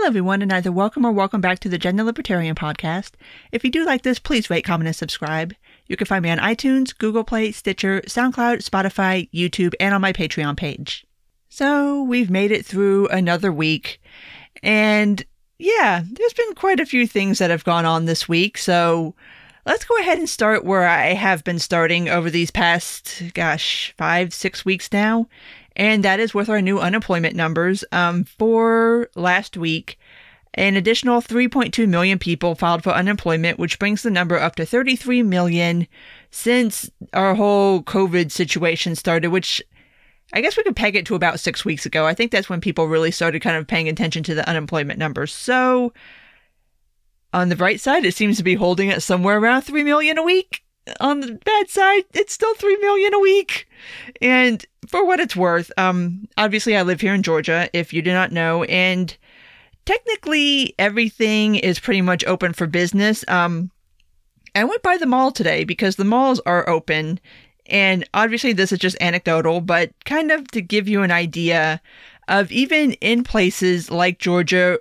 Hello, 0.00 0.08
everyone, 0.08 0.40
and 0.40 0.50
either 0.50 0.72
welcome 0.72 1.04
or 1.04 1.12
welcome 1.12 1.42
back 1.42 1.58
to 1.58 1.68
the 1.68 1.76
Gender 1.76 2.02
Libertarian 2.02 2.54
podcast. 2.54 3.10
If 3.52 3.64
you 3.64 3.70
do 3.70 3.84
like 3.84 4.00
this, 4.00 4.18
please 4.18 4.48
rate, 4.48 4.64
comment, 4.64 4.86
and 4.88 4.96
subscribe. 4.96 5.54
You 5.88 5.96
can 5.98 6.06
find 6.06 6.22
me 6.22 6.30
on 6.30 6.38
iTunes, 6.38 6.96
Google 6.96 7.22
Play, 7.22 7.52
Stitcher, 7.52 8.00
SoundCloud, 8.06 8.64
Spotify, 8.64 9.28
YouTube, 9.30 9.74
and 9.78 9.94
on 9.94 10.00
my 10.00 10.14
Patreon 10.14 10.56
page. 10.56 11.06
So, 11.50 12.02
we've 12.02 12.30
made 12.30 12.50
it 12.50 12.64
through 12.64 13.08
another 13.08 13.52
week, 13.52 14.00
and 14.62 15.22
yeah, 15.58 16.02
there's 16.10 16.32
been 16.32 16.54
quite 16.54 16.80
a 16.80 16.86
few 16.86 17.06
things 17.06 17.38
that 17.38 17.50
have 17.50 17.64
gone 17.64 17.84
on 17.84 18.06
this 18.06 18.26
week, 18.26 18.56
so 18.56 19.14
let's 19.66 19.84
go 19.84 19.98
ahead 19.98 20.16
and 20.16 20.30
start 20.30 20.64
where 20.64 20.88
I 20.88 21.08
have 21.08 21.44
been 21.44 21.58
starting 21.58 22.08
over 22.08 22.30
these 22.30 22.50
past, 22.50 23.22
gosh, 23.34 23.92
five, 23.98 24.32
six 24.32 24.64
weeks 24.64 24.90
now 24.94 25.28
and 25.76 26.04
that 26.04 26.20
is 26.20 26.34
with 26.34 26.48
our 26.48 26.60
new 26.60 26.78
unemployment 26.78 27.34
numbers. 27.34 27.84
Um, 27.92 28.24
for 28.24 29.08
last 29.14 29.56
week, 29.56 29.98
an 30.54 30.76
additional 30.76 31.20
3.2 31.20 31.88
million 31.88 32.18
people 32.18 32.54
filed 32.54 32.82
for 32.82 32.90
unemployment, 32.90 33.58
which 33.58 33.78
brings 33.78 34.02
the 34.02 34.10
number 34.10 34.38
up 34.38 34.56
to 34.56 34.66
33 34.66 35.22
million 35.22 35.86
since 36.30 36.90
our 37.12 37.34
whole 37.34 37.82
COVID 37.82 38.32
situation 38.32 38.96
started, 38.96 39.28
which 39.28 39.62
I 40.32 40.40
guess 40.40 40.56
we 40.56 40.62
could 40.62 40.76
peg 40.76 40.96
it 40.96 41.06
to 41.06 41.14
about 41.14 41.40
six 41.40 41.64
weeks 41.64 41.86
ago. 41.86 42.06
I 42.06 42.14
think 42.14 42.30
that's 42.30 42.48
when 42.48 42.60
people 42.60 42.88
really 42.88 43.10
started 43.10 43.42
kind 43.42 43.56
of 43.56 43.66
paying 43.66 43.88
attention 43.88 44.22
to 44.24 44.34
the 44.34 44.48
unemployment 44.48 44.98
numbers. 44.98 45.32
So, 45.32 45.92
on 47.32 47.48
the 47.48 47.56
bright 47.56 47.80
side, 47.80 48.04
it 48.04 48.14
seems 48.14 48.36
to 48.38 48.42
be 48.42 48.54
holding 48.54 48.90
at 48.90 49.02
somewhere 49.02 49.38
around 49.38 49.62
3 49.62 49.84
million 49.84 50.18
a 50.18 50.22
week. 50.22 50.64
On 51.00 51.20
the 51.20 51.32
bad 51.44 51.68
side, 51.68 52.04
it's 52.14 52.32
still 52.32 52.54
3 52.54 52.76
million 52.78 53.14
a 53.14 53.20
week. 53.20 53.68
And 54.20 54.64
for 54.88 55.04
what 55.04 55.20
it's 55.20 55.36
worth, 55.36 55.70
um, 55.76 56.28
obviously 56.36 56.76
I 56.76 56.82
live 56.82 57.00
here 57.00 57.14
in 57.14 57.22
Georgia, 57.22 57.68
if 57.72 57.92
you 57.92 58.02
do 58.02 58.12
not 58.12 58.32
know, 58.32 58.64
and 58.64 59.16
technically 59.84 60.74
everything 60.78 61.56
is 61.56 61.78
pretty 61.78 62.02
much 62.02 62.24
open 62.24 62.52
for 62.52 62.66
business. 62.66 63.24
Um, 63.28 63.70
I 64.54 64.64
went 64.64 64.82
by 64.82 64.96
the 64.96 65.06
mall 65.06 65.30
today 65.32 65.64
because 65.64 65.96
the 65.96 66.04
malls 66.04 66.40
are 66.46 66.68
open, 66.68 67.20
and 67.66 68.08
obviously 68.14 68.52
this 68.52 68.72
is 68.72 68.78
just 68.78 68.96
anecdotal, 69.00 69.60
but 69.60 69.92
kind 70.04 70.32
of 70.32 70.50
to 70.50 70.60
give 70.60 70.88
you 70.88 71.02
an 71.02 71.12
idea 71.12 71.80
of 72.28 72.50
even 72.50 72.92
in 72.94 73.22
places 73.24 73.90
like 73.90 74.18
Georgia 74.18 74.78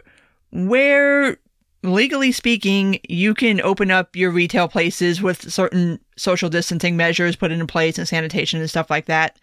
where 0.51 1.37
legally 1.83 2.31
speaking, 2.31 2.99
you 3.07 3.33
can 3.33 3.61
open 3.61 3.91
up 3.91 4.15
your 4.15 4.31
retail 4.31 4.67
places 4.67 5.21
with 5.21 5.51
certain 5.51 5.99
social 6.17 6.49
distancing 6.49 6.97
measures 6.97 7.35
put 7.35 7.51
into 7.51 7.65
place 7.65 7.97
and 7.97 8.07
sanitation 8.07 8.59
and 8.59 8.69
stuff 8.69 8.89
like 8.89 9.05
that. 9.05 9.39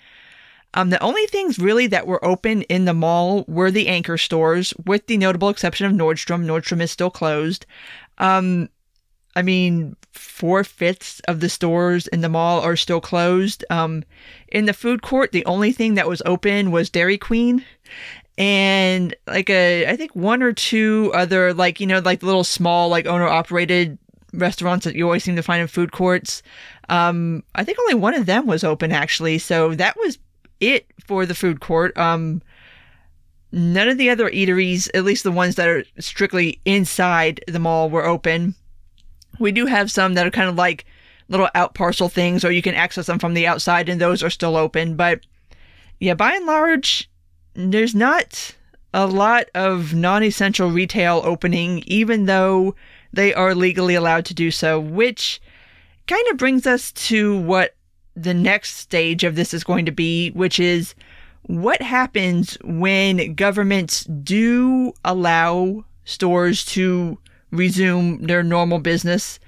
Um, 0.75 0.91
the 0.91 1.03
only 1.03 1.27
things 1.27 1.59
really 1.59 1.87
that 1.87 2.07
were 2.07 2.23
open 2.25 2.63
in 2.63 2.85
the 2.85 2.93
mall 2.93 3.45
were 3.49 3.71
the 3.71 3.89
anchor 3.89 4.19
stores, 4.19 4.75
with 4.85 5.07
the 5.07 5.17
notable 5.17 5.49
exception 5.49 5.87
of 5.87 5.93
Nordstrom. 5.93 6.45
Nordstrom 6.45 6.83
is 6.83 6.91
still 6.91 7.11
closed. 7.11 7.65
Um, 8.19 8.69
I 9.35 9.43
mean, 9.43 9.97
four 10.13 10.65
fifths 10.65 11.21
of 11.29 11.41
the 11.41 11.49
stores 11.49 12.07
in 12.09 12.21
the 12.21 12.29
mall 12.29 12.61
are 12.61 12.77
still 12.77 13.01
closed. 13.01 13.65
Um, 13.71 14.05
in 14.49 14.67
the 14.67 14.73
food 14.73 15.03
court, 15.03 15.33
the 15.33 15.45
only 15.47 15.73
thing 15.73 15.95
that 15.95 16.09
was 16.09 16.23
open 16.27 16.71
was 16.71 16.91
Dairy 16.91 17.19
Queen, 17.19 17.65
and 18.39 19.15
like 19.27 19.49
a, 19.51 19.87
I 19.87 19.97
think 19.97 20.15
one 20.15 20.43
or 20.43 20.53
two 20.53 21.11
other 21.15 21.55
like 21.55 21.81
you 21.81 21.87
know 21.87 22.01
like 22.01 22.23
little 22.23 22.45
small 22.45 22.89
like 22.89 23.07
owner 23.07 23.27
operated 23.27 23.99
restaurants 24.33 24.85
that 24.85 24.95
you 24.95 25.05
always 25.05 25.25
seem 25.25 25.37
to 25.37 25.43
find 25.43 25.63
in 25.63 25.69
food 25.69 25.93
courts. 25.93 26.43
Um, 26.89 27.43
I 27.55 27.65
think 27.65 27.79
only 27.81 27.95
one 27.95 28.15
of 28.15 28.27
them 28.27 28.47
was 28.47 28.65
open 28.65 28.93
actually, 28.93 29.39
so 29.39 29.75
that 29.75 29.97
was 29.97 30.19
it 30.61 30.87
for 31.07 31.27
the 31.27 31.35
food 31.35 31.61
court. 31.61 31.97
Um, 31.97 32.43
none 33.53 33.89
of 33.89 33.99
the 33.99 34.11
other 34.11 34.29
eateries, 34.31 34.89
at 34.95 35.05
least 35.05 35.25
the 35.25 35.33
ones 35.33 35.55
that 35.57 35.69
are 35.69 35.85
strictly 35.99 36.61
inside 36.65 37.43
the 37.49 37.59
mall, 37.59 37.91
were 37.91 38.05
open. 38.05 38.55
We 39.39 39.53
do 39.53 39.67
have 39.67 39.91
some 39.91 40.15
that 40.15 40.27
are 40.27 40.31
kind 40.31 40.49
of 40.49 40.57
like 40.57 40.85
little 41.29 41.49
out 41.55 41.75
parcel 41.75 42.09
things, 42.09 42.45
or 42.45 42.53
you 42.53 42.63
can 42.63 42.75
access 42.75 43.07
them 43.07 43.19
from 43.19 43.35
the 43.35 43.47
outside, 43.47 43.89
and 43.89 44.01
those 44.01 44.23
are 44.23 44.31
still 44.31 44.57
open. 44.57 44.97
But 44.97 45.21
yeah, 46.01 46.15
by 46.15 46.35
and 46.35 46.47
large, 46.47 47.11
there's 47.57 47.95
not 47.95 48.55
a 48.93 49.07
lot 49.07 49.47
of 49.55 49.95
non 49.95 50.23
essential 50.23 50.71
retail 50.71 51.23
opening, 51.25 51.83
even 51.87 52.27
though 52.27 52.75
they 53.13 53.35
are 53.35 53.55
legally 53.55 53.95
allowed 53.95 54.25
to 54.27 54.35
do 54.35 54.51
so, 54.51 54.79
which 54.79 55.41
kind 56.07 56.27
of 56.31 56.37
brings 56.37 56.67
us 56.67 56.93
to 56.93 57.41
what 57.41 57.75
the 58.15 58.35
next 58.35 58.77
stage 58.77 59.25
of 59.25 59.37
this 59.37 59.53
is 59.53 59.65
going 59.65 59.87
to 59.87 59.93
be, 59.93 60.31
which 60.31 60.59
is 60.59 60.95
what 61.43 61.83
happens 61.83 62.57
when 62.65 63.35
governments 63.35 64.05
do 64.05 64.93
allow 65.05 65.85
stores 66.05 66.65
to 66.65 67.19
resume 67.51 68.23
their 68.23 68.43
normal 68.43 68.79
business, 68.79 69.39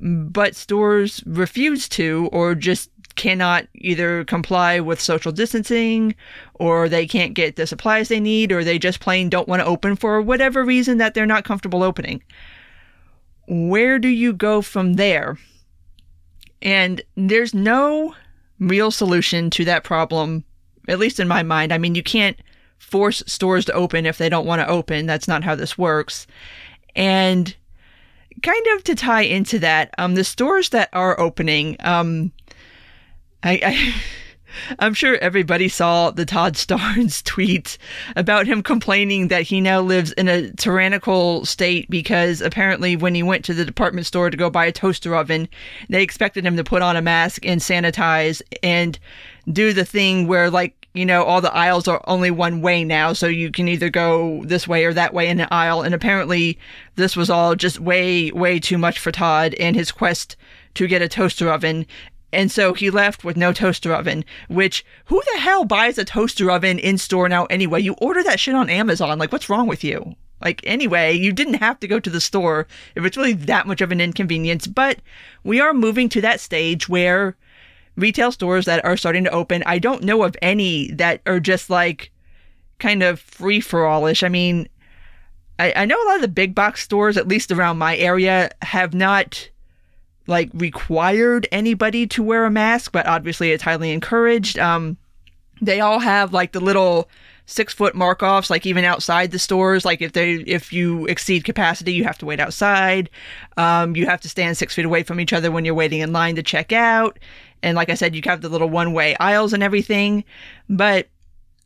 but 0.00 0.54
stores 0.56 1.22
refuse 1.26 1.88
to 1.88 2.28
or 2.32 2.54
just 2.54 2.90
cannot 3.16 3.66
either 3.74 4.24
comply 4.24 4.80
with 4.80 5.00
social 5.00 5.32
distancing 5.32 6.14
or 6.54 6.88
they 6.88 7.06
can't 7.06 7.34
get 7.34 7.56
the 7.56 7.66
supplies 7.66 8.08
they 8.08 8.20
need 8.20 8.52
or 8.52 8.64
they 8.64 8.78
just 8.78 9.00
plain 9.00 9.28
don't 9.28 9.48
want 9.48 9.60
to 9.60 9.66
open 9.66 9.96
for 9.96 10.20
whatever 10.20 10.64
reason 10.64 10.98
that 10.98 11.14
they're 11.14 11.26
not 11.26 11.44
comfortable 11.44 11.82
opening. 11.82 12.22
Where 13.48 13.98
do 13.98 14.08
you 14.08 14.32
go 14.32 14.62
from 14.62 14.94
there? 14.94 15.38
And 16.60 17.02
there's 17.16 17.54
no 17.54 18.14
real 18.60 18.90
solution 18.90 19.50
to 19.50 19.64
that 19.64 19.84
problem, 19.84 20.44
at 20.88 20.98
least 20.98 21.18
in 21.18 21.28
my 21.28 21.42
mind. 21.42 21.72
I 21.72 21.78
mean, 21.78 21.94
you 21.94 22.02
can't 22.02 22.38
force 22.78 23.22
stores 23.26 23.64
to 23.66 23.72
open 23.72 24.06
if 24.06 24.18
they 24.18 24.28
don't 24.28 24.46
want 24.46 24.60
to 24.60 24.68
open. 24.68 25.06
That's 25.06 25.28
not 25.28 25.44
how 25.44 25.54
this 25.54 25.76
works. 25.76 26.26
And 26.94 27.54
kind 28.42 28.66
of 28.74 28.84
to 28.84 28.94
tie 28.94 29.22
into 29.22 29.58
that, 29.60 29.94
um, 29.98 30.14
the 30.14 30.24
stores 30.24 30.70
that 30.70 30.88
are 30.92 31.18
opening, 31.18 31.76
um, 31.80 32.32
I, 33.42 33.60
I 33.64 33.94
I'm 34.78 34.94
sure 34.94 35.16
everybody 35.16 35.68
saw 35.68 36.10
the 36.10 36.26
Todd 36.26 36.54
Starnes 36.54 37.22
tweet 37.24 37.78
about 38.16 38.46
him 38.46 38.62
complaining 38.62 39.28
that 39.28 39.42
he 39.42 39.60
now 39.60 39.80
lives 39.80 40.12
in 40.12 40.28
a 40.28 40.52
tyrannical 40.52 41.44
state 41.44 41.88
because 41.88 42.40
apparently 42.40 42.96
when 42.96 43.14
he 43.14 43.22
went 43.22 43.44
to 43.46 43.54
the 43.54 43.64
department 43.64 44.06
store 44.06 44.30
to 44.30 44.36
go 44.36 44.50
buy 44.50 44.66
a 44.66 44.72
toaster 44.72 45.14
oven, 45.14 45.48
they 45.88 46.02
expected 46.02 46.44
him 46.44 46.56
to 46.56 46.64
put 46.64 46.82
on 46.82 46.96
a 46.96 47.02
mask 47.02 47.46
and 47.46 47.60
sanitize 47.60 48.42
and 48.62 48.98
do 49.50 49.72
the 49.72 49.84
thing 49.84 50.26
where 50.26 50.50
like 50.50 50.82
you 50.94 51.06
know, 51.06 51.24
all 51.24 51.40
the 51.40 51.54
aisles 51.54 51.88
are 51.88 52.02
only 52.06 52.30
one 52.30 52.60
way 52.60 52.84
now, 52.84 53.14
so 53.14 53.26
you 53.26 53.50
can 53.50 53.66
either 53.66 53.88
go 53.88 54.44
this 54.44 54.68
way 54.68 54.84
or 54.84 54.92
that 54.92 55.14
way 55.14 55.28
in 55.28 55.40
an 55.40 55.48
aisle. 55.50 55.80
And 55.80 55.94
apparently, 55.94 56.58
this 56.96 57.16
was 57.16 57.30
all 57.30 57.54
just 57.54 57.80
way, 57.80 58.30
way 58.30 58.60
too 58.60 58.76
much 58.76 58.98
for 58.98 59.10
Todd 59.10 59.54
and 59.54 59.74
his 59.74 59.90
quest 59.90 60.36
to 60.74 60.86
get 60.86 61.00
a 61.00 61.08
toaster 61.08 61.50
oven. 61.50 61.86
And 62.32 62.50
so 62.50 62.72
he 62.72 62.90
left 62.90 63.24
with 63.24 63.36
no 63.36 63.52
toaster 63.52 63.92
oven, 63.92 64.24
which 64.48 64.84
who 65.06 65.22
the 65.32 65.40
hell 65.40 65.64
buys 65.64 65.98
a 65.98 66.04
toaster 66.04 66.50
oven 66.50 66.78
in 66.78 66.98
store 66.98 67.28
now 67.28 67.44
anyway? 67.46 67.82
You 67.82 67.94
order 67.98 68.22
that 68.22 68.40
shit 68.40 68.54
on 68.54 68.70
Amazon. 68.70 69.18
Like, 69.18 69.32
what's 69.32 69.50
wrong 69.50 69.66
with 69.66 69.84
you? 69.84 70.14
Like, 70.40 70.60
anyway, 70.64 71.12
you 71.12 71.32
didn't 71.32 71.54
have 71.54 71.78
to 71.80 71.88
go 71.88 72.00
to 72.00 72.10
the 72.10 72.20
store 72.20 72.66
if 72.96 73.04
it's 73.04 73.16
really 73.16 73.34
that 73.34 73.66
much 73.66 73.80
of 73.80 73.92
an 73.92 74.00
inconvenience. 74.00 74.66
But 74.66 75.00
we 75.44 75.60
are 75.60 75.74
moving 75.74 76.08
to 76.10 76.20
that 76.22 76.40
stage 76.40 76.88
where 76.88 77.36
retail 77.96 78.32
stores 78.32 78.64
that 78.64 78.84
are 78.84 78.96
starting 78.96 79.24
to 79.24 79.30
open, 79.30 79.62
I 79.66 79.78
don't 79.78 80.02
know 80.02 80.22
of 80.24 80.36
any 80.42 80.90
that 80.92 81.20
are 81.26 81.40
just 81.40 81.70
like 81.70 82.10
kind 82.78 83.02
of 83.02 83.20
free 83.20 83.60
for 83.60 83.86
allish. 83.86 84.22
I 84.22 84.28
mean, 84.28 84.68
I, 85.58 85.72
I 85.76 85.84
know 85.84 86.02
a 86.02 86.08
lot 86.08 86.16
of 86.16 86.22
the 86.22 86.28
big 86.28 86.54
box 86.54 86.82
stores, 86.82 87.16
at 87.16 87.28
least 87.28 87.52
around 87.52 87.78
my 87.78 87.96
area, 87.96 88.50
have 88.62 88.94
not 88.94 89.48
like 90.26 90.50
required 90.54 91.46
anybody 91.52 92.06
to 92.08 92.22
wear 92.22 92.44
a 92.44 92.50
mask, 92.50 92.92
but 92.92 93.06
obviously 93.06 93.52
it's 93.52 93.62
highly 93.62 93.90
encouraged. 93.90 94.58
Um, 94.58 94.96
they 95.60 95.80
all 95.80 95.98
have 95.98 96.32
like 96.32 96.52
the 96.52 96.60
little 96.60 97.08
six 97.46 97.74
foot 97.74 97.94
mark 97.94 98.22
offs, 98.22 98.50
like 98.50 98.66
even 98.66 98.84
outside 98.84 99.30
the 99.30 99.38
stores. 99.38 99.84
Like 99.84 100.00
if 100.00 100.12
they 100.12 100.34
if 100.34 100.72
you 100.72 101.06
exceed 101.06 101.44
capacity, 101.44 101.92
you 101.92 102.04
have 102.04 102.18
to 102.18 102.26
wait 102.26 102.40
outside. 102.40 103.10
Um, 103.56 103.96
you 103.96 104.06
have 104.06 104.20
to 104.22 104.28
stand 104.28 104.56
six 104.56 104.74
feet 104.74 104.84
away 104.84 105.02
from 105.02 105.20
each 105.20 105.32
other 105.32 105.50
when 105.50 105.64
you're 105.64 105.74
waiting 105.74 106.00
in 106.00 106.12
line 106.12 106.36
to 106.36 106.42
check 106.42 106.72
out. 106.72 107.18
And 107.62 107.76
like 107.76 107.90
I 107.90 107.94
said, 107.94 108.14
you 108.14 108.22
have 108.24 108.40
the 108.40 108.48
little 108.48 108.68
one 108.68 108.92
way 108.92 109.16
aisles 109.16 109.52
and 109.52 109.62
everything. 109.62 110.24
But 110.68 111.08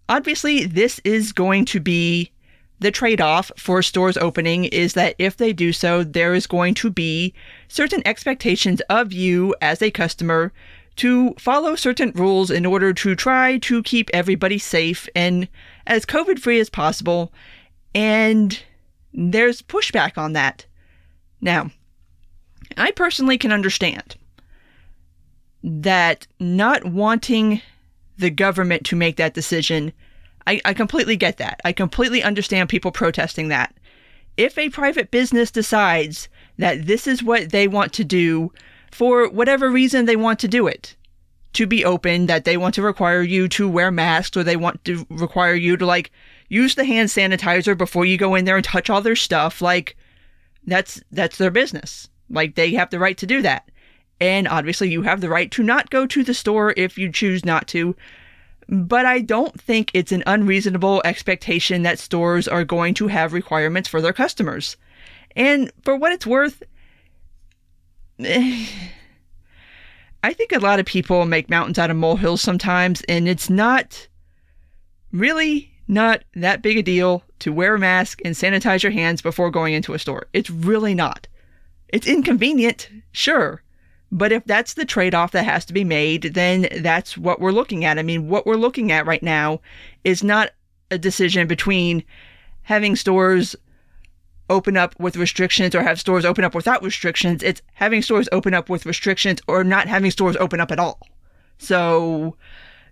obviously, 0.08 0.66
this 0.66 1.00
is 1.04 1.32
going 1.32 1.64
to 1.66 1.80
be 1.80 2.30
the 2.78 2.90
trade 2.90 3.20
off 3.20 3.50
for 3.56 3.82
stores 3.82 4.16
opening 4.18 4.64
is 4.64 4.92
that 4.94 5.14
if 5.18 5.36
they 5.36 5.52
do 5.52 5.72
so, 5.72 6.04
there 6.04 6.34
is 6.34 6.46
going 6.46 6.74
to 6.74 6.90
be 6.90 7.32
certain 7.68 8.02
expectations 8.04 8.80
of 8.90 9.12
you 9.12 9.54
as 9.62 9.80
a 9.80 9.90
customer 9.90 10.52
to 10.96 11.34
follow 11.38 11.74
certain 11.74 12.10
rules 12.14 12.50
in 12.50 12.66
order 12.66 12.92
to 12.92 13.14
try 13.14 13.58
to 13.58 13.82
keep 13.82 14.10
everybody 14.12 14.58
safe 14.58 15.08
and 15.14 15.48
as 15.86 16.06
COVID 16.06 16.38
free 16.38 16.58
as 16.58 16.70
possible. 16.70 17.32
And 17.94 18.62
there's 19.12 19.62
pushback 19.62 20.18
on 20.18 20.32
that. 20.34 20.66
Now, 21.40 21.70
I 22.76 22.90
personally 22.90 23.38
can 23.38 23.52
understand 23.52 24.16
that 25.62 26.26
not 26.38 26.84
wanting 26.84 27.60
the 28.18 28.30
government 28.30 28.84
to 28.86 28.96
make 28.96 29.16
that 29.16 29.34
decision 29.34 29.92
I, 30.46 30.60
I 30.64 30.74
completely 30.74 31.16
get 31.16 31.38
that. 31.38 31.60
I 31.64 31.72
completely 31.72 32.22
understand 32.22 32.68
people 32.68 32.92
protesting 32.92 33.48
that. 33.48 33.74
if 34.36 34.58
a 34.58 34.68
private 34.68 35.10
business 35.10 35.50
decides 35.50 36.28
that 36.58 36.86
this 36.86 37.06
is 37.06 37.22
what 37.22 37.50
they 37.50 37.66
want 37.68 37.92
to 37.94 38.04
do 38.04 38.52
for 38.92 39.28
whatever 39.28 39.70
reason 39.70 40.04
they 40.04 40.16
want 40.16 40.38
to 40.40 40.48
do 40.48 40.66
it, 40.66 40.94
to 41.52 41.66
be 41.66 41.84
open, 41.84 42.26
that 42.26 42.44
they 42.44 42.56
want 42.56 42.74
to 42.74 42.82
require 42.82 43.22
you 43.22 43.48
to 43.48 43.68
wear 43.68 43.90
masks 43.90 44.36
or 44.36 44.44
they 44.44 44.56
want 44.56 44.84
to 44.84 45.06
require 45.08 45.54
you 45.54 45.76
to 45.76 45.86
like 45.86 46.10
use 46.48 46.74
the 46.74 46.84
hand 46.84 47.08
sanitizer 47.08 47.76
before 47.76 48.04
you 48.04 48.18
go 48.18 48.34
in 48.34 48.44
there 48.44 48.56
and 48.56 48.64
touch 48.64 48.90
all 48.90 49.00
their 49.00 49.16
stuff, 49.16 49.62
like 49.62 49.96
that's 50.66 51.00
that's 51.10 51.38
their 51.38 51.50
business. 51.50 52.08
Like 52.28 52.56
they 52.56 52.72
have 52.72 52.90
the 52.90 52.98
right 52.98 53.16
to 53.18 53.26
do 53.26 53.40
that. 53.42 53.70
And 54.20 54.46
obviously 54.48 54.90
you 54.90 55.02
have 55.02 55.20
the 55.22 55.28
right 55.30 55.50
to 55.52 55.62
not 55.62 55.88
go 55.90 56.06
to 56.06 56.22
the 56.22 56.34
store 56.34 56.74
if 56.76 56.98
you 56.98 57.10
choose 57.10 57.44
not 57.44 57.66
to. 57.68 57.96
But 58.68 59.06
I 59.06 59.20
don't 59.20 59.60
think 59.60 59.90
it's 59.94 60.12
an 60.12 60.24
unreasonable 60.26 61.00
expectation 61.04 61.82
that 61.82 61.98
stores 61.98 62.48
are 62.48 62.64
going 62.64 62.94
to 62.94 63.06
have 63.06 63.32
requirements 63.32 63.88
for 63.88 64.00
their 64.00 64.12
customers. 64.12 64.76
And 65.36 65.70
for 65.82 65.96
what 65.96 66.12
it's 66.12 66.26
worth, 66.26 66.62
I 70.26 70.32
think 70.32 70.52
a 70.52 70.58
lot 70.58 70.80
of 70.80 70.86
people 70.86 71.24
make 71.26 71.48
mountains 71.48 71.78
out 71.78 71.90
of 71.90 71.96
molehills 71.96 72.40
sometimes, 72.40 73.02
and 73.02 73.28
it's 73.28 73.48
not 73.48 74.08
really 75.12 75.72
not 75.86 76.24
that 76.34 76.62
big 76.62 76.78
a 76.78 76.82
deal 76.82 77.22
to 77.38 77.52
wear 77.52 77.76
a 77.76 77.78
mask 77.78 78.20
and 78.24 78.34
sanitize 78.34 78.82
your 78.82 78.92
hands 78.92 79.22
before 79.22 79.50
going 79.50 79.74
into 79.74 79.94
a 79.94 79.98
store. 79.98 80.26
It's 80.32 80.50
really 80.50 80.94
not. 80.94 81.28
It's 81.88 82.06
inconvenient, 82.06 82.90
sure. 83.12 83.62
But 84.12 84.32
if 84.32 84.44
that's 84.44 84.74
the 84.74 84.84
trade 84.84 85.14
off 85.14 85.32
that 85.32 85.44
has 85.44 85.64
to 85.66 85.72
be 85.72 85.84
made, 85.84 86.34
then 86.34 86.68
that's 86.80 87.18
what 87.18 87.40
we're 87.40 87.50
looking 87.52 87.84
at. 87.84 87.98
I 87.98 88.02
mean, 88.02 88.28
what 88.28 88.46
we're 88.46 88.54
looking 88.54 88.92
at 88.92 89.06
right 89.06 89.22
now 89.22 89.60
is 90.04 90.22
not 90.22 90.50
a 90.90 90.98
decision 90.98 91.46
between 91.46 92.04
having 92.62 92.96
stores 92.96 93.56
open 94.48 94.76
up 94.76 94.98
with 95.00 95.16
restrictions 95.16 95.74
or 95.74 95.82
have 95.82 95.98
stores 95.98 96.24
open 96.24 96.44
up 96.44 96.54
without 96.54 96.82
restrictions. 96.82 97.42
It's 97.42 97.62
having 97.74 98.02
stores 98.02 98.28
open 98.30 98.54
up 98.54 98.68
with 98.68 98.86
restrictions 98.86 99.40
or 99.48 99.64
not 99.64 99.88
having 99.88 100.10
stores 100.10 100.36
open 100.36 100.60
up 100.60 100.70
at 100.70 100.78
all. 100.78 101.00
So 101.58 102.36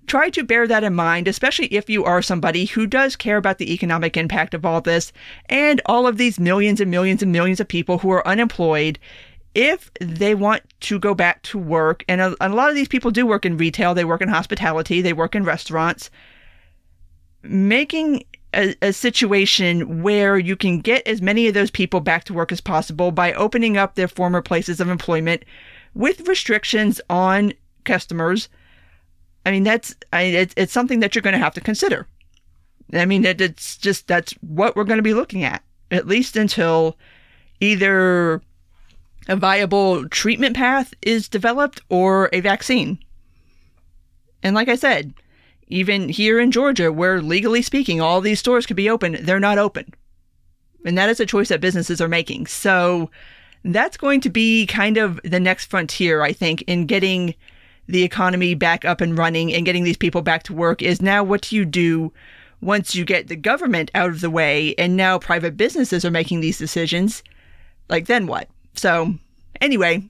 try 0.07 0.31
to 0.31 0.43
bear 0.43 0.67
that 0.67 0.85
in 0.85 0.95
mind, 0.95 1.29
especially 1.29 1.67
if 1.67 1.89
you 1.89 2.05
are 2.05 2.23
somebody 2.23 2.65
who 2.67 2.87
does 2.87 3.15
care 3.17 3.37
about 3.37 3.59
the 3.59 3.73
economic 3.73 4.17
impact 4.17 4.55
of 4.55 4.67
all 4.67 4.81
this 4.81 5.13
and 5.49 5.81
all 5.87 6.07
of 6.07 6.19
these 6.19 6.41
millions 6.41 6.81
and 6.81 6.91
millions 6.91 7.23
and 7.23 7.31
millions 7.31 7.61
of 7.61 7.69
people 7.69 7.99
who 7.99 8.11
are 8.11 8.27
unemployed. 8.27 8.99
If 9.55 9.91
they 10.01 10.35
want 10.35 10.63
to 10.81 10.99
go 10.99 11.15
back 11.15 11.43
to 11.45 11.59
work, 11.59 12.05
and 12.09 12.21
a, 12.21 12.37
a 12.41 12.49
lot 12.49 12.71
of 12.71 12.75
these 12.75 12.89
people 12.89 13.11
do 13.11 13.25
work 13.25 13.47
in 13.47 13.57
retail, 13.57 13.95
they 13.95 14.05
work 14.05 14.21
in 14.21 14.29
hospitality, 14.29 15.01
they 15.01 15.13
work 15.13 15.35
in 15.35 15.45
restaurants, 15.45 16.11
making 17.43 18.25
a, 18.55 18.75
a, 18.83 18.93
situation 18.93 20.03
where 20.03 20.39
you 20.39 20.57
can 20.57 20.81
get 20.81 21.07
as 21.07 21.21
many 21.21 21.47
of 21.47 21.55
those 21.55 21.71
people 21.71 22.01
back 22.01 22.25
to 22.25 22.35
work 22.35 22.53
as 22.53 22.61
possible 22.61 23.11
by 23.11 23.33
opening 23.35 23.77
up 23.77 23.95
their 23.95 24.09
former 24.09 24.41
places 24.41 24.81
of 24.81 24.89
employment 24.89 25.45
with 25.95 26.27
restrictions 26.29 27.01
on 27.11 27.53
customers. 27.85 28.49
I 29.47 29.51
mean, 29.51 29.65
that's 29.65 29.95
I, 30.13 30.23
it's, 30.23 30.55
it's 30.57 30.73
something 30.73 31.01
that 31.01 31.15
you're 31.15 31.23
going 31.23 31.35
to 31.35 31.39
have 31.39 31.55
to 31.55 31.61
consider. 31.61 32.07
I 32.93 33.05
mean, 33.05 33.25
it, 33.25 33.41
it's 33.41 33.77
just 33.77 34.07
that's 34.07 34.33
what 34.41 34.77
we're 34.77 34.85
going 34.85 34.99
to 34.99 35.03
be 35.03 35.15
looking 35.15 35.45
at, 35.45 35.63
at 35.91 36.07
least 36.07 36.37
until 36.37 36.97
either 37.61 38.43
a 39.29 39.37
viable 39.37 40.09
treatment 40.09 40.57
path 40.57 40.95
is 41.03 41.29
developed 41.29 41.81
or 41.89 42.29
a 42.33 42.41
vaccine. 42.41 42.99
And 44.43 44.55
like 44.55 44.69
I 44.69 44.77
said, 44.77 45.15
even 45.69 46.09
here 46.09 46.39
in 46.39 46.51
Georgia, 46.51 46.93
where 46.93 47.23
legally 47.23 47.63
speaking, 47.63 48.01
all 48.01 48.21
these 48.21 48.39
stores 48.39 48.67
could 48.67 48.77
be 48.77 48.91
open, 48.91 49.17
they're 49.23 49.41
not 49.41 49.59
open. 49.59 49.95
And 50.85 50.99
that 50.99 51.09
is 51.09 51.21
a 51.21 51.27
choice 51.27 51.49
that 51.49 51.63
businesses 51.63 52.01
are 52.01 52.09
making. 52.09 52.47
So 52.47 53.11
that's 53.65 53.97
going 53.97 54.21
to 54.21 54.31
be 54.31 54.67
kind 54.67 54.99
of 54.99 55.19
the 55.25 55.41
next 55.41 55.71
frontier, 55.71 56.21
I 56.23 56.35
think, 56.35 56.63
in 56.63 56.87
getting 56.87 57.35
the 57.87 58.03
economy 58.03 58.55
back 58.55 58.85
up 58.85 59.01
and 59.01 59.17
running 59.17 59.53
and 59.53 59.65
getting 59.65 59.85
these 59.85 59.97
people 59.97 60.23
back 60.23 60.43
to 60.45 60.55
work 60.55 60.83
is 60.83 61.03
now 61.03 61.23
what 61.23 61.43
do 61.43 61.57
you 61.57 61.65
do 61.65 62.13
once 62.61 62.95
you 62.95 63.05
get 63.05 63.29
the 63.29 63.37
government 63.37 63.91
out 63.95 64.11
of 64.11 64.21
the 64.21 64.31
way 64.31 64.75
and 64.77 64.97
now 64.97 65.19
private 65.19 65.57
businesses 65.57 66.05
are 66.05 66.11
making 66.11 66.41
these 66.41 66.59
decisions? 66.59 67.23
Like, 67.89 68.07
then 68.07 68.27
what? 68.27 68.49
So, 68.75 69.15
anyway, 69.61 70.07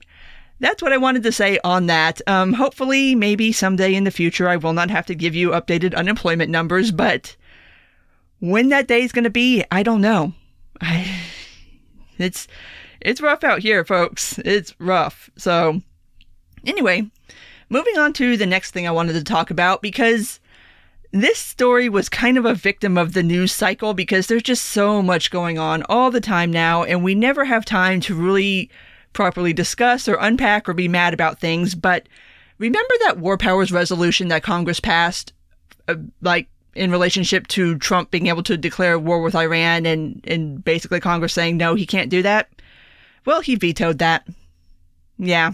that's 0.59 0.81
what 0.81 0.93
I 0.93 0.97
wanted 0.97 1.23
to 1.23 1.31
say 1.31 1.59
on 1.63 1.87
that. 1.87 2.21
Um, 2.27 2.53
hopefully, 2.53 3.15
maybe 3.15 3.51
someday 3.51 3.93
in 3.93 4.03
the 4.03 4.11
future, 4.11 4.47
I 4.47 4.57
will 4.57 4.73
not 4.73 4.89
have 4.89 5.05
to 5.07 5.15
give 5.15 5.35
you 5.35 5.51
updated 5.51 5.95
unemployment 5.95 6.49
numbers, 6.49 6.91
but 6.91 7.35
when 8.39 8.69
that 8.69 8.87
day 8.87 9.01
is 9.01 9.11
going 9.11 9.23
to 9.23 9.29
be, 9.29 9.63
I 9.71 9.83
don't 9.83 10.01
know. 10.01 10.33
I, 10.81 11.21
it's 12.17 12.47
it's 13.01 13.21
rough 13.21 13.43
out 13.43 13.59
here, 13.59 13.85
folks. 13.85 14.39
It's 14.39 14.73
rough. 14.79 15.29
So, 15.37 15.81
anyway, 16.65 17.09
moving 17.69 17.97
on 17.97 18.13
to 18.13 18.37
the 18.37 18.45
next 18.45 18.71
thing 18.71 18.87
I 18.87 18.91
wanted 18.91 19.13
to 19.13 19.23
talk 19.23 19.51
about 19.51 19.81
because 19.81 20.39
this 21.21 21.39
story 21.39 21.87
was 21.87 22.09
kind 22.09 22.37
of 22.37 22.45
a 22.45 22.53
victim 22.53 22.97
of 22.97 23.13
the 23.13 23.23
news 23.23 23.51
cycle 23.51 23.93
because 23.93 24.27
there's 24.27 24.43
just 24.43 24.65
so 24.65 25.01
much 25.01 25.31
going 25.31 25.57
on 25.57 25.83
all 25.83 26.11
the 26.11 26.21
time 26.21 26.51
now, 26.51 26.83
and 26.83 27.03
we 27.03 27.15
never 27.15 27.45
have 27.45 27.63
time 27.63 28.01
to 28.01 28.15
really 28.15 28.69
properly 29.13 29.53
discuss 29.53 30.07
or 30.09 30.17
unpack 30.19 30.67
or 30.67 30.73
be 30.73 30.87
mad 30.87 31.13
about 31.13 31.39
things. 31.39 31.73
But 31.73 32.07
remember 32.57 32.93
that 33.05 33.17
war 33.17 33.37
powers 33.37 33.71
resolution 33.71 34.27
that 34.27 34.43
Congress 34.43 34.79
passed, 34.79 35.31
uh, 35.87 35.95
like 36.21 36.49
in 36.75 36.91
relationship 36.91 37.47
to 37.47 37.77
Trump 37.77 38.11
being 38.11 38.27
able 38.27 38.43
to 38.43 38.57
declare 38.57 38.99
war 38.99 39.21
with 39.21 39.35
Iran 39.35 39.85
and, 39.85 40.21
and 40.25 40.63
basically 40.65 40.99
Congress 40.99 41.33
saying, 41.33 41.55
no, 41.55 41.75
he 41.75 41.85
can't 41.85 42.09
do 42.09 42.21
that? 42.23 42.49
Well, 43.25 43.39
he 43.39 43.55
vetoed 43.55 43.99
that. 43.99 44.27
Yeah. 45.17 45.51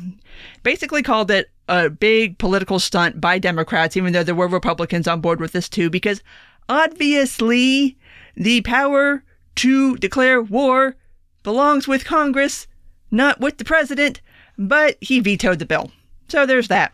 Basically 0.63 1.03
called 1.03 1.29
it 1.29 1.51
a 1.71 1.89
big 1.89 2.37
political 2.37 2.79
stunt 2.79 3.21
by 3.21 3.39
Democrats, 3.39 3.95
even 3.95 4.11
though 4.11 4.23
there 4.23 4.35
were 4.35 4.47
Republicans 4.47 5.07
on 5.07 5.21
board 5.21 5.39
with 5.39 5.53
this 5.53 5.69
too, 5.69 5.89
because 5.89 6.21
obviously 6.67 7.97
the 8.35 8.61
power 8.61 9.23
to 9.55 9.95
declare 9.97 10.41
war 10.41 10.95
belongs 11.43 11.87
with 11.87 12.05
Congress 12.05 12.67
not 13.11 13.39
with 13.39 13.57
the 13.57 13.65
president, 13.65 14.21
but 14.57 14.97
he 15.01 15.19
vetoed 15.19 15.59
the 15.59 15.65
bill. 15.65 15.91
So 16.29 16.45
there's 16.45 16.69
that. 16.69 16.93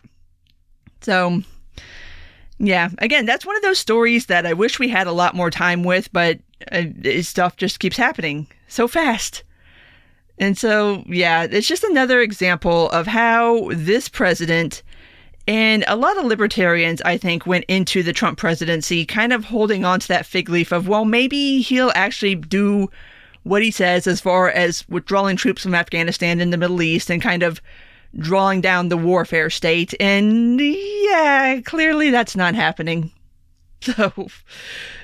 So, 1.00 1.42
yeah, 2.58 2.90
again, 2.98 3.24
that's 3.24 3.46
one 3.46 3.56
of 3.56 3.62
those 3.62 3.78
stories 3.78 4.26
that 4.26 4.46
I 4.46 4.52
wish 4.52 4.78
we 4.78 4.88
had 4.88 5.06
a 5.06 5.12
lot 5.12 5.34
more 5.34 5.50
time 5.50 5.84
with, 5.84 6.12
but 6.12 6.40
uh, 6.72 6.84
stuff 7.22 7.56
just 7.56 7.78
keeps 7.78 7.96
happening 7.96 8.48
so 8.66 8.88
fast. 8.88 9.44
And 10.40 10.56
so, 10.56 11.02
yeah, 11.06 11.46
it's 11.50 11.66
just 11.66 11.84
another 11.84 12.20
example 12.20 12.90
of 12.90 13.06
how 13.06 13.70
this 13.72 14.08
president 14.08 14.82
and 15.48 15.82
a 15.88 15.96
lot 15.96 16.18
of 16.18 16.26
libertarians, 16.26 17.00
I 17.02 17.16
think, 17.16 17.46
went 17.46 17.64
into 17.68 18.02
the 18.02 18.12
Trump 18.12 18.36
presidency 18.36 19.06
kind 19.06 19.32
of 19.32 19.46
holding 19.46 19.82
on 19.82 19.98
to 20.00 20.08
that 20.08 20.26
fig 20.26 20.50
leaf 20.50 20.72
of, 20.72 20.88
well, 20.88 21.06
maybe 21.06 21.62
he'll 21.62 21.90
actually 21.94 22.34
do 22.34 22.90
what 23.44 23.62
he 23.62 23.70
says 23.70 24.06
as 24.06 24.20
far 24.20 24.50
as 24.50 24.86
withdrawing 24.90 25.36
troops 25.36 25.62
from 25.62 25.74
Afghanistan 25.74 26.42
in 26.42 26.50
the 26.50 26.58
Middle 26.58 26.82
East 26.82 27.10
and 27.10 27.22
kind 27.22 27.42
of 27.42 27.62
drawing 28.18 28.60
down 28.60 28.90
the 28.90 28.96
warfare 28.98 29.48
state. 29.48 29.94
And 29.98 30.60
yeah, 30.60 31.60
clearly 31.64 32.10
that's 32.10 32.36
not 32.36 32.54
happening. 32.54 33.10
So, 33.80 34.26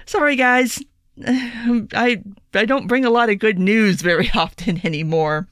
sorry 0.04 0.34
guys. 0.34 0.82
I 1.26 2.22
I 2.52 2.64
don't 2.64 2.86
bring 2.86 3.04
a 3.04 3.10
lot 3.10 3.30
of 3.30 3.38
good 3.38 3.58
news 3.58 4.00
very 4.00 4.30
often 4.34 4.80
anymore. 4.84 5.48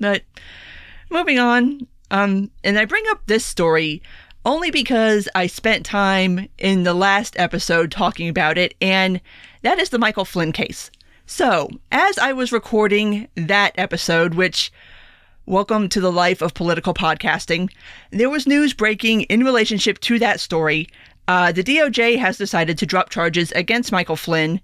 But 0.00 0.22
moving 1.10 1.38
on, 1.38 1.86
um, 2.10 2.50
and 2.64 2.78
I 2.78 2.84
bring 2.84 3.04
up 3.10 3.26
this 3.26 3.44
story 3.44 4.02
only 4.44 4.70
because 4.70 5.28
I 5.34 5.46
spent 5.46 5.86
time 5.86 6.48
in 6.58 6.82
the 6.82 6.94
last 6.94 7.38
episode 7.38 7.92
talking 7.92 8.28
about 8.28 8.58
it, 8.58 8.74
and 8.80 9.20
that 9.62 9.78
is 9.78 9.90
the 9.90 9.98
Michael 9.98 10.24
Flynn 10.24 10.52
case. 10.52 10.90
So, 11.26 11.70
as 11.92 12.18
I 12.18 12.32
was 12.32 12.50
recording 12.50 13.28
that 13.36 13.72
episode, 13.76 14.34
which 14.34 14.72
welcome 15.46 15.88
to 15.88 16.00
the 16.00 16.10
life 16.10 16.42
of 16.42 16.54
political 16.54 16.94
podcasting, 16.94 17.70
there 18.10 18.30
was 18.30 18.46
news 18.46 18.74
breaking 18.74 19.22
in 19.22 19.44
relationship 19.44 20.00
to 20.00 20.18
that 20.18 20.40
story. 20.40 20.88
Uh, 21.28 21.52
the 21.52 21.62
DOJ 21.62 22.18
has 22.18 22.36
decided 22.36 22.76
to 22.78 22.86
drop 22.86 23.10
charges 23.10 23.52
against 23.52 23.92
Michael 23.92 24.16
Flynn, 24.16 24.60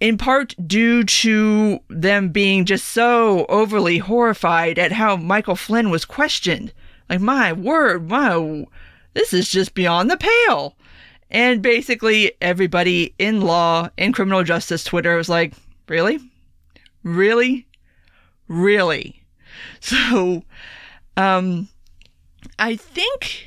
in 0.00 0.18
part 0.18 0.54
due 0.66 1.04
to 1.04 1.78
them 1.88 2.30
being 2.30 2.64
just 2.64 2.88
so 2.88 3.46
overly 3.48 3.98
horrified 3.98 4.78
at 4.78 4.92
how 4.92 5.16
Michael 5.16 5.56
Flynn 5.56 5.90
was 5.90 6.04
questioned. 6.04 6.72
Like, 7.08 7.20
my 7.20 7.52
word, 7.52 8.10
wow, 8.10 8.66
this 9.14 9.32
is 9.32 9.50
just 9.50 9.74
beyond 9.74 10.10
the 10.10 10.16
pale. 10.16 10.76
And 11.30 11.62
basically, 11.62 12.32
everybody 12.40 13.14
in 13.18 13.40
law, 13.40 13.88
in 13.96 14.12
criminal 14.12 14.44
justice 14.44 14.84
Twitter 14.84 15.16
was 15.16 15.28
like, 15.28 15.54
Really? 15.88 16.18
Really? 17.02 17.66
Really? 18.48 19.22
So, 19.80 20.42
um, 21.16 21.68
I 22.58 22.76
think 22.76 23.46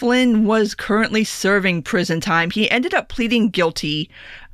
Flynn 0.00 0.46
was 0.46 0.74
currently 0.74 1.24
serving 1.24 1.82
prison 1.82 2.22
time. 2.22 2.50
He 2.50 2.70
ended 2.70 2.94
up 2.94 3.10
pleading 3.10 3.50
guilty 3.50 4.08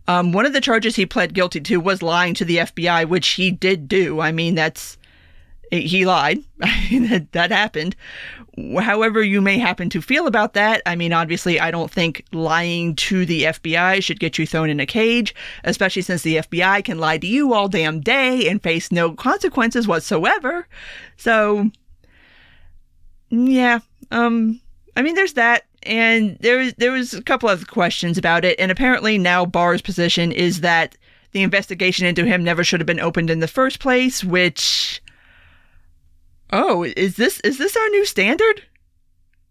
Um, 0.08 0.32
one 0.32 0.44
of 0.44 0.52
the 0.52 0.60
charges 0.60 0.96
he 0.96 1.06
pled 1.06 1.34
guilty 1.34 1.60
to 1.60 1.76
was 1.76 2.02
lying 2.02 2.34
to 2.34 2.44
the 2.44 2.56
FBI, 2.58 3.08
which 3.08 3.28
he 3.28 3.52
did 3.52 3.86
do. 3.86 4.18
I 4.18 4.32
mean, 4.32 4.56
that's 4.56 4.98
he 5.70 6.04
lied. 6.04 6.38
that, 6.58 7.28
that 7.30 7.52
happened. 7.52 7.94
However, 8.80 9.22
you 9.22 9.40
may 9.40 9.58
happen 9.58 9.88
to 9.90 10.02
feel 10.02 10.26
about 10.26 10.54
that. 10.54 10.82
I 10.84 10.96
mean, 10.96 11.12
obviously, 11.12 11.60
I 11.60 11.70
don't 11.70 11.92
think 11.92 12.24
lying 12.32 12.96
to 12.96 13.24
the 13.24 13.44
FBI 13.44 14.02
should 14.02 14.18
get 14.18 14.38
you 14.38 14.46
thrown 14.46 14.68
in 14.68 14.80
a 14.80 14.86
cage, 14.86 15.32
especially 15.62 16.02
since 16.02 16.22
the 16.22 16.38
FBI 16.38 16.82
can 16.84 16.98
lie 16.98 17.18
to 17.18 17.26
you 17.26 17.54
all 17.54 17.68
damn 17.68 18.00
day 18.00 18.48
and 18.48 18.60
face 18.60 18.90
no 18.90 19.12
consequences 19.12 19.86
whatsoever. 19.86 20.66
So, 21.16 21.70
yeah, 23.30 23.78
um, 24.10 24.60
I 24.96 25.02
mean, 25.02 25.14
there's 25.14 25.34
that, 25.34 25.64
and 25.82 26.38
there 26.40 26.56
was 26.56 26.74
there 26.74 26.92
was 26.92 27.12
a 27.12 27.22
couple 27.22 27.48
of 27.48 27.68
questions 27.68 28.16
about 28.16 28.44
it, 28.44 28.58
and 28.58 28.70
apparently 28.70 29.18
now 29.18 29.44
Barr's 29.44 29.82
position 29.82 30.32
is 30.32 30.62
that 30.62 30.96
the 31.32 31.42
investigation 31.42 32.06
into 32.06 32.24
him 32.24 32.42
never 32.42 32.64
should 32.64 32.80
have 32.80 32.86
been 32.86 32.98
opened 32.98 33.28
in 33.28 33.40
the 33.40 33.48
first 33.48 33.78
place, 33.78 34.24
which 34.24 35.02
oh, 36.50 36.84
is 36.96 37.16
this 37.16 37.40
is 37.40 37.58
this 37.58 37.76
our 37.76 37.88
new 37.90 38.06
standard? 38.06 38.62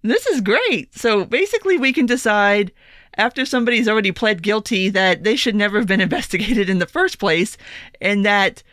This 0.02 0.26
is 0.26 0.42
great. 0.42 0.94
So 0.96 1.26
basically, 1.26 1.78
we 1.78 1.94
can 1.94 2.08
decide 2.08 2.72
after 3.18 3.46
somebody's 3.46 3.88
already 3.88 4.12
pled 4.12 4.42
guilty 4.42 4.90
that 4.90 5.24
they 5.24 5.36
should 5.36 5.56
never 5.56 5.78
have 5.78 5.88
been 5.88 6.02
investigated 6.10 6.70
in 6.72 6.80
the 6.80 6.88
first 6.88 7.20
place, 7.20 7.56
and 8.02 8.26
that 8.26 8.64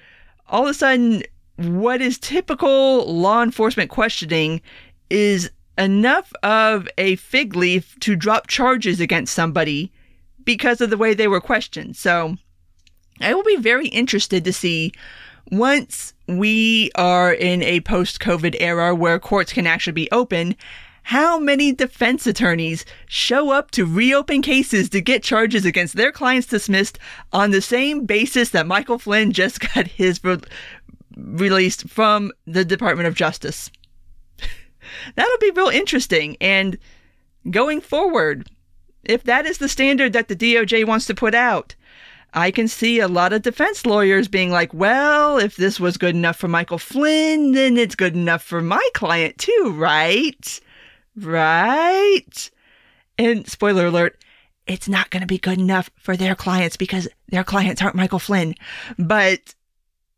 all 0.48 0.62
of 0.62 0.70
a 0.70 0.74
sudden, 0.74 1.22
what 1.56 2.00
is 2.00 2.18
typical 2.18 3.12
law 3.12 3.42
enforcement 3.42 3.90
questioning 3.90 4.62
is 5.10 5.50
enough 5.78 6.32
of 6.42 6.88
a 6.98 7.16
fig 7.16 7.56
leaf 7.56 7.98
to 8.00 8.16
drop 8.16 8.46
charges 8.46 9.00
against 9.00 9.34
somebody 9.34 9.92
because 10.44 10.80
of 10.80 10.90
the 10.90 10.96
way 10.96 11.14
they 11.14 11.28
were 11.28 11.40
questioned. 11.40 11.96
So 11.96 12.36
I 13.20 13.34
will 13.34 13.44
be 13.44 13.56
very 13.56 13.88
interested 13.88 14.44
to 14.44 14.52
see 14.52 14.92
once 15.50 16.14
we 16.26 16.90
are 16.94 17.32
in 17.32 17.62
a 17.62 17.80
post 17.80 18.20
COVID 18.20 18.56
era 18.60 18.94
where 18.94 19.18
courts 19.18 19.52
can 19.52 19.66
actually 19.66 19.92
be 19.92 20.10
open, 20.10 20.56
how 21.04 21.38
many 21.38 21.72
defense 21.72 22.26
attorneys 22.26 22.84
show 23.06 23.50
up 23.50 23.70
to 23.72 23.84
reopen 23.84 24.40
cases 24.40 24.88
to 24.90 25.00
get 25.00 25.22
charges 25.22 25.64
against 25.64 25.96
their 25.96 26.12
clients 26.12 26.46
dismissed 26.46 26.98
on 27.32 27.50
the 27.50 27.60
same 27.60 28.06
basis 28.06 28.50
that 28.50 28.66
Michael 28.66 28.98
Flynn 28.98 29.32
just 29.32 29.60
got 29.74 29.86
his 29.88 30.22
re- 30.22 30.38
released 31.16 31.88
from 31.88 32.30
the 32.46 32.64
Department 32.64 33.08
of 33.08 33.14
Justice? 33.14 33.70
That'll 35.14 35.38
be 35.38 35.50
real 35.50 35.68
interesting. 35.68 36.36
And 36.40 36.78
going 37.50 37.80
forward, 37.80 38.48
if 39.04 39.24
that 39.24 39.46
is 39.46 39.58
the 39.58 39.68
standard 39.68 40.12
that 40.12 40.28
the 40.28 40.36
DOJ 40.36 40.86
wants 40.86 41.06
to 41.06 41.14
put 41.14 41.34
out, 41.34 41.74
I 42.34 42.50
can 42.50 42.66
see 42.66 42.98
a 42.98 43.08
lot 43.08 43.32
of 43.32 43.42
defense 43.42 43.84
lawyers 43.84 44.26
being 44.26 44.50
like, 44.50 44.72
well, 44.72 45.38
if 45.38 45.56
this 45.56 45.78
was 45.78 45.98
good 45.98 46.14
enough 46.14 46.36
for 46.36 46.48
Michael 46.48 46.78
Flynn, 46.78 47.52
then 47.52 47.76
it's 47.76 47.94
good 47.94 48.14
enough 48.14 48.42
for 48.42 48.62
my 48.62 48.86
client 48.94 49.36
too, 49.38 49.74
right? 49.76 50.60
Right? 51.16 52.50
And 53.18 53.46
spoiler 53.46 53.86
alert, 53.86 54.22
it's 54.66 54.88
not 54.88 55.10
going 55.10 55.20
to 55.20 55.26
be 55.26 55.38
good 55.38 55.58
enough 55.58 55.90
for 55.96 56.16
their 56.16 56.34
clients 56.34 56.76
because 56.76 57.06
their 57.28 57.44
clients 57.44 57.82
aren't 57.82 57.96
Michael 57.96 58.18
Flynn. 58.18 58.54
But 58.98 59.54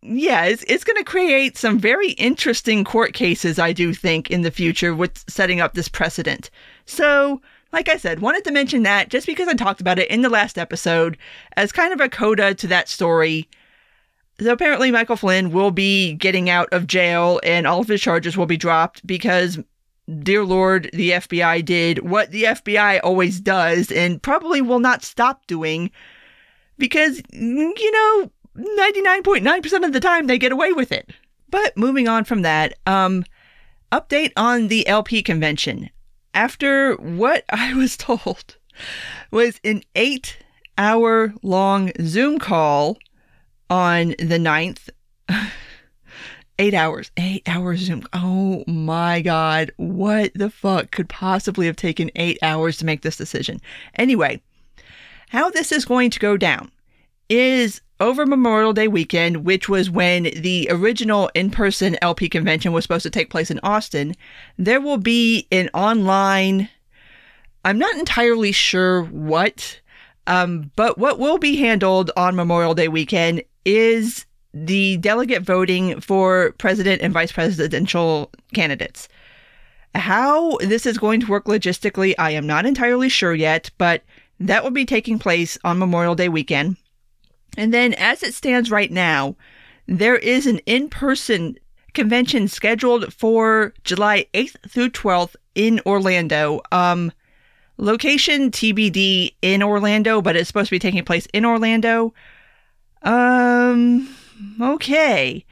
yeah, 0.04 0.44
it's, 0.44 0.62
it's 0.68 0.84
going 0.84 0.98
to 0.98 1.04
create 1.04 1.56
some 1.56 1.78
very 1.78 2.10
interesting 2.12 2.84
court 2.84 3.14
cases, 3.14 3.58
I 3.58 3.72
do 3.72 3.94
think, 3.94 4.30
in 4.30 4.42
the 4.42 4.50
future 4.50 4.94
with 4.94 5.24
setting 5.28 5.60
up 5.60 5.72
this 5.72 5.88
precedent. 5.88 6.50
So, 6.84 7.40
like 7.72 7.88
I 7.88 7.96
said, 7.96 8.20
wanted 8.20 8.44
to 8.44 8.52
mention 8.52 8.82
that 8.82 9.08
just 9.08 9.26
because 9.26 9.48
I 9.48 9.54
talked 9.54 9.80
about 9.80 9.98
it 9.98 10.10
in 10.10 10.20
the 10.20 10.28
last 10.28 10.58
episode 10.58 11.16
as 11.56 11.72
kind 11.72 11.92
of 11.92 12.00
a 12.00 12.10
coda 12.10 12.54
to 12.54 12.66
that 12.66 12.90
story. 12.90 13.48
So 14.38 14.52
apparently, 14.52 14.90
Michael 14.90 15.16
Flynn 15.16 15.52
will 15.52 15.70
be 15.70 16.12
getting 16.12 16.50
out 16.50 16.68
of 16.70 16.86
jail 16.86 17.40
and 17.42 17.66
all 17.66 17.80
of 17.80 17.88
his 17.88 18.02
charges 18.02 18.36
will 18.36 18.46
be 18.46 18.58
dropped 18.58 19.06
because, 19.06 19.58
dear 20.20 20.44
Lord, 20.44 20.90
the 20.92 21.12
FBI 21.12 21.64
did 21.64 22.10
what 22.10 22.30
the 22.30 22.44
FBI 22.44 23.00
always 23.02 23.40
does 23.40 23.90
and 23.90 24.22
probably 24.22 24.60
will 24.60 24.80
not 24.80 25.02
stop 25.02 25.46
doing 25.46 25.90
because, 26.76 27.22
you 27.32 27.92
know, 27.92 28.30
99.9% 28.56 29.84
of 29.84 29.92
the 29.92 30.00
time 30.00 30.26
they 30.26 30.38
get 30.38 30.52
away 30.52 30.72
with 30.72 30.92
it. 30.92 31.10
But 31.50 31.76
moving 31.76 32.08
on 32.08 32.24
from 32.24 32.42
that, 32.42 32.74
um, 32.86 33.24
update 33.92 34.32
on 34.36 34.68
the 34.68 34.86
LP 34.86 35.22
convention 35.22 35.90
after 36.32 36.94
what 36.96 37.44
I 37.50 37.74
was 37.74 37.96
told 37.96 38.56
was 39.30 39.60
an 39.64 39.82
eight 39.94 40.38
hour 40.76 41.32
long 41.42 41.92
Zoom 42.00 42.38
call 42.38 42.98
on 43.70 44.08
the 44.18 44.38
9th. 44.38 44.90
eight 46.58 46.74
hours, 46.74 47.10
eight 47.16 47.42
hours 47.48 47.80
Zoom. 47.80 48.02
Oh 48.12 48.64
my 48.66 49.20
God. 49.20 49.72
What 49.76 50.32
the 50.34 50.50
fuck 50.50 50.90
could 50.90 51.08
possibly 51.08 51.66
have 51.66 51.76
taken 51.76 52.10
eight 52.16 52.38
hours 52.42 52.76
to 52.78 52.86
make 52.86 53.02
this 53.02 53.16
decision? 53.16 53.60
Anyway, 53.96 54.42
how 55.30 55.50
this 55.50 55.72
is 55.72 55.84
going 55.84 56.10
to 56.10 56.20
go 56.20 56.36
down 56.36 56.70
is 57.28 57.80
over 58.00 58.26
Memorial 58.26 58.72
Day 58.72 58.88
weekend, 58.88 59.44
which 59.44 59.68
was 59.68 59.90
when 59.90 60.24
the 60.36 60.68
original 60.70 61.30
in 61.34 61.50
person 61.50 61.96
LP 62.02 62.28
convention 62.28 62.72
was 62.72 62.84
supposed 62.84 63.04
to 63.04 63.10
take 63.10 63.30
place 63.30 63.50
in 63.50 63.60
Austin, 63.62 64.14
there 64.58 64.80
will 64.80 64.98
be 64.98 65.46
an 65.52 65.70
online, 65.74 66.68
I'm 67.64 67.78
not 67.78 67.94
entirely 67.96 68.52
sure 68.52 69.04
what, 69.04 69.80
um, 70.26 70.70
but 70.76 70.98
what 70.98 71.18
will 71.18 71.38
be 71.38 71.56
handled 71.56 72.10
on 72.16 72.36
Memorial 72.36 72.74
Day 72.74 72.88
weekend 72.88 73.42
is 73.64 74.26
the 74.52 74.96
delegate 74.98 75.42
voting 75.42 76.00
for 76.00 76.52
president 76.58 77.02
and 77.02 77.12
vice 77.12 77.32
presidential 77.32 78.30
candidates. 78.52 79.08
How 79.94 80.56
this 80.58 80.86
is 80.86 80.98
going 80.98 81.20
to 81.20 81.26
work 81.26 81.44
logistically, 81.44 82.14
I 82.18 82.32
am 82.32 82.46
not 82.46 82.66
entirely 82.66 83.08
sure 83.08 83.34
yet, 83.34 83.70
but 83.78 84.02
that 84.40 84.64
will 84.64 84.72
be 84.72 84.84
taking 84.84 85.18
place 85.18 85.56
on 85.62 85.78
Memorial 85.78 86.16
Day 86.16 86.28
weekend. 86.28 86.76
And 87.56 87.72
then, 87.72 87.94
as 87.94 88.22
it 88.22 88.34
stands 88.34 88.70
right 88.70 88.90
now, 88.90 89.36
there 89.86 90.16
is 90.16 90.46
an 90.46 90.58
in 90.66 90.88
person 90.88 91.58
convention 91.92 92.48
scheduled 92.48 93.12
for 93.12 93.72
July 93.84 94.26
8th 94.34 94.56
through 94.68 94.90
12th 94.90 95.36
in 95.54 95.80
Orlando. 95.86 96.60
Um, 96.72 97.12
location 97.76 98.50
TBD 98.50 99.34
in 99.42 99.62
Orlando, 99.62 100.20
but 100.20 100.36
it's 100.36 100.48
supposed 100.48 100.68
to 100.68 100.74
be 100.74 100.78
taking 100.78 101.04
place 101.04 101.26
in 101.32 101.44
Orlando. 101.44 102.12
Um, 103.02 104.14
okay. 104.60 105.44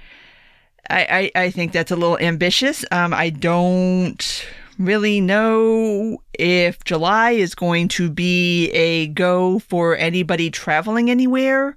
I, 0.91 1.31
I, 1.35 1.43
I 1.45 1.51
think 1.51 1.73
that's 1.73 1.91
a 1.91 1.97
little 1.97 2.19
ambitious. 2.19 2.85
Um, 2.91 3.15
I 3.15 3.31
don't 3.31 4.47
really 4.79 5.21
know 5.21 6.23
if 6.35 6.83
July 6.85 7.33
is 7.33 7.55
going 7.55 7.89
to 7.89 8.11
be 8.11 8.71
a 8.71 9.09
go 9.09 9.59
for 9.59 9.97
anybody 9.97 10.51
traveling 10.51 11.11
anywhere. 11.11 11.77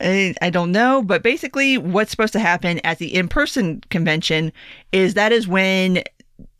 I, 0.00 0.50
don't 0.52 0.70
know, 0.70 1.02
but 1.02 1.24
basically, 1.24 1.76
what's 1.76 2.12
supposed 2.12 2.32
to 2.34 2.38
happen 2.38 2.78
at 2.84 2.98
the 2.98 3.12
in 3.14 3.26
person 3.26 3.82
convention 3.90 4.52
is 4.92 5.14
that 5.14 5.32
is 5.32 5.48
when 5.48 6.04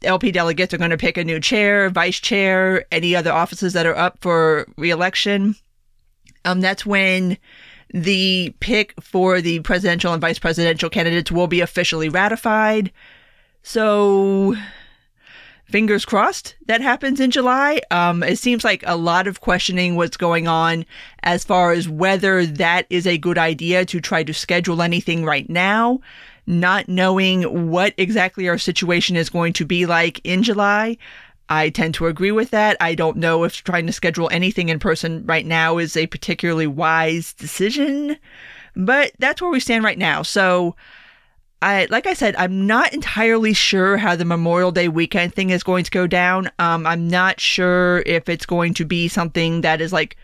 LP 0.03 0.33
delegates 0.33 0.75
are 0.75 0.79
going 0.79 0.91
to 0.91 0.97
pick 0.97 1.17
a 1.17 1.25
new 1.25 1.39
chair, 1.39 1.89
vice 1.91 2.19
chair, 2.19 2.85
any 2.91 3.15
other 3.15 3.33
offices 3.33 3.75
that 3.75 3.87
are 3.87 3.97
up 3.97 4.19
for 4.21 4.67
reelection. 4.77 5.55
Um, 6.45 6.61
that's 6.61 6.85
when 6.85 7.39
the 7.95 8.55
pick 8.61 8.95
for 9.01 9.41
the 9.41 9.61
presidential 9.61 10.13
and 10.13 10.21
vice 10.21 10.39
presidential 10.39 10.91
candidates 10.91 11.31
will 11.31 11.47
be 11.47 11.61
officially 11.61 12.09
ratified. 12.09 12.93
So 13.63 14.57
fingers 15.69 16.05
crossed 16.05 16.57
that 16.67 16.81
happens 16.81 17.21
in 17.21 17.31
July. 17.31 17.81
Um, 17.91 18.23
it 18.23 18.39
seems 18.39 18.65
like 18.65 18.83
a 18.87 18.97
lot 18.97 19.27
of 19.27 19.41
questioning 19.41 19.97
what's 19.97 20.17
going 20.17 20.49
on 20.49 20.87
as 21.23 21.45
far 21.45 21.73
as 21.73 21.89
whether 21.89 22.47
that 22.47 22.87
is 22.91 23.07
a 23.07 23.19
good 23.19 23.39
idea 23.39 23.85
to 23.87 24.01
try 24.01 24.23
to 24.23 24.33
schedule 24.33 24.81
anything 24.83 25.25
right 25.25 25.49
now, 25.49 26.01
not 26.47 26.89
knowing 26.89 27.71
what 27.71 27.93
exactly 27.99 28.49
our 28.49 28.59
situation 28.59 29.17
is 29.17 29.29
going 29.29 29.53
to 29.55 29.67
be 29.67 29.87
like 29.87 30.21
in 30.25 30.43
July. 30.43 30.97
I 31.51 31.71
tend 31.71 31.95
to 31.95 32.07
agree 32.07 32.33
with 32.33 32.51
that. 32.51 32.77
I 32.81 32.95
don't 32.95 33.17
know 33.17 33.45
if 33.45 33.63
trying 33.65 33.87
to 33.87 33.93
schedule 33.93 34.29
anything 34.31 34.69
in 34.69 34.79
person 34.79 35.25
right 35.27 35.47
now 35.47 35.79
is 35.79 35.97
a 35.97 36.07
particularly 36.07 36.67
wise 36.67 37.33
decision, 37.33 38.19
but 38.77 39.13
that's 39.19 39.41
where 39.41 39.51
we 39.51 39.61
stand 39.61 39.85
right 39.85 39.99
now. 39.99 40.23
So, 40.23 40.77
I 41.61 41.87
like 41.91 42.07
I 42.07 42.15
said, 42.15 42.37
I'm 42.37 42.67
not 42.67 42.93
entirely 42.95 43.53
sure 43.53 43.97
how 43.97 44.15
the 44.15 44.25
Memorial 44.25 44.71
Day 44.71 44.89
weekend 44.89 45.35
thing 45.35 45.51
is 45.51 45.63
going 45.65 45.85
to 45.85 45.91
go 45.91 46.07
down. 46.07 46.51
Um, 46.59 46.87
I'm 46.87 47.09
not 47.09 47.41
sure 47.41 48.03
if 48.07 48.29
it's 48.29 48.47
going 48.47 48.75
to 48.75 48.85
be 48.85 49.09
something 49.09 49.63
that 49.63 49.81
is 49.81 49.93
like 49.93 50.17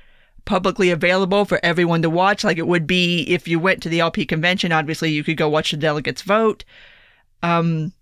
publicly 0.44 0.90
available 0.90 1.44
for 1.44 1.58
everyone 1.64 2.02
to 2.02 2.10
watch, 2.10 2.44
like 2.44 2.58
it 2.58 2.66
would 2.66 2.86
be 2.86 3.22
if 3.22 3.48
you 3.48 3.58
went 3.58 3.82
to 3.82 3.88
the 3.88 4.00
LP 4.00 4.26
convention. 4.26 4.72
Obviously, 4.72 5.10
you 5.10 5.24
could 5.24 5.36
go 5.36 5.48
watch 5.48 5.72
the 5.72 5.76
delegates 5.76 6.22
vote. 6.22 6.64
Um, 7.42 7.92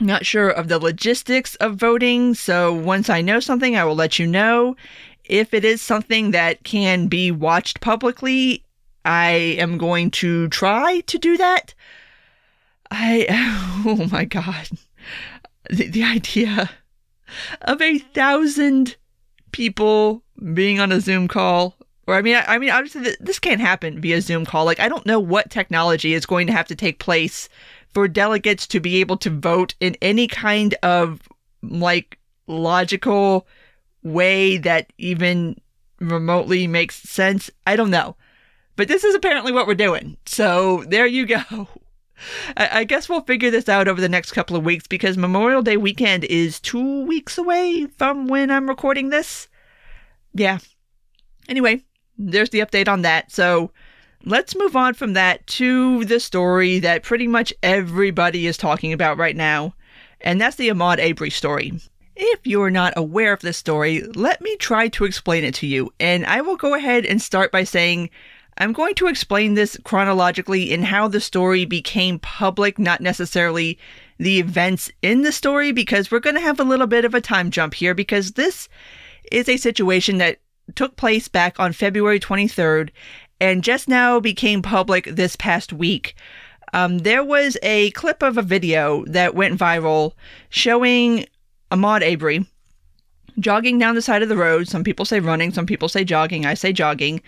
not 0.00 0.24
sure 0.24 0.48
of 0.48 0.68
the 0.68 0.78
logistics 0.78 1.56
of 1.56 1.76
voting, 1.76 2.32
so 2.34 2.72
once 2.72 3.10
I 3.10 3.20
know 3.20 3.40
something, 3.40 3.76
I 3.76 3.84
will 3.84 3.96
let 3.96 4.18
you 4.18 4.26
know. 4.26 4.76
if 5.24 5.54
it 5.54 5.64
is 5.64 5.80
something 5.80 6.32
that 6.32 6.64
can 6.64 7.06
be 7.06 7.30
watched 7.30 7.80
publicly, 7.80 8.64
I 9.04 9.30
am 9.58 9.78
going 9.78 10.10
to 10.12 10.48
try 10.48 11.00
to 11.00 11.18
do 11.18 11.36
that. 11.36 11.74
I, 12.90 13.26
oh 13.86 14.08
my 14.10 14.24
God. 14.24 14.68
The, 15.68 15.88
the 15.88 16.04
idea 16.04 16.70
of 17.62 17.80
a 17.80 17.98
thousand 17.98 18.96
people 19.52 20.22
being 20.54 20.80
on 20.80 20.92
a 20.92 21.00
Zoom 21.00 21.28
call. 21.28 21.76
Or 22.06 22.14
I 22.14 22.22
mean, 22.22 22.36
I, 22.36 22.44
I 22.54 22.58
mean, 22.58 22.70
obviously 22.70 23.16
this 23.20 23.38
can't 23.38 23.60
happen 23.60 24.00
via 24.00 24.20
Zoom 24.20 24.44
call. 24.44 24.64
Like, 24.64 24.80
I 24.80 24.88
don't 24.88 25.06
know 25.06 25.20
what 25.20 25.50
technology 25.50 26.14
is 26.14 26.26
going 26.26 26.46
to 26.48 26.52
have 26.52 26.66
to 26.68 26.74
take 26.74 26.98
place 26.98 27.48
for 27.92 28.08
delegates 28.08 28.66
to 28.68 28.80
be 28.80 29.00
able 29.00 29.16
to 29.18 29.30
vote 29.30 29.74
in 29.80 29.96
any 30.00 30.26
kind 30.26 30.74
of 30.82 31.20
like 31.62 32.18
logical 32.46 33.46
way 34.02 34.56
that 34.58 34.92
even 34.98 35.60
remotely 36.00 36.66
makes 36.66 36.96
sense. 36.96 37.50
I 37.66 37.76
don't 37.76 37.90
know. 37.90 38.16
But 38.76 38.88
this 38.88 39.04
is 39.04 39.14
apparently 39.14 39.52
what 39.52 39.66
we're 39.66 39.74
doing. 39.74 40.16
So 40.24 40.84
there 40.88 41.06
you 41.06 41.26
go. 41.26 41.68
I, 42.56 42.84
guess 42.84 43.08
we'll 43.08 43.22
figure 43.22 43.50
this 43.50 43.68
out 43.68 43.88
over 43.88 44.00
the 44.00 44.08
next 44.08 44.32
couple 44.32 44.56
of 44.56 44.64
weeks 44.64 44.86
because 44.86 45.16
Memorial 45.16 45.62
Day 45.62 45.76
weekend 45.76 46.24
is 46.24 46.60
two 46.60 47.04
weeks 47.06 47.38
away 47.38 47.86
from 47.96 48.26
when 48.26 48.50
I'm 48.50 48.68
recording 48.68 49.10
this. 49.10 49.48
Yeah. 50.34 50.58
Anyway, 51.48 51.84
there's 52.18 52.50
the 52.50 52.60
update 52.60 52.88
on 52.88 53.02
that. 53.02 53.32
So 53.32 53.70
let's 54.24 54.56
move 54.56 54.76
on 54.76 54.94
from 54.94 55.14
that 55.14 55.46
to 55.46 56.04
the 56.04 56.20
story 56.20 56.78
that 56.80 57.02
pretty 57.02 57.26
much 57.26 57.52
everybody 57.62 58.46
is 58.46 58.56
talking 58.56 58.92
about 58.92 59.18
right 59.18 59.36
now, 59.36 59.74
and 60.20 60.40
that's 60.40 60.56
the 60.56 60.68
Ahmaud 60.68 61.02
Arbery 61.04 61.30
story. 61.30 61.72
If 62.16 62.46
you're 62.46 62.70
not 62.70 62.92
aware 62.96 63.32
of 63.32 63.40
this 63.40 63.56
story, 63.56 64.02
let 64.14 64.42
me 64.42 64.56
try 64.56 64.88
to 64.88 65.04
explain 65.04 65.44
it 65.44 65.54
to 65.54 65.66
you, 65.66 65.92
and 65.98 66.26
I 66.26 66.42
will 66.42 66.56
go 66.56 66.74
ahead 66.74 67.06
and 67.06 67.20
start 67.20 67.50
by 67.50 67.64
saying 67.64 68.10
I'm 68.60 68.74
going 68.74 68.94
to 68.96 69.06
explain 69.06 69.54
this 69.54 69.78
chronologically 69.84 70.70
in 70.70 70.82
how 70.82 71.08
the 71.08 71.20
story 71.20 71.64
became 71.64 72.18
public, 72.18 72.78
not 72.78 73.00
necessarily 73.00 73.78
the 74.18 74.38
events 74.38 74.90
in 75.00 75.22
the 75.22 75.32
story, 75.32 75.72
because 75.72 76.10
we're 76.10 76.20
going 76.20 76.36
to 76.36 76.42
have 76.42 76.60
a 76.60 76.64
little 76.64 76.86
bit 76.86 77.06
of 77.06 77.14
a 77.14 77.22
time 77.22 77.50
jump 77.50 77.72
here, 77.72 77.94
because 77.94 78.32
this 78.32 78.68
is 79.32 79.48
a 79.48 79.56
situation 79.56 80.18
that 80.18 80.40
took 80.74 80.96
place 80.96 81.26
back 81.26 81.58
on 81.58 81.72
February 81.72 82.20
23rd 82.20 82.90
and 83.40 83.64
just 83.64 83.88
now 83.88 84.20
became 84.20 84.60
public 84.60 85.06
this 85.06 85.36
past 85.36 85.72
week. 85.72 86.14
Um, 86.74 86.98
there 86.98 87.24
was 87.24 87.56
a 87.62 87.90
clip 87.92 88.22
of 88.22 88.36
a 88.36 88.42
video 88.42 89.06
that 89.06 89.34
went 89.34 89.58
viral 89.58 90.12
showing 90.50 91.24
Ahmaud 91.70 92.06
Arbery 92.06 92.44
jogging 93.38 93.78
down 93.78 93.94
the 93.94 94.02
side 94.02 94.22
of 94.22 94.28
the 94.28 94.36
road. 94.36 94.68
Some 94.68 94.84
people 94.84 95.04
say 95.04 95.20
running, 95.20 95.52
some 95.52 95.66
people 95.66 95.88
say 95.88 96.04
jogging. 96.04 96.46
I 96.46 96.54
say 96.54 96.72
jogging. 96.72 97.22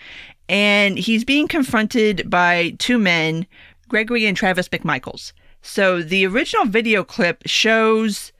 And 0.49 0.97
he's 0.97 1.23
being 1.23 1.47
confronted 1.47 2.29
by 2.29 2.75
two 2.79 2.97
men, 2.97 3.47
Gregory 3.87 4.25
and 4.25 4.35
Travis 4.35 4.69
McMichaels. 4.69 5.31
So 5.61 6.01
the 6.01 6.25
original 6.27 6.65
video 6.65 7.03
clip 7.03 7.43
shows 7.45 8.31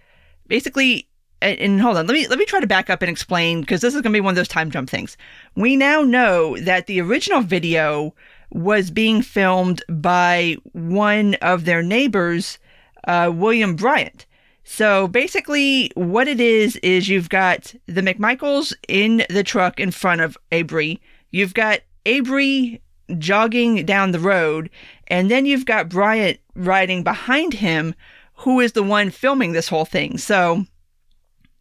basically 0.48 1.08
and, 1.44 1.82
hold 1.82 1.98
on, 1.98 2.08
let 2.08 2.14
me 2.14 2.28
let 2.28 2.40
me 2.40 2.46
try 2.46 2.62
to 2.62 2.68
back 2.68 2.90
up 2.90 3.02
and 3.02 3.12
explain 3.12 3.62
because 3.62 3.82
this 3.82 3.94
is 3.94 4.02
going 4.02 4.14
to 4.14 4.18
be 4.18 4.22
one 4.22 4.32
of 4.32 4.36
those 4.38 4.48
time 4.48 4.72
jump 4.72 4.90
things. 4.90 5.18
We 5.56 5.76
now 5.76 6.02
know 6.02 6.58
that 6.60 6.88
the 6.88 7.02
original 7.02 7.42
video 7.42 8.16
was 8.52 8.92
being 8.92 9.22
filmed 9.22 9.84
by 9.90 10.58
one 10.72 11.36
of 11.36 11.66
their 11.66 11.84
neighbors, 11.84 12.60
uh, 13.08 13.32
William 13.34 13.76
Bryant. 13.76 14.26
So 14.64 15.08
basically, 15.10 15.92
what 15.96 16.30
it 16.30 16.40
is 16.40 16.78
is 16.78 17.10
you've 17.10 17.30
got 17.30 17.74
the 17.88 18.02
McMichaels 18.02 18.74
in 18.88 19.26
the 19.30 19.44
truck 19.44 19.80
in 19.80 19.92
front 19.92 20.22
of 20.22 20.38
Arbery. 20.52 21.02
You've 21.32 21.54
got 21.54 21.82
Arbery 22.06 22.82
jogging 23.18 23.86
down 23.86 24.12
the 24.12 24.20
road, 24.20 24.70
and 25.08 25.30
then 25.30 25.46
you've 25.46 25.66
got 25.66 25.90
Bryant 25.90 26.40
riding 26.56 27.04
behind 27.04 27.56
him, 27.56 27.96
who 28.38 28.60
is 28.60 28.74
the 28.74 28.84
one 28.84 29.10
filming 29.10 29.52
this 29.54 29.70
whole 29.70 29.86
thing. 29.86 30.18
So 30.18 30.66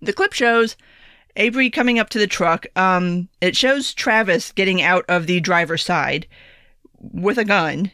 the 0.00 0.12
clip 0.12 0.32
shows 0.32 0.76
Arbery 1.36 1.70
coming 1.70 1.98
up 1.98 2.10
to 2.10 2.18
the 2.18 2.26
truck. 2.26 2.66
Um, 2.76 3.28
it 3.40 3.56
shows 3.56 3.94
Travis 3.94 4.52
getting 4.52 4.82
out 4.82 5.04
of 5.08 5.26
the 5.26 5.40
driver's 5.40 5.84
side 5.84 6.26
with 6.98 7.38
a 7.38 7.44
gun. 7.44 7.90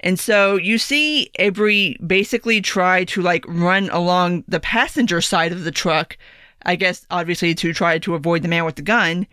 And 0.00 0.18
so 0.18 0.56
you 0.56 0.78
see 0.78 1.30
Arbery 1.38 1.96
basically 2.04 2.60
try 2.60 3.04
to 3.04 3.22
like 3.22 3.44
run 3.46 3.90
along 3.90 4.44
the 4.48 4.60
passenger 4.60 5.20
side 5.20 5.52
of 5.52 5.64
the 5.64 5.70
truck, 5.70 6.16
I 6.62 6.76
guess 6.76 7.06
obviously 7.10 7.54
to 7.56 7.72
try 7.72 7.98
to 7.98 8.14
avoid 8.14 8.42
the 8.42 8.48
man 8.48 8.64
with 8.64 8.76
the 8.76 8.82
gun. 8.82 9.26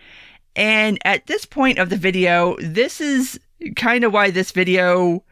And 0.58 0.98
at 1.06 1.28
this 1.28 1.46
point 1.46 1.78
of 1.78 1.90
the 1.90 1.96
video, 1.96 2.58
this 2.60 3.00
is 3.00 3.40
kind 3.76 4.04
of 4.04 4.12
why 4.12 4.32
this 4.32 4.52
video 4.52 5.24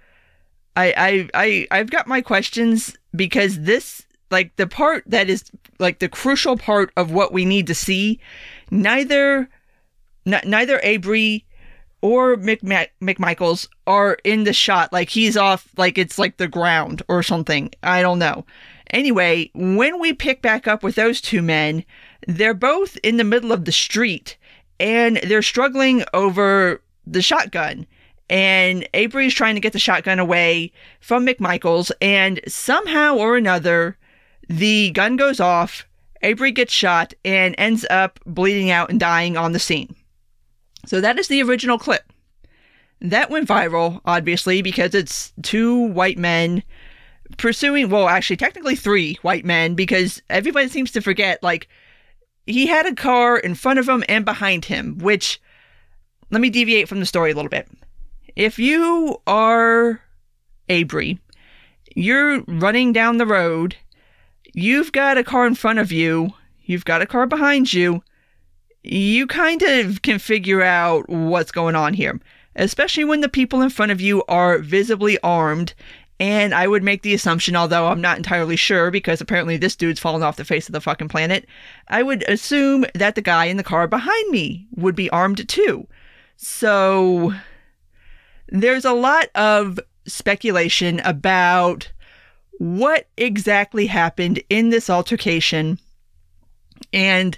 I 0.78 0.94
I 0.98 1.30
I 1.34 1.68
I've 1.80 1.90
got 1.90 2.08
my 2.08 2.22
questions 2.22 2.96
because 3.16 3.62
this 3.62 4.06
like 4.30 4.56
the 4.56 4.68
part 4.68 5.04
that 5.08 5.30
is 5.30 5.44
like 5.80 6.00
the 6.00 6.10
crucial 6.10 6.58
part 6.58 6.92
of 6.96 7.12
what 7.12 7.34
we 7.34 7.44
need 7.44 7.68
to 7.68 7.76
see, 7.76 8.20
neither 8.70 9.50
n- 10.28 10.42
neither 10.46 10.80
Arbery 10.86 11.46
or 12.02 12.36
McMa- 12.38 12.90
McMichaels 13.02 13.68
are 13.88 14.18
in 14.24 14.44
the 14.44 14.54
shot. 14.54 14.94
Like 14.94 15.10
he's 15.10 15.36
off, 15.36 15.68
like 15.76 15.98
it's 15.98 16.20
like 16.20 16.38
the 16.38 16.48
ground 16.48 17.02
or 17.08 17.24
something. 17.24 17.72
I 17.82 18.04
don't 18.04 18.20
know. 18.20 18.46
Anyway, 18.92 19.50
when 19.56 20.00
we 20.00 20.14
pick 20.14 20.44
back 20.44 20.68
up 20.68 20.84
with 20.84 20.94
those 20.94 21.20
two 21.20 21.42
men, 21.42 21.84
they're 22.28 22.54
both 22.54 22.98
in 22.98 23.18
the 23.18 23.24
middle 23.24 23.52
of 23.52 23.66
the 23.66 23.72
street 23.72 24.38
and 24.80 25.18
they're 25.18 25.42
struggling 25.42 26.04
over 26.14 26.82
the 27.06 27.22
shotgun. 27.22 27.86
And 28.30 28.88
Arbery 28.94 29.28
is 29.28 29.34
trying 29.34 29.56
to 29.56 29.62
get 29.62 29.74
the 29.74 29.80
shotgun 29.80 30.18
away 30.18 30.72
from 31.00 31.28
McMichaels, 31.28 31.92
and 32.02 32.40
somehow 32.48 33.16
or 33.16 33.38
another, 33.38 33.98
the 34.50 34.92
gun 34.92 35.16
goes 35.16 35.40
off, 35.40 35.88
Arbery 36.24 36.52
gets 36.52 36.74
shot, 36.74 37.14
and 37.24 37.54
ends 37.58 37.86
up 37.90 38.20
bleeding 38.26 38.72
out 38.72 38.90
and 38.90 39.00
dying 39.00 39.38
on 39.38 39.52
the 39.52 39.60
scene. 39.60 39.96
So 40.88 41.02
that 41.02 41.20
is 41.20 41.28
the 41.28 41.44
original 41.44 41.78
clip. 41.78 42.12
That 43.02 43.30
went 43.30 43.48
viral, 43.48 44.02
obviously, 44.06 44.64
because 44.64 44.96
it's 44.96 45.32
two 45.44 45.80
white 45.80 46.18
men 46.18 46.64
pursuing, 47.38 47.90
well, 47.90 48.08
actually, 48.08 48.38
technically 48.38 48.76
three 48.76 49.16
white 49.22 49.46
men, 49.46 49.76
because 49.76 50.22
everybody 50.30 50.68
seems 50.70 50.92
to 50.92 51.02
forget, 51.02 51.44
like, 51.44 51.68
he 52.46 52.68
had 52.68 52.86
a 52.86 52.96
car 52.96 53.38
in 53.38 53.56
front 53.56 53.80
of 53.80 53.88
him 53.88 54.04
and 54.08 54.26
behind 54.26 54.66
him, 54.66 54.98
which, 55.00 55.42
let 56.32 56.42
me 56.42 56.50
deviate 56.50 56.88
from 56.88 57.00
the 57.00 57.06
story 57.06 57.32
a 57.32 57.36
little 57.36 57.50
bit. 57.50 57.68
If 58.36 58.60
you 58.60 59.22
are 59.28 60.02
Arbery, 60.70 61.20
you're 61.96 62.42
running 62.48 62.92
down 62.92 63.18
the 63.18 63.26
road 63.26 63.76
you've 64.56 64.94
got 64.94 65.18
a 65.18 65.24
car 65.24 65.46
in 65.46 65.54
front 65.54 65.80
of 65.80 65.92
you, 65.92 66.34
you've 66.64 66.86
got 66.86 67.02
a 67.02 67.06
car 67.06 67.28
behind 67.28 67.74
you, 67.74 68.02
you 68.84 69.28
kind 69.28 69.62
of 69.62 70.02
can 70.02 70.18
figure 70.18 70.64
out 70.64 71.10
what's 71.10 71.52
going 71.52 71.76
on 71.76 71.94
here, 71.94 72.20
especially 72.56 73.04
when 73.04 73.22
the 73.22 73.30
people 73.30 73.62
in 73.62 73.70
front 73.70 73.92
of 73.92 74.00
you 74.00 74.24
are 74.28 74.60
visibly 74.60 75.20
armed. 75.20 75.74
And 76.20 76.54
I 76.54 76.68
would 76.68 76.84
make 76.84 77.02
the 77.02 77.14
assumption, 77.14 77.56
although 77.56 77.88
I'm 77.88 78.00
not 78.00 78.18
entirely 78.18 78.56
sure 78.56 78.90
because 78.90 79.20
apparently 79.20 79.58
this 79.58 79.76
dude's 79.76 80.00
fallen 80.00 80.24
off 80.24 80.38
the 80.38 80.46
face 80.46 80.68
of 80.70 80.74
the 80.74 80.80
fucking 80.80 81.10
planet, 81.10 81.46
I 81.90 82.04
would 82.04 82.24
assume 82.30 82.86
that 82.94 83.16
the 83.16 83.22
guy 83.22 83.46
in 83.46 83.58
the 83.58 83.64
car 83.64 83.88
behind 83.88 84.32
me 84.32 84.66
would 84.76 84.96
be 84.96 85.10
armed 85.10 85.48
too. 85.50 85.88
So 86.38 87.34
there's 88.48 88.86
a 88.86 88.94
lot 88.94 89.28
of 89.36 89.80
speculation 90.08 91.02
about 91.02 91.92
what 92.60 93.08
exactly 93.18 93.88
happened 93.88 94.42
in 94.50 94.70
this 94.70 94.90
altercation 94.90 95.80
and 96.94 97.38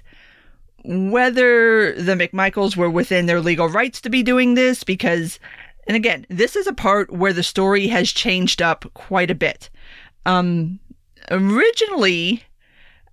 whether 0.83 1.93
the 1.93 2.13
McMichaels 2.13 2.77
were 2.77 2.89
within 2.89 3.25
their 3.25 3.41
legal 3.41 3.67
rights 3.67 3.99
to 4.01 4.09
be 4.09 4.23
doing 4.23 4.53
this 4.53 4.83
because 4.83 5.39
and 5.87 5.95
again 5.95 6.25
this 6.29 6.55
is 6.55 6.67
a 6.67 6.73
part 6.73 7.11
where 7.11 7.33
the 7.33 7.43
story 7.43 7.87
has 7.87 8.11
changed 8.11 8.61
up 8.61 8.85
quite 8.93 9.31
a 9.31 9.35
bit 9.35 9.69
um 10.25 10.79
originally 11.31 12.43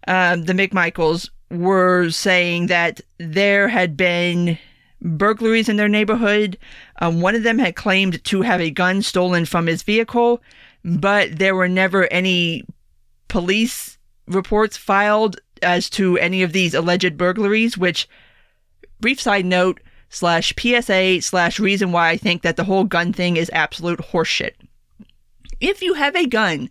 um, 0.06 0.44
the 0.44 0.52
McMichaels 0.52 1.30
were 1.50 2.10
saying 2.10 2.66
that 2.66 3.00
there 3.16 3.68
had 3.68 3.96
been 3.96 4.58
burglaries 5.00 5.70
in 5.70 5.78
their 5.78 5.88
neighborhood. 5.88 6.58
Um, 7.00 7.22
one 7.22 7.34
of 7.34 7.42
them 7.42 7.58
had 7.58 7.74
claimed 7.74 8.22
to 8.24 8.42
have 8.42 8.60
a 8.60 8.70
gun 8.70 9.00
stolen 9.00 9.46
from 9.46 9.66
his 9.66 9.82
vehicle 9.82 10.42
but 10.84 11.38
there 11.38 11.54
were 11.54 11.68
never 11.68 12.12
any 12.12 12.64
police 13.28 13.98
reports 14.28 14.76
filed 14.76 15.40
as 15.62 15.88
to 15.90 16.18
any 16.18 16.42
of 16.42 16.52
these 16.52 16.74
alleged 16.74 17.16
burglaries, 17.16 17.78
which, 17.78 18.08
brief 19.00 19.20
side 19.20 19.46
note, 19.46 19.80
slash 20.14 20.54
PSA 20.58 21.22
slash 21.22 21.58
reason 21.58 21.92
why 21.92 22.10
I 22.10 22.16
think 22.16 22.42
that 22.42 22.56
the 22.56 22.64
whole 22.64 22.84
gun 22.84 23.12
thing 23.12 23.36
is 23.36 23.50
absolute 23.52 24.00
horseshit. 24.00 24.52
If 25.60 25.82
you 25.82 25.94
have 25.94 26.14
a 26.14 26.26
gun 26.26 26.70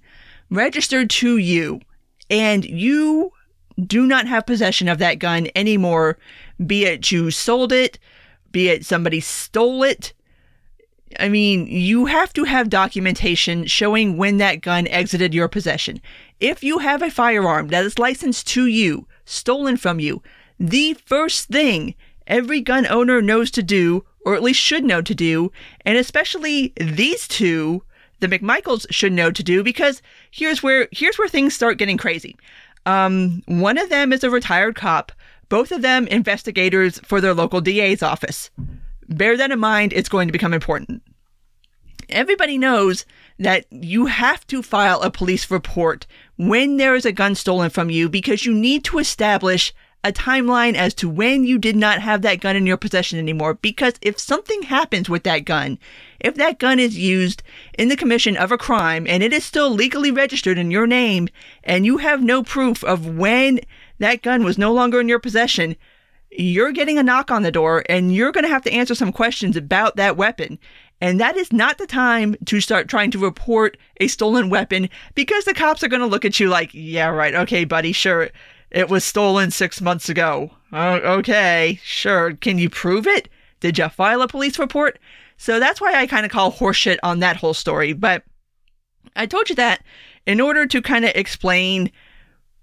registered 0.50 1.10
to 1.10 1.38
you 1.38 1.82
and 2.30 2.64
you 2.64 3.32
do 3.86 4.06
not 4.06 4.28
have 4.28 4.46
possession 4.46 4.88
of 4.88 5.00
that 5.00 5.20
gun 5.20 5.48
anymore 5.56 6.18
be 6.66 6.86
it 6.86 7.12
you 7.12 7.32
sold 7.32 7.72
it, 7.72 8.00
be 8.52 8.70
it 8.70 8.86
somebody 8.86 9.20
stole 9.20 9.84
it. 9.84 10.14
I 11.20 11.30
mean, 11.30 11.68
you 11.68 12.06
have 12.06 12.34
to 12.34 12.44
have 12.44 12.70
documentation 12.70 13.68
showing 13.68 14.18
when 14.18 14.38
that 14.38 14.62
gun 14.62 14.88
exited 14.88 15.34
your 15.34 15.48
possession. 15.48 16.02
If 16.40 16.64
you 16.64 16.80
have 16.80 17.02
a 17.02 17.12
firearm 17.12 17.68
that 17.70 17.86
is 17.86 18.00
licensed 18.00 18.48
to 18.50 18.66
you, 18.66 19.08
stolen 19.26 19.78
from 19.78 20.00
you, 20.00 20.24
the 20.60 20.94
first 20.94 21.50
thing 21.50 21.96
every 22.28 22.62
gun 22.62 22.88
owner 22.88 23.22
knows 23.22 23.52
to 23.52 23.64
do, 23.64 24.06
or 24.26 24.36
at 24.36 24.44
least 24.44 24.60
should 24.60 24.84
know 24.84 25.02
to 25.02 25.16
do, 25.16 25.52
and 25.86 25.98
especially 25.98 26.74
these 26.78 27.28
two, 27.28 27.84
the 28.20 28.28
McMichaels 28.28 28.86
should 28.90 29.12
know 29.12 29.32
to 29.32 29.44
do, 29.44 29.64
because 29.64 30.02
here's 30.32 30.64
where 30.64 30.88
here's 30.92 31.18
where 31.18 31.28
things 31.28 31.54
start 31.54 31.78
getting 31.78 31.98
crazy. 31.98 32.36
Um, 32.86 33.44
one 33.46 33.78
of 33.78 33.90
them 33.90 34.14
is 34.14 34.24
a 34.24 34.30
retired 34.30 34.76
cop, 34.76 35.12
both 35.50 35.72
of 35.72 35.82
them 35.82 36.08
investigators 36.08 37.00
for 37.00 37.22
their 37.22 37.34
local 37.34 37.62
DA's 37.62 38.04
office. 38.04 38.50
Bear 39.08 39.38
that 39.38 39.52
in 39.52 39.60
mind, 39.60 39.94
it's 39.94 40.10
going 40.10 40.28
to 40.28 40.34
become 40.34 40.54
important. 40.54 41.02
Everybody 42.10 42.58
knows 42.58 43.06
that 43.40 43.66
you 43.72 44.08
have 44.08 44.46
to 44.48 44.62
file 44.62 45.02
a 45.02 45.12
police 45.12 45.50
report 45.50 46.06
when 46.38 46.78
there 46.78 46.96
is 46.96 47.06
a 47.06 47.12
gun 47.12 47.36
stolen 47.36 47.70
from 47.70 47.90
you 47.90 48.10
because 48.10 48.46
you 48.46 48.54
need 48.54 48.84
to 48.86 49.00
establish 49.00 49.74
a 50.04 50.12
timeline 50.12 50.76
as 50.76 50.94
to 50.96 51.08
when 51.08 51.46
you 51.46 51.58
did 51.58 51.76
not 51.76 52.02
have 52.02 52.22
that 52.22 52.42
gun 52.42 52.56
in 52.56 52.66
your 52.66 52.78
possession 52.78 53.18
anymore. 53.20 53.54
Because 53.56 53.94
if 54.02 54.20
something 54.20 54.64
happens 54.64 55.10
with 55.10 55.24
that 55.24 55.40
gun, 55.40 55.80
if 56.20 56.36
that 56.36 56.60
gun 56.60 56.80
is 56.80 56.98
used 56.98 57.42
in 57.78 57.88
the 57.88 57.96
commission 57.96 58.36
of 58.36 58.52
a 58.52 58.58
crime 58.58 59.06
and 59.08 59.24
it 59.24 59.34
is 59.34 59.46
still 59.46 59.70
legally 59.70 60.12
registered 60.12 60.58
in 60.58 60.72
your 60.72 60.88
name 60.88 61.30
and 61.64 61.86
you 61.86 61.98
have 61.98 62.22
no 62.22 62.44
proof 62.44 62.84
of 62.84 63.18
when 63.18 63.60
that 64.00 64.22
gun 64.22 64.44
was 64.44 64.58
no 64.58 64.74
longer 64.74 65.00
in 65.00 65.08
your 65.08 65.20
possession, 65.20 65.76
you're 66.32 66.72
getting 66.72 66.98
a 66.98 67.04
knock 67.04 67.32
on 67.32 67.44
the 67.44 67.52
door 67.52 67.84
and 67.88 68.14
you're 68.14 68.32
going 68.32 68.44
to 68.44 68.50
have 68.50 68.64
to 68.64 68.72
answer 68.72 68.96
some 68.96 69.12
questions 69.12 69.56
about 69.56 69.96
that 69.96 70.18
weapon. 70.18 70.60
And 71.00 71.20
that 71.20 71.38
is 71.38 71.52
not 71.52 71.78
the 71.78 71.88
time 71.88 72.36
to 72.46 72.62
start 72.62 72.88
trying 72.88 73.12
to 73.12 73.20
report 73.20 73.78
a 74.00 74.08
stolen 74.08 74.50
weapon 74.50 74.90
because 75.16 75.46
the 75.46 75.54
cops 75.54 75.84
are 75.84 75.90
going 75.90 76.00
to 76.00 76.08
look 76.08 76.26
at 76.26 76.40
you 76.40 76.50
like, 76.50 76.72
yeah, 76.74 77.10
right. 77.10 77.36
Okay, 77.36 77.66
buddy, 77.66 77.92
sure. 77.92 78.30
It 78.74 78.90
was 78.90 79.04
stolen 79.04 79.52
six 79.52 79.80
months 79.80 80.10
ago. 80.10 80.52
Uh, 80.72 81.00
okay, 81.04 81.80
sure. 81.84 82.34
Can 82.34 82.58
you 82.58 82.70
prove 82.70 83.06
it? 83.06 83.30
Did 83.60 83.78
you 83.78 83.88
file 83.88 84.24
a 84.24 84.28
police 84.28 84.58
report? 84.58 85.00
So 85.38 85.60
that's 85.60 85.80
why 85.80 85.94
I 85.94 86.08
kind 86.08 86.26
of 86.26 86.32
call 86.32 86.52
horseshit 86.52 86.98
on 87.04 87.20
that 87.20 87.38
whole 87.38 87.54
story. 87.54 87.94
But 87.94 88.24
I 89.16 89.28
told 89.28 89.50
you 89.50 89.56
that 89.56 89.84
in 90.26 90.42
order 90.42 90.66
to 90.66 90.82
kind 90.82 91.06
of 91.06 91.12
explain 91.14 91.92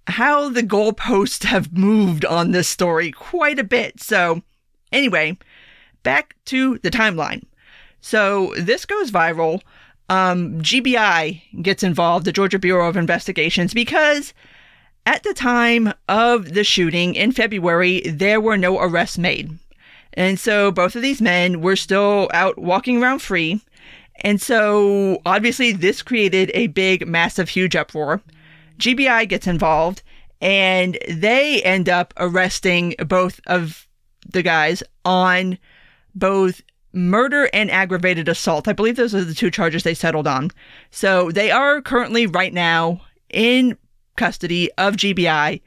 how 0.08 0.48
the 0.48 0.62
goalposts 0.62 1.44
have 1.44 1.72
moved 1.72 2.24
on 2.24 2.50
this 2.50 2.68
story 2.68 3.12
quite 3.12 3.58
a 3.58 3.64
bit. 3.64 4.00
So, 4.00 4.42
anyway, 4.90 5.38
back 6.02 6.34
to 6.46 6.78
the 6.78 6.90
timeline. 6.90 7.44
So, 8.00 8.52
this 8.56 8.84
goes 8.84 9.12
viral. 9.12 9.60
Um, 10.08 10.60
GBI 10.60 11.62
gets 11.62 11.84
involved, 11.84 12.24
the 12.24 12.32
Georgia 12.32 12.58
Bureau 12.58 12.88
of 12.88 12.96
Investigations, 12.96 13.72
because 13.72 14.34
at 15.10 15.24
the 15.24 15.34
time 15.34 15.92
of 16.08 16.54
the 16.54 16.62
shooting 16.62 17.16
in 17.16 17.32
February, 17.32 18.00
there 18.02 18.40
were 18.40 18.56
no 18.56 18.78
arrests 18.78 19.18
made. 19.18 19.58
And 20.12 20.38
so 20.38 20.70
both 20.70 20.94
of 20.94 21.02
these 21.02 21.20
men 21.20 21.60
were 21.60 21.74
still 21.74 22.30
out 22.32 22.58
walking 22.58 23.02
around 23.02 23.18
free. 23.18 23.60
And 24.20 24.40
so 24.40 25.20
obviously 25.26 25.72
this 25.72 26.00
created 26.00 26.52
a 26.54 26.68
big, 26.68 27.08
massive, 27.08 27.48
huge 27.48 27.74
uproar. 27.74 28.22
GBI 28.78 29.28
gets 29.28 29.48
involved 29.48 30.04
and 30.40 30.96
they 31.08 31.60
end 31.64 31.88
up 31.88 32.14
arresting 32.16 32.94
both 33.04 33.40
of 33.48 33.88
the 34.32 34.42
guys 34.42 34.80
on 35.04 35.58
both 36.14 36.62
murder 36.92 37.50
and 37.52 37.68
aggravated 37.68 38.28
assault. 38.28 38.68
I 38.68 38.74
believe 38.74 38.94
those 38.94 39.14
are 39.16 39.24
the 39.24 39.34
two 39.34 39.50
charges 39.50 39.82
they 39.82 39.94
settled 39.94 40.28
on. 40.28 40.52
So 40.92 41.32
they 41.32 41.50
are 41.50 41.82
currently 41.82 42.28
right 42.28 42.54
now 42.54 43.00
in 43.28 43.76
custody 44.16 44.70
of 44.78 44.96
GBI. 44.96 45.60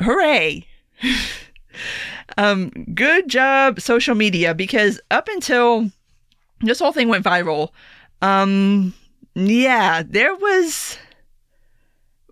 Hooray! 0.00 0.66
um, 2.36 2.70
good 2.94 3.28
job, 3.28 3.80
social 3.80 4.14
media, 4.14 4.54
because 4.54 5.00
up 5.10 5.28
until 5.28 5.90
this 6.60 6.78
whole 6.78 6.92
thing 6.92 7.08
went 7.08 7.24
viral, 7.24 7.70
um, 8.22 8.94
yeah, 9.34 10.02
there 10.06 10.34
was 10.34 10.98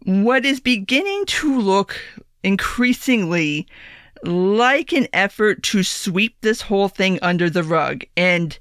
what 0.04 0.44
is 0.44 0.60
beginning 0.60 1.24
to 1.26 1.58
look 1.58 1.98
increasingly 2.42 3.66
like 4.22 4.92
an 4.92 5.06
effort 5.12 5.62
to 5.62 5.82
sweep 5.82 6.36
this 6.40 6.62
whole 6.62 6.88
thing 6.88 7.18
under 7.22 7.50
the 7.50 7.62
rug. 7.62 8.04
And 8.16 8.58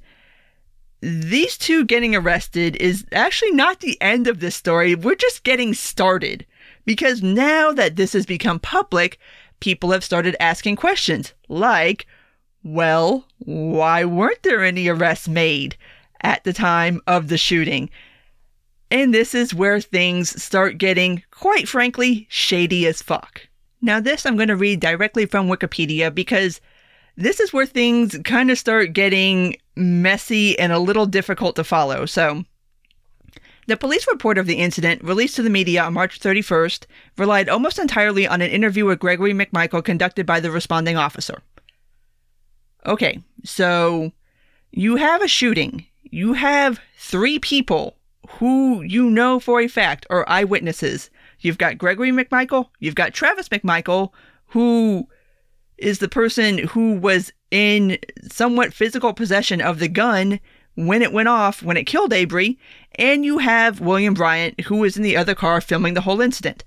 these 1.04 1.58
two 1.58 1.84
getting 1.84 2.16
arrested 2.16 2.78
is 2.78 3.06
actually 3.12 3.52
not 3.52 3.82
the 3.82 4.02
end 4.02 4.26
of 4.26 4.40
this 4.40 4.56
story. 4.56 4.96
We're 4.96 5.16
just 5.16 5.44
getting 5.44 5.74
started. 5.74 6.46
Because 6.86 7.22
now 7.22 7.74
that 7.74 7.98
this 7.98 8.14
has 8.14 8.26
become 8.26 8.60
public, 8.60 9.20
people 9.60 9.92
have 9.92 10.04
started 10.04 10.36
asking 10.40 10.78
questions 10.78 11.34
like, 11.50 12.06
well, 12.64 13.26
why 13.40 14.06
weren't 14.06 14.44
there 14.44 14.64
any 14.64 14.88
arrests 14.88 15.28
made 15.28 15.76
at 16.22 16.46
the 16.46 16.54
time 16.54 17.02
of 17.06 17.28
the 17.28 17.38
shooting? 17.38 17.90
And 18.90 19.14
this 19.14 19.36
is 19.36 19.54
where 19.54 19.82
things 19.82 20.42
start 20.42 20.78
getting, 20.78 21.24
quite 21.32 21.68
frankly, 21.68 22.28
shady 22.30 22.88
as 22.88 23.02
fuck. 23.02 23.48
Now, 23.82 24.00
this 24.00 24.26
I'm 24.26 24.38
going 24.38 24.48
to 24.48 24.56
read 24.56 24.80
directly 24.80 25.26
from 25.26 25.50
Wikipedia 25.50 26.14
because 26.14 26.62
this 27.18 27.42
is 27.42 27.52
where 27.52 27.66
things 27.66 28.18
kind 28.24 28.50
of 28.50 28.58
start 28.58 28.94
getting 28.94 29.58
messy 29.76 30.58
and 30.58 30.72
a 30.72 30.80
little 30.80 31.06
difficult 31.06 31.56
to 31.56 31.64
follow. 31.64 32.06
So, 32.06 32.44
the 33.68 33.78
police 33.78 34.06
report 34.08 34.38
of 34.38 34.46
the 34.46 34.56
incident, 34.56 35.04
released 35.04 35.36
to 35.38 35.42
the 35.42 35.50
media 35.50 35.84
on 35.84 35.94
March 35.94 36.20
31st, 36.20 36.86
relied 37.18 37.48
almost 37.48 37.80
entirely 37.80 38.28
on 38.28 38.42
an 38.42 38.52
interview 38.52 38.86
with 38.86 39.00
Gregory 39.00 39.34
McMichael 39.34 39.84
conducted 39.84 40.26
by 40.26 40.40
the 40.40 40.52
responding 40.52 40.98
officer. 40.98 41.42
Okay, 42.86 43.22
so 43.46 44.12
you 44.72 44.98
have 44.98 45.22
a 45.22 45.28
shooting. 45.28 45.86
You 46.04 46.34
have 46.34 46.80
three 46.98 47.40
people 47.40 47.96
who 48.30 48.82
you 48.82 49.10
know 49.10 49.40
for 49.40 49.62
a 49.62 49.68
fact 49.68 50.06
are 50.10 50.28
eyewitnesses. 50.28 51.10
You've 51.40 51.58
got 51.58 51.78
Gregory 51.78 52.12
McMichael, 52.12 52.70
you've 52.80 52.96
got 52.96 53.14
Travis 53.14 53.50
McMichael, 53.50 54.10
who 54.48 55.08
is 55.78 56.00
the 56.00 56.10
person 56.10 56.60
who 56.60 56.96
was 56.96 57.32
in 57.54 58.00
somewhat 58.32 58.74
physical 58.74 59.14
possession 59.14 59.62
of 59.62 59.78
the 59.78 59.88
gun 59.88 60.40
when 60.74 61.04
it 61.04 61.14
went 61.14 61.28
off, 61.28 61.62
when 61.62 61.78
it 61.78 61.84
killed 61.84 62.12
Arbery, 62.12 62.58
and 62.96 63.24
you 63.24 63.38
have 63.38 63.80
William 63.80 64.16
Bryant, 64.16 64.60
who 64.62 64.78
was 64.78 64.98
in 64.98 65.04
the 65.04 65.16
other 65.16 65.36
car 65.36 65.62
filming 65.62 65.94
the 65.94 66.02
whole 66.02 66.20
incident. 66.20 66.64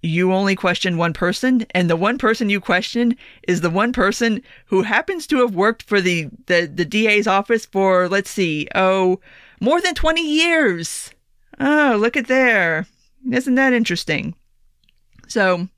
You 0.00 0.32
only 0.32 0.56
question 0.56 0.96
one 0.96 1.12
person, 1.12 1.66
and 1.72 1.90
the 1.90 1.96
one 1.96 2.16
person 2.16 2.48
you 2.48 2.62
question 2.62 3.14
is 3.46 3.60
the 3.60 3.68
one 3.68 3.92
person 3.92 4.40
who 4.66 4.82
happens 4.82 5.26
to 5.26 5.40
have 5.40 5.54
worked 5.54 5.82
for 5.82 6.00
the, 6.00 6.30
the, 6.46 6.70
the 6.72 6.86
DA's 6.86 7.26
office 7.26 7.66
for, 7.66 8.08
let's 8.08 8.30
see, 8.30 8.66
oh, 8.74 9.20
more 9.60 9.82
than 9.82 9.94
20 9.94 10.26
years. 10.26 11.10
Oh, 11.60 11.98
look 12.00 12.16
at 12.16 12.26
there. 12.26 12.86
Isn't 13.30 13.56
that 13.56 13.74
interesting? 13.74 14.34
So, 15.28 15.68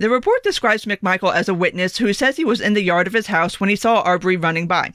the 0.00 0.08
report 0.08 0.42
describes 0.42 0.86
McMichael 0.86 1.34
as 1.34 1.46
a 1.46 1.52
witness 1.52 1.98
who 1.98 2.14
says 2.14 2.38
he 2.38 2.44
was 2.44 2.62
in 2.62 2.72
the 2.72 2.82
yard 2.82 3.06
of 3.06 3.12
his 3.12 3.26
house 3.26 3.60
when 3.60 3.68
he 3.68 3.76
saw 3.76 4.00
Arbery 4.00 4.34
running 4.34 4.66
by. 4.66 4.94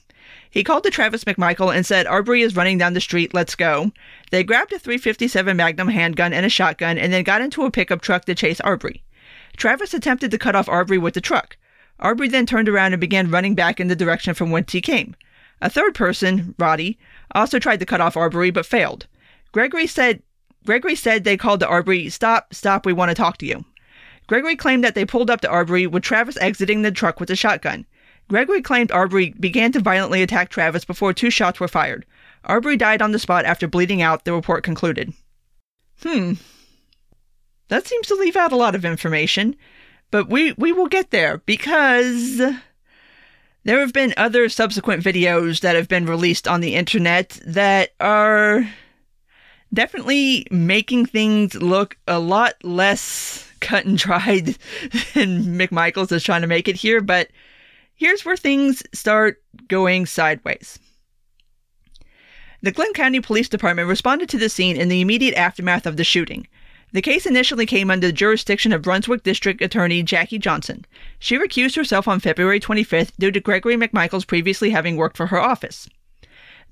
He 0.50 0.64
called 0.64 0.84
to 0.84 0.90
Travis 0.90 1.26
McMichael 1.26 1.76
and 1.76 1.86
said, 1.86 2.08
Arbery 2.08 2.42
is 2.42 2.56
running 2.56 2.80
down 2.80 2.94
the 2.94 3.00
street, 3.00 3.32
let's 3.32 3.54
go. 3.54 3.92
They 4.32 4.44
grabbed 4.44 4.74
a 4.74 4.80
357 4.80 5.56
Magnum 5.56 5.90
handgun 5.90 6.34
and 6.34 6.44
a 6.44 6.50
shotgun 6.50 6.98
and 6.98 7.14
then 7.14 7.24
got 7.24 7.42
into 7.42 7.66
a 7.66 7.70
pickup 7.70 8.02
truck 8.02 8.26
to 8.26 8.34
chase 8.34 8.60
Arbery. 8.62 9.04
Travis 9.56 9.94
attempted 9.94 10.32
to 10.32 10.40
cut 10.40 10.56
off 10.56 10.68
Arbery 10.68 10.98
with 10.98 11.14
the 11.14 11.22
truck. 11.22 11.56
Arbery 12.00 12.28
then 12.28 12.48
turned 12.48 12.68
around 12.68 12.94
and 12.94 13.00
began 13.00 13.30
running 13.30 13.54
back 13.54 13.80
in 13.80 13.90
the 13.90 13.96
direction 13.96 14.34
from 14.34 14.50
whence 14.50 14.72
he 14.72 14.82
came. 14.82 15.16
A 15.62 15.70
third 15.70 15.94
person, 15.94 16.56
Roddy, 16.58 16.98
also 17.36 17.60
tried 17.60 17.80
to 17.80 17.86
cut 17.86 18.02
off 18.02 18.18
Arbery 18.18 18.50
but 18.50 18.66
failed. 18.66 19.06
Gregory 19.52 19.86
said 19.86 20.24
Gregory 20.66 20.96
said 20.96 21.26
they 21.26 21.38
called 21.38 21.60
to 21.60 21.68
Arbery, 21.68 22.10
Stop, 22.10 22.56
stop, 22.56 22.88
we 22.88 22.94
want 22.94 23.10
to 23.10 23.16
talk 23.16 23.38
to 23.38 23.46
you. 23.46 23.66
Gregory 24.28 24.56
claimed 24.56 24.84
that 24.84 24.96
they 24.96 25.06
pulled 25.06 25.30
up 25.30 25.42
to 25.42 25.50
Arbery 25.50 25.86
with 25.88 26.04
Travis 26.04 26.38
exiting 26.38 26.82
the 26.82 26.92
truck 26.92 27.20
with 27.20 27.30
a 27.30 27.36
shotgun. 27.36 27.86
Gregory 28.28 28.62
claimed 28.62 28.92
Arbery 28.92 29.30
began 29.40 29.72
to 29.72 29.80
violently 29.80 30.24
attack 30.24 30.50
Travis 30.50 30.84
before 30.84 31.14
two 31.14 31.30
shots 31.30 31.60
were 31.60 31.68
fired. 31.68 32.06
Arbery 32.44 32.78
died 32.78 33.02
on 33.02 33.12
the 33.12 33.20
spot 33.20 33.46
after 33.46 33.68
bleeding 33.68 34.02
out, 34.02 34.26
the 34.26 34.34
report 34.34 34.64
concluded. 34.64 35.14
Hmm. 36.02 36.34
That 37.68 37.88
seems 37.88 38.08
to 38.08 38.16
leave 38.16 38.36
out 38.36 38.52
a 38.52 38.58
lot 38.58 38.76
of 38.76 38.86
information, 38.86 39.56
but 40.12 40.30
we, 40.30 40.54
we 40.54 40.72
will 40.72 40.88
get 40.88 41.12
there 41.12 41.40
because 41.46 42.38
there 42.38 43.80
have 43.80 43.94
been 43.94 44.14
other 44.18 44.50
subsequent 44.50 45.04
videos 45.04 45.62
that 45.62 45.76
have 45.76 45.88
been 45.88 46.06
released 46.06 46.48
on 46.48 46.62
the 46.62 46.76
internet 46.76 47.40
that 47.46 47.92
are 48.00 48.70
definitely 49.74 50.46
making 50.52 51.08
things 51.08 51.56
look 51.56 51.98
a 52.08 52.20
lot 52.20 52.54
less 52.64 53.45
cut 53.66 53.86
and 53.86 53.98
dried 53.98 54.46
than 55.14 55.58
McMichaels 55.58 56.12
is 56.12 56.24
trying 56.24 56.42
to 56.42 56.48
make 56.48 56.68
it 56.68 56.78
here, 56.78 57.02
but 57.02 57.30
here's 57.96 58.24
where 58.24 58.38
things 58.38 58.84
start 58.94 59.42
going 59.68 60.06
sideways. 60.06 60.80
The 62.62 62.72
Glynn 62.72 62.94
County 62.94 63.20
Police 63.20 63.50
Department 63.50 63.90
responded 63.90 64.30
to 64.30 64.38
the 64.38 64.50
scene 64.50 64.78
in 64.78 64.88
the 64.88 65.02
immediate 65.02 65.36
aftermath 65.36 65.86
of 65.86 65.98
the 65.98 66.04
shooting. 66.04 66.48
The 66.94 67.02
case 67.02 67.26
initially 67.26 67.66
came 67.66 67.92
under 67.92 68.08
the 68.08 68.14
jurisdiction 68.14 68.72
of 68.72 68.82
Brunswick 68.82 69.24
District 69.24 69.62
Attorney 69.62 70.02
Jackie 70.02 70.40
Johnson. 70.40 70.86
She 71.20 71.38
recused 71.38 71.76
herself 71.76 72.08
on 72.08 72.20
February 72.20 72.60
25th 72.60 73.12
due 73.20 73.32
to 73.32 73.40
Gregory 73.40 73.76
McMichaels 73.76 74.26
previously 74.26 74.70
having 74.70 74.96
worked 74.96 75.18
for 75.18 75.28
her 75.28 75.40
office. 75.40 75.90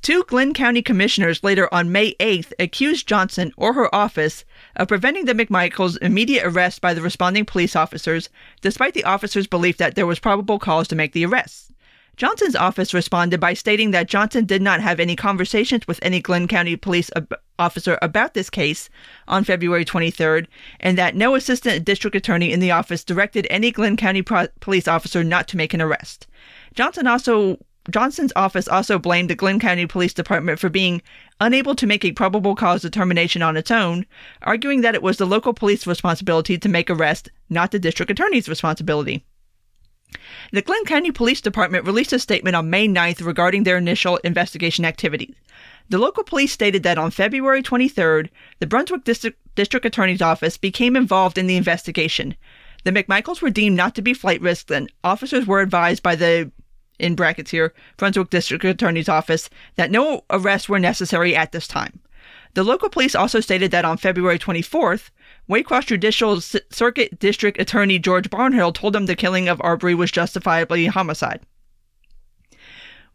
Two 0.04 0.26
Glynn 0.26 0.54
County 0.54 0.82
commissioners 0.82 1.46
later 1.46 1.74
on 1.74 1.90
May 1.90 2.14
8th 2.16 2.52
accused 2.60 3.08
Johnson 3.08 3.54
or 3.56 3.72
her 3.72 3.96
office 3.96 4.44
of 4.76 4.90
preventing 4.90 5.24
the 5.24 5.34
McMichaels' 5.34 5.98
immediate 6.02 6.46
arrest 6.46 6.82
by 6.82 6.94
the 6.94 7.02
responding 7.02 7.46
police 7.46 7.74
officers, 7.74 8.28
despite 8.60 8.96
the 8.96 9.06
officers' 9.06 9.48
belief 9.48 9.78
that 9.78 9.96
there 9.96 10.06
was 10.06 10.20
probable 10.20 10.60
cause 10.60 10.90
to 10.90 10.96
make 10.98 11.14
the 11.14 11.26
arrests. 11.26 11.72
Johnson's 12.18 12.58
office 12.58 12.94
responded 12.94 13.40
by 13.40 13.54
stating 13.54 13.92
that 13.92 14.10
Johnson 14.10 14.44
did 14.44 14.62
not 14.62 14.82
have 14.82 15.00
any 15.00 15.16
conversations 15.16 15.88
with 15.88 16.00
any 16.02 16.20
Glynn 16.20 16.50
County 16.50 16.76
police 16.76 17.10
ab- 17.16 17.34
officer 17.58 17.98
about 18.02 18.34
this 18.34 18.50
case 18.50 18.90
on 19.30 19.46
February 19.46 19.86
23rd, 19.86 20.48
and 20.82 20.98
that 20.98 21.16
no 21.16 21.34
assistant 21.34 21.86
district 21.86 22.14
attorney 22.14 22.52
in 22.52 22.60
the 22.60 22.72
office 22.72 23.06
directed 23.06 23.48
any 23.50 23.72
Glynn 23.72 23.96
County 23.96 24.22
pro- 24.22 24.48
police 24.60 24.90
officer 24.90 25.24
not 25.24 25.48
to 25.48 25.56
make 25.56 25.74
an 25.74 25.82
arrest. 25.82 26.28
Johnson 26.74 27.08
also 27.08 27.58
Johnson's 27.90 28.32
office 28.36 28.68
also 28.68 28.98
blamed 28.98 29.30
the 29.30 29.36
Glynn 29.36 29.60
County 29.60 29.86
Police 29.86 30.14
Department 30.14 30.58
for 30.58 30.70
being 30.70 31.02
unable 31.42 31.76
to 31.76 31.86
make 31.86 32.06
a 32.06 32.14
probable 32.14 32.56
cause 32.56 32.82
determination 32.82 33.42
on 33.42 33.58
its 33.58 33.72
own, 33.72 34.06
arguing 34.42 34.82
that 34.82 34.96
it 34.96 35.04
was 35.04 35.18
the 35.18 35.26
local 35.26 35.54
police 35.54 35.86
responsibility 35.86 36.58
to 36.58 36.70
make 36.70 36.90
arrest, 36.90 37.30
not 37.50 37.72
the 37.72 37.80
district 37.80 38.10
attorney's 38.10 38.48
responsibility. 38.48 39.26
The 40.52 40.62
Glynn 40.62 40.86
County 40.86 41.12
Police 41.12 41.42
Department 41.42 41.86
released 41.86 42.14
a 42.14 42.20
statement 42.20 42.56
on 42.56 42.70
May 42.70 42.88
9th 42.88 43.26
regarding 43.26 43.64
their 43.64 43.78
initial 43.78 44.18
investigation 44.18 44.86
activities. 44.86 45.36
The 45.90 45.98
local 45.98 46.24
police 46.24 46.54
stated 46.54 46.84
that 46.84 46.98
on 46.98 47.12
February 47.12 47.62
23rd, 47.62 48.30
the 48.60 48.68
Brunswick 48.68 49.04
District, 49.04 49.38
District 49.56 49.86
Attorney's 49.86 50.22
Office 50.22 50.58
became 50.58 50.96
involved 50.96 51.38
in 51.38 51.48
the 51.48 51.58
investigation. 51.58 52.36
The 52.84 52.92
McMichaels 52.92 53.42
were 53.42 53.50
deemed 53.50 53.76
not 53.76 53.96
to 53.96 54.02
be 54.02 54.14
flight 54.14 54.42
risks, 54.42 54.72
and 54.72 54.92
officers 55.04 55.46
were 55.46 55.62
advised 55.62 56.04
by 56.04 56.16
the 56.16 56.52
in 57.00 57.16
brackets 57.16 57.52
here, 57.52 57.74
Brunswick 57.98 58.30
District 58.30 58.64
Attorney's 58.64 59.10
Office, 59.10 59.50
that 59.76 59.92
no 59.92 60.24
arrests 60.30 60.70
were 60.70 60.80
necessary 60.80 61.36
at 61.36 61.52
this 61.52 61.68
time. 61.68 62.00
The 62.54 62.64
local 62.64 62.90
police 62.90 63.16
also 63.16 63.40
stated 63.40 63.72
that 63.72 63.86
on 63.86 63.98
February 63.98 64.38
24th, 64.38 65.10
Waycross 65.50 65.88
Judicial 65.88 66.40
C- 66.40 66.62
Circuit 66.70 67.20
District 67.20 67.60
Attorney 67.60 67.98
George 67.98 68.30
Barnhill 68.30 68.74
told 68.74 68.94
them 68.94 69.08
the 69.08 69.16
killing 69.16 69.48
of 69.50 69.60
Arbery 69.62 69.96
was 69.96 70.12
justifiably 70.12 70.86
homicide. 70.86 71.42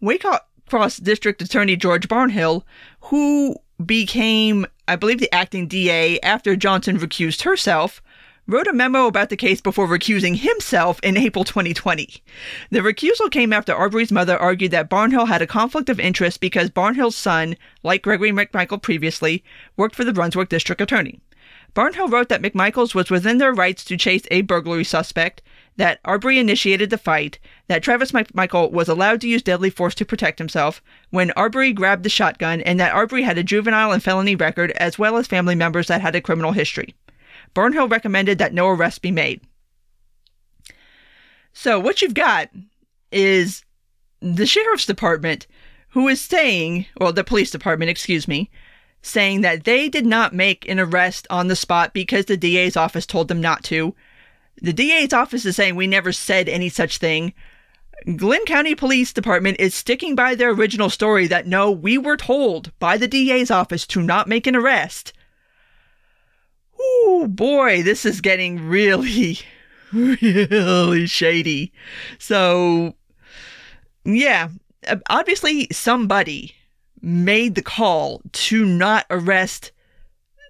Waycross 0.03 1.03
District 1.03 1.41
Attorney 1.41 1.77
George 1.77 2.09
Barnhill, 2.09 2.65
who 3.03 3.57
became, 3.85 4.67
I 4.89 4.97
believe, 4.97 5.21
the 5.21 5.33
acting 5.33 5.69
DA 5.69 6.19
after 6.21 6.57
Johnson 6.57 6.99
recused 6.99 7.43
herself, 7.43 8.03
wrote 8.49 8.67
a 8.67 8.73
memo 8.73 9.07
about 9.07 9.29
the 9.29 9.37
case 9.37 9.61
before 9.61 9.87
recusing 9.87 10.35
himself 10.35 10.99
in 11.03 11.19
April 11.19 11.45
2020. 11.45 12.23
The 12.71 12.79
recusal 12.79 13.31
came 13.31 13.53
after 13.53 13.75
Arbery's 13.75 14.11
mother 14.11 14.39
argued 14.39 14.71
that 14.71 14.89
Barnhill 14.89 15.29
had 15.29 15.43
a 15.43 15.47
conflict 15.47 15.91
of 15.91 16.01
interest 16.01 16.41
because 16.41 16.71
Barnhill's 16.71 17.15
son, 17.15 17.57
like 17.83 18.01
Gregory 18.01 18.33
McMichael 18.33 18.81
previously, 18.81 19.45
worked 19.77 19.95
for 19.95 20.03
the 20.03 20.15
Brunswick 20.15 20.49
District 20.49 20.81
Attorney. 20.81 21.21
Barnhill 21.75 22.11
wrote 22.11 22.31
that 22.31 22.41
McMichaels 22.41 22.95
was 22.95 23.11
within 23.11 23.37
their 23.37 23.53
rights 23.53 23.85
to 23.85 23.99
chase 23.99 24.23
a 24.31 24.41
burglary 24.41 24.83
suspect, 24.83 25.43
that 25.77 26.01
Arbery 26.07 26.39
initiated 26.39 26.89
the 26.89 26.97
fight, 26.97 27.39
that 27.67 27.83
Travis 27.83 28.13
McMichael 28.13 28.73
was 28.73 28.89
allowed 28.89 29.21
to 29.21 29.29
use 29.29 29.43
deadly 29.43 29.69
force 29.69 29.95
to 29.97 30.07
protect 30.07 30.39
himself 30.39 30.83
when 31.11 31.33
Arbery 31.33 31.75
grabbed 31.75 32.03
the 32.03 32.09
shotgun, 32.09 32.63
and 32.63 32.81
that 32.81 32.95
Arbery 32.95 33.25
had 33.25 33.37
a 33.37 33.45
juvenile 33.45 33.93
and 33.93 34.03
felony 34.03 34.35
record 34.35 34.71
as 34.73 34.99
well 34.99 35.19
as 35.19 35.27
family 35.27 35.55
members 35.55 35.89
that 35.89 36.01
had 36.01 36.17
a 36.17 36.23
criminal 36.23 36.53
history. 36.53 36.95
Barnhill 37.55 37.91
recommended 37.91 38.39
that 38.39 38.55
no 38.55 38.69
arrests 38.69 38.99
be 38.99 39.11
made. 39.11 39.41
So, 41.53 41.81
what 41.81 42.03
you've 42.03 42.15
got 42.15 42.51
is 43.11 43.65
the 44.21 44.47
sheriff's 44.47 44.87
department 44.87 45.47
who 45.91 46.09
is 46.09 46.21
saying, 46.21 46.87
or 47.01 47.13
the 47.13 47.25
police 47.25 47.51
department, 47.51 47.91
excuse 47.91 48.29
me, 48.29 48.51
saying 49.03 49.41
that 49.41 49.65
they 49.65 49.89
did 49.89 50.07
not 50.07 50.35
make 50.35 50.69
an 50.69 50.79
arrest 50.79 51.27
on 51.31 51.49
the 51.49 51.57
spot 51.57 51.95
because 51.95 52.27
the 52.27 52.37
DA's 52.37 52.77
office 52.77 53.07
told 53.07 53.29
them 53.29 53.41
not 53.41 53.65
to. 53.65 53.95
The 54.61 54.73
DA's 54.73 55.13
office 55.13 55.45
is 55.45 55.57
saying 55.57 55.77
we 55.77 55.87
never 55.87 56.13
said 56.13 56.49
any 56.49 56.69
such 56.69 56.99
thing. 56.99 57.33
Glynn 58.17 58.45
County 58.45 58.75
Police 58.75 59.13
Department 59.13 59.59
is 59.59 59.75
sticking 59.75 60.15
by 60.15 60.35
their 60.35 60.51
original 60.51 60.91
story 60.91 61.27
that 61.27 61.47
no, 61.47 61.71
we 61.71 61.99
were 61.99 62.17
told 62.17 62.73
by 62.79 62.97
the 62.97 63.09
DA's 63.09 63.51
office 63.51 63.87
to 63.89 64.03
not 64.03 64.29
make 64.29 64.47
an 64.47 64.57
arrest. 64.57 65.13
Oh 66.81 67.27
boy, 67.29 67.83
this 67.83 68.05
is 68.05 68.21
getting 68.21 68.69
really, 68.69 69.39
really 69.93 71.07
shady. 71.07 71.73
So, 72.19 72.95
yeah, 74.05 74.49
obviously 75.09 75.69
somebody 75.71 76.55
made 77.01 77.55
the 77.55 77.63
call 77.63 78.23
to 78.33 78.65
not 78.65 79.07
arrest 79.11 79.73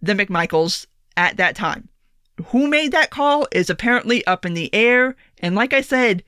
the 0.02 0.14
McMichaels 0.14 0.86
at 1.16 1.36
that 1.36 1.56
time. 1.56 1.88
Who 2.46 2.68
made 2.68 2.92
that 2.92 3.10
call 3.10 3.48
is 3.50 3.68
apparently 3.68 4.24
up 4.26 4.46
in 4.46 4.54
the 4.54 4.72
air. 4.74 5.16
And 5.38 5.54
like 5.54 5.72
I 5.72 5.80
said, 5.80 6.22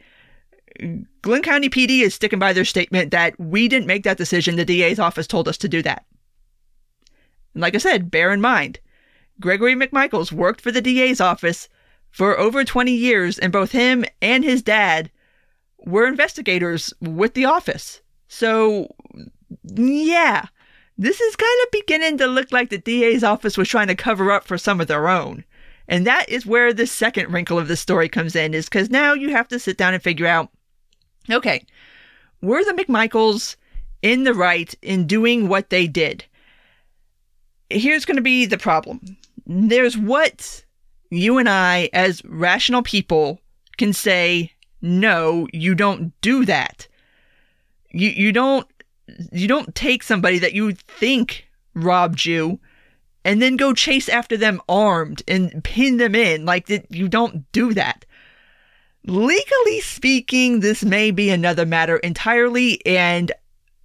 Glynn 1.22 1.42
County 1.42 1.68
PD 1.68 2.02
is 2.02 2.14
sticking 2.14 2.38
by 2.38 2.52
their 2.52 2.64
statement 2.64 3.12
that 3.12 3.38
we 3.38 3.68
didn't 3.68 3.86
make 3.86 4.02
that 4.04 4.16
decision. 4.16 4.56
The 4.56 4.64
DA's 4.64 4.98
office 4.98 5.26
told 5.26 5.46
us 5.46 5.58
to 5.58 5.68
do 5.68 5.82
that. 5.82 6.04
And 7.54 7.60
like 7.60 7.74
I 7.74 7.78
said, 7.78 8.10
bear 8.10 8.32
in 8.32 8.40
mind, 8.40 8.80
Gregory 9.40 9.74
McMichaels 9.74 10.31
worked 10.31 10.61
for 10.61 10.70
the 10.70 10.83
DA's 10.83 11.20
office 11.20 11.68
for 12.11 12.38
over 12.38 12.64
20 12.64 12.92
years, 12.92 13.38
and 13.38 13.53
both 13.53 13.72
him 13.72 14.05
and 14.20 14.44
his 14.44 14.62
dad 14.62 15.11
were 15.79 16.07
investigators 16.07 16.92
with 17.00 17.35
the 17.35 17.46
office. 17.46 18.00
So, 18.29 18.94
yeah, 19.64 20.46
this 20.98 21.20
is 21.20 21.37
kind 21.37 21.61
of 21.64 21.70
beginning 21.70 22.18
to 22.18 22.26
look 22.26 22.53
like 22.53 22.68
the 22.68 22.79
DA's 22.79 23.24
office 23.24 23.57
was 23.57 23.68
trying 23.68 23.88
to 23.88 23.94
cover 23.94 24.31
up 24.31 24.44
for 24.44 24.59
some 24.59 24.81
of 24.81 24.88
their 24.88 25.09
own. 25.09 25.44
And 25.88 26.07
that 26.07 26.29
is 26.29 26.46
where 26.46 26.72
the 26.72 26.87
second 26.87 27.33
wrinkle 27.33 27.59
of 27.59 27.66
the 27.66 27.76
story 27.76 28.09
comes 28.09 28.37
in, 28.37 28.55
is 28.55 28.66
because 28.66 28.90
now 28.90 29.14
you 29.14 29.31
have 29.31 29.48
to 29.48 29.59
sit 29.59 29.76
down 29.76 29.94
and 29.94 30.03
figure 30.03 30.26
out 30.26 30.50
okay, 31.31 31.64
were 32.42 32.64
the 32.64 32.72
McMichaels 32.72 33.57
in 34.03 34.24
the 34.24 34.35
right 34.35 34.74
in 34.83 35.07
doing 35.07 35.48
what 35.48 35.70
they 35.70 35.87
did? 35.87 36.24
Here's 37.68 38.05
going 38.05 38.16
to 38.16 38.22
be 38.22 38.46
the 38.46 38.59
problem 38.59 39.16
there's 39.50 39.98
what 39.98 40.64
you 41.10 41.38
and 41.38 41.48
I, 41.48 41.90
as 41.92 42.24
rational 42.24 42.82
people, 42.82 43.40
can 43.78 43.92
say, 43.92 44.52
no, 44.80 45.48
you 45.52 45.74
don't 45.74 46.12
do 46.20 46.44
that. 46.44 46.86
You, 47.90 48.10
you 48.10 48.32
don't 48.32 48.66
you 49.32 49.48
don't 49.48 49.74
take 49.74 50.04
somebody 50.04 50.38
that 50.38 50.52
you 50.52 50.72
think 50.72 51.48
robbed 51.74 52.24
you 52.24 52.60
and 53.24 53.42
then 53.42 53.56
go 53.56 53.74
chase 53.74 54.08
after 54.08 54.36
them 54.36 54.62
armed 54.68 55.20
and 55.26 55.64
pin 55.64 55.96
them 55.96 56.14
in 56.14 56.44
like 56.44 56.66
that 56.66 56.86
you 56.90 57.08
don't 57.08 57.50
do 57.50 57.74
that 57.74 58.04
legally 59.04 59.80
speaking 59.80 60.60
this 60.60 60.84
may 60.84 61.10
be 61.10 61.28
another 61.28 61.66
matter 61.66 61.96
entirely 61.96 62.80
and 62.86 63.32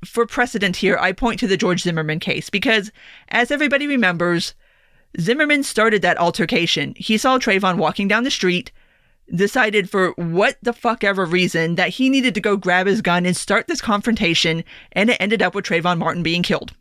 for 0.05 0.27
precedent 0.27 0.75
here 0.75 0.97
i 0.99 1.11
point 1.11 1.39
to 1.39 1.47
the 1.47 1.57
george 1.57 1.81
zimmerman 1.81 2.19
case 2.19 2.51
because 2.51 2.91
as 3.29 3.49
everybody 3.49 3.87
remembers 3.87 4.53
Zimmerman 5.19 5.63
started 5.63 6.01
that 6.01 6.17
altercation. 6.17 6.93
He 6.97 7.17
saw 7.17 7.37
Trayvon 7.37 7.77
walking 7.77 8.07
down 8.07 8.23
the 8.23 8.31
street, 8.31 8.71
decided 9.33 9.89
for 9.89 10.11
what 10.17 10.57
the 10.61 10.73
fuck 10.73 11.03
ever 11.03 11.25
reason 11.25 11.75
that 11.75 11.89
he 11.89 12.09
needed 12.09 12.35
to 12.35 12.41
go 12.41 12.57
grab 12.57 12.87
his 12.87 13.01
gun 13.01 13.25
and 13.25 13.35
start 13.35 13.67
this 13.67 13.81
confrontation, 13.81 14.63
and 14.91 15.09
it 15.09 15.17
ended 15.19 15.41
up 15.41 15.55
with 15.55 15.65
Trayvon 15.65 15.97
Martin 15.97 16.23
being 16.23 16.43
killed. 16.43 16.73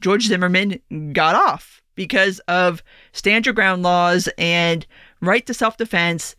George 0.00 0.24
Zimmerman 0.24 0.80
got 1.12 1.34
off 1.34 1.80
because 1.94 2.38
of 2.40 2.82
stand 3.12 3.46
your 3.46 3.54
ground 3.54 3.82
laws 3.82 4.28
and 4.38 4.86
right 5.20 5.46
to 5.46 5.54
self 5.54 5.76
defense, 5.76 6.36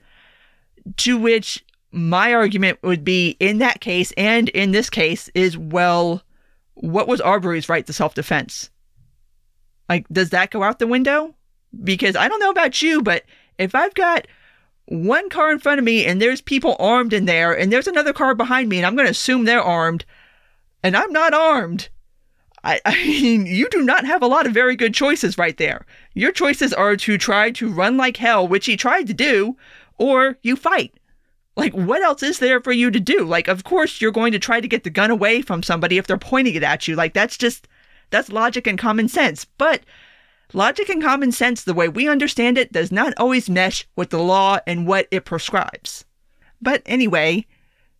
to 0.98 1.18
which 1.18 1.64
my 1.92 2.34
argument 2.34 2.80
would 2.82 3.04
be 3.04 3.36
in 3.40 3.58
that 3.60 3.82
case 3.82 4.12
and 4.18 4.50
in 4.50 4.72
this 4.72 4.90
case 4.90 5.30
is 5.36 5.58
well, 5.58 6.24
what 6.74 7.08
was 7.08 7.22
Arbery's 7.22 7.70
right 7.70 7.86
to 7.86 7.94
self 7.94 8.14
defense? 8.16 8.70
Like, 9.92 10.08
does 10.10 10.30
that 10.30 10.52
go 10.52 10.64
out 10.64 10.80
the 10.80 10.88
window? 10.88 11.36
Because 11.84 12.16
I 12.16 12.30
don't 12.30 12.40
know 12.40 12.50
about 12.50 12.82
you, 12.82 13.02
but 13.02 13.26
if 13.58 13.76
I've 13.76 13.94
got 13.94 14.26
one 14.86 15.30
car 15.30 15.52
in 15.52 15.60
front 15.60 15.80
of 15.80 15.84
me 15.84 16.06
and 16.06 16.22
there's 16.22 16.40
people 16.40 16.78
armed 16.80 17.12
in 17.12 17.26
there 17.26 17.52
and 17.52 17.74
there's 17.74 17.88
another 17.88 18.14
car 18.14 18.34
behind 18.34 18.70
me 18.70 18.78
and 18.78 18.86
I'm 18.86 18.96
going 18.96 19.06
to 19.06 19.12
assume 19.12 19.44
they're 19.44 19.62
armed 19.62 20.06
and 20.82 20.96
I'm 20.96 21.12
not 21.12 21.34
armed, 21.34 21.90
I, 22.64 22.80
I 22.86 22.96
mean, 22.96 23.46
you 23.46 23.68
do 23.68 23.82
not 23.82 24.06
have 24.06 24.22
a 24.22 24.28
lot 24.28 24.48
of 24.48 24.54
very 24.54 24.78
good 24.78 24.94
choices 24.94 25.38
right 25.38 25.58
there. 25.58 25.86
Your 26.14 26.32
choices 26.32 26.72
are 26.72 26.96
to 26.96 27.18
try 27.18 27.52
to 27.52 27.70
run 27.70 27.98
like 27.98 28.16
hell, 28.16 28.48
which 28.48 28.68
he 28.68 28.78
tried 28.78 29.08
to 29.08 29.14
do, 29.14 29.58
or 29.98 30.38
you 30.42 30.56
fight. 30.56 30.94
Like, 31.58 31.74
what 31.74 32.02
else 32.02 32.24
is 32.24 32.40
there 32.40 32.62
for 32.62 32.72
you 32.72 32.92
to 32.92 33.00
do? 33.02 33.26
Like, 33.26 33.50
of 33.50 33.66
course, 33.66 34.00
you're 34.00 34.14
going 34.14 34.32
to 34.32 34.40
try 34.40 34.62
to 34.62 34.70
get 34.70 34.86
the 34.86 34.90
gun 34.90 35.12
away 35.12 35.42
from 35.42 35.62
somebody 35.62 35.98
if 35.98 36.08
they're 36.08 36.18
pointing 36.18 36.56
it 36.56 36.64
at 36.64 36.88
you. 36.88 36.96
Like, 36.96 37.14
that's 37.14 37.36
just, 37.36 37.68
that's 38.12 38.32
logic 38.32 38.68
and 38.68 38.78
common 38.78 39.08
sense. 39.08 39.46
But 39.46 39.82
logic 40.54 40.90
and 40.90 41.02
common 41.02 41.32
sense, 41.32 41.64
the 41.64 41.74
way 41.74 41.90
we 41.90 42.08
understand 42.08 42.58
it, 42.58 42.72
does 42.72 42.92
not 42.92 43.14
always 43.18 43.50
mesh 43.50 43.88
with 43.96 44.10
the 44.10 44.20
law 44.20 44.60
and 44.68 44.86
what 44.86 45.08
it 45.12 45.26
prescribes. 45.26 46.06
But 46.62 46.84
anyway, 46.86 47.46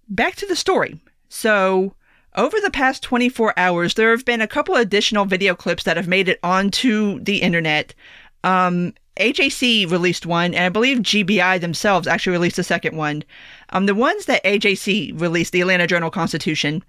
back 0.08 0.36
to 0.36 0.46
the 0.46 0.56
story. 0.56 1.00
So, 1.30 1.96
over 2.36 2.60
the 2.62 2.72
past 2.72 3.04
24 3.04 3.54
hours, 3.58 3.96
there 3.96 4.12
have 4.12 4.26
been 4.26 4.42
a 4.42 4.48
couple 4.48 4.76
additional 4.76 5.26
video 5.26 5.56
clips 5.56 5.84
that 5.84 5.98
have 5.98 6.08
made 6.08 6.30
it 6.30 6.40
onto 6.44 7.20
the 7.20 7.42
internet. 7.42 7.94
Um, 8.44 8.94
AJC 9.18 9.92
released 9.92 10.26
one, 10.26 10.54
and 10.54 10.64
I 10.64 10.70
believe 10.70 11.00
GBI 11.00 11.60
themselves 11.60 12.08
actually 12.08 12.34
released 12.34 12.60
a 12.60 12.64
second 12.64 12.96
one. 12.96 13.24
Um, 13.70 13.86
the 13.86 13.96
ones 13.96 14.26
that 14.26 14.44
AJC 14.44 15.20
released, 15.20 15.52
the 15.52 15.62
Atlanta 15.62 15.88
Journal 15.88 16.10
Constitution, 16.10 16.84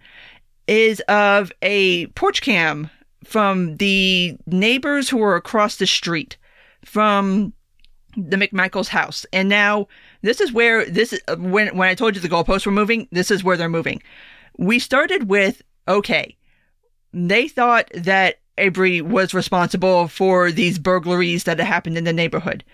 is 0.69 1.01
of 1.01 1.51
a 1.63 2.07
porch 2.09 2.43
cam 2.43 2.91
from 3.25 3.77
the 3.77 4.37
neighbors 4.47 5.09
who 5.09 5.19
were 5.19 5.37
across 5.37 5.77
the 5.77 5.87
street 5.87 6.37
from 6.85 7.53
the 8.17 8.37
McMichaels 8.37 8.89
house. 8.89 9.25
And 9.33 9.49
now 9.49 9.89
this 10.23 10.41
is 10.41 10.53
where 10.53 10.85
this 10.85 11.19
when 11.39 11.77
when 11.77 11.89
I 11.89 11.95
told 11.95 12.15
you 12.15 12.21
the 12.21 12.29
goalposts 12.29 12.67
were 12.67 12.73
moving, 12.73 13.09
this 13.11 13.31
is 13.31 13.43
where 13.43 13.57
they're 13.57 13.69
moving 13.69 14.03
we 14.59 14.79
started 14.79 15.29
with 15.29 15.63
okay, 15.89 16.37
they 17.13 17.49
thought 17.49 17.91
that 17.95 18.37
Arbery 18.59 19.01
was 19.01 19.35
responsible 19.35 20.09
for 20.09 20.53
these 20.53 20.79
burglaries 20.79 21.45
that 21.45 21.59
had 21.59 21.67
happened 21.67 21.99
in 21.99 22.05
the 22.05 22.13
neighborhood. 22.13 22.65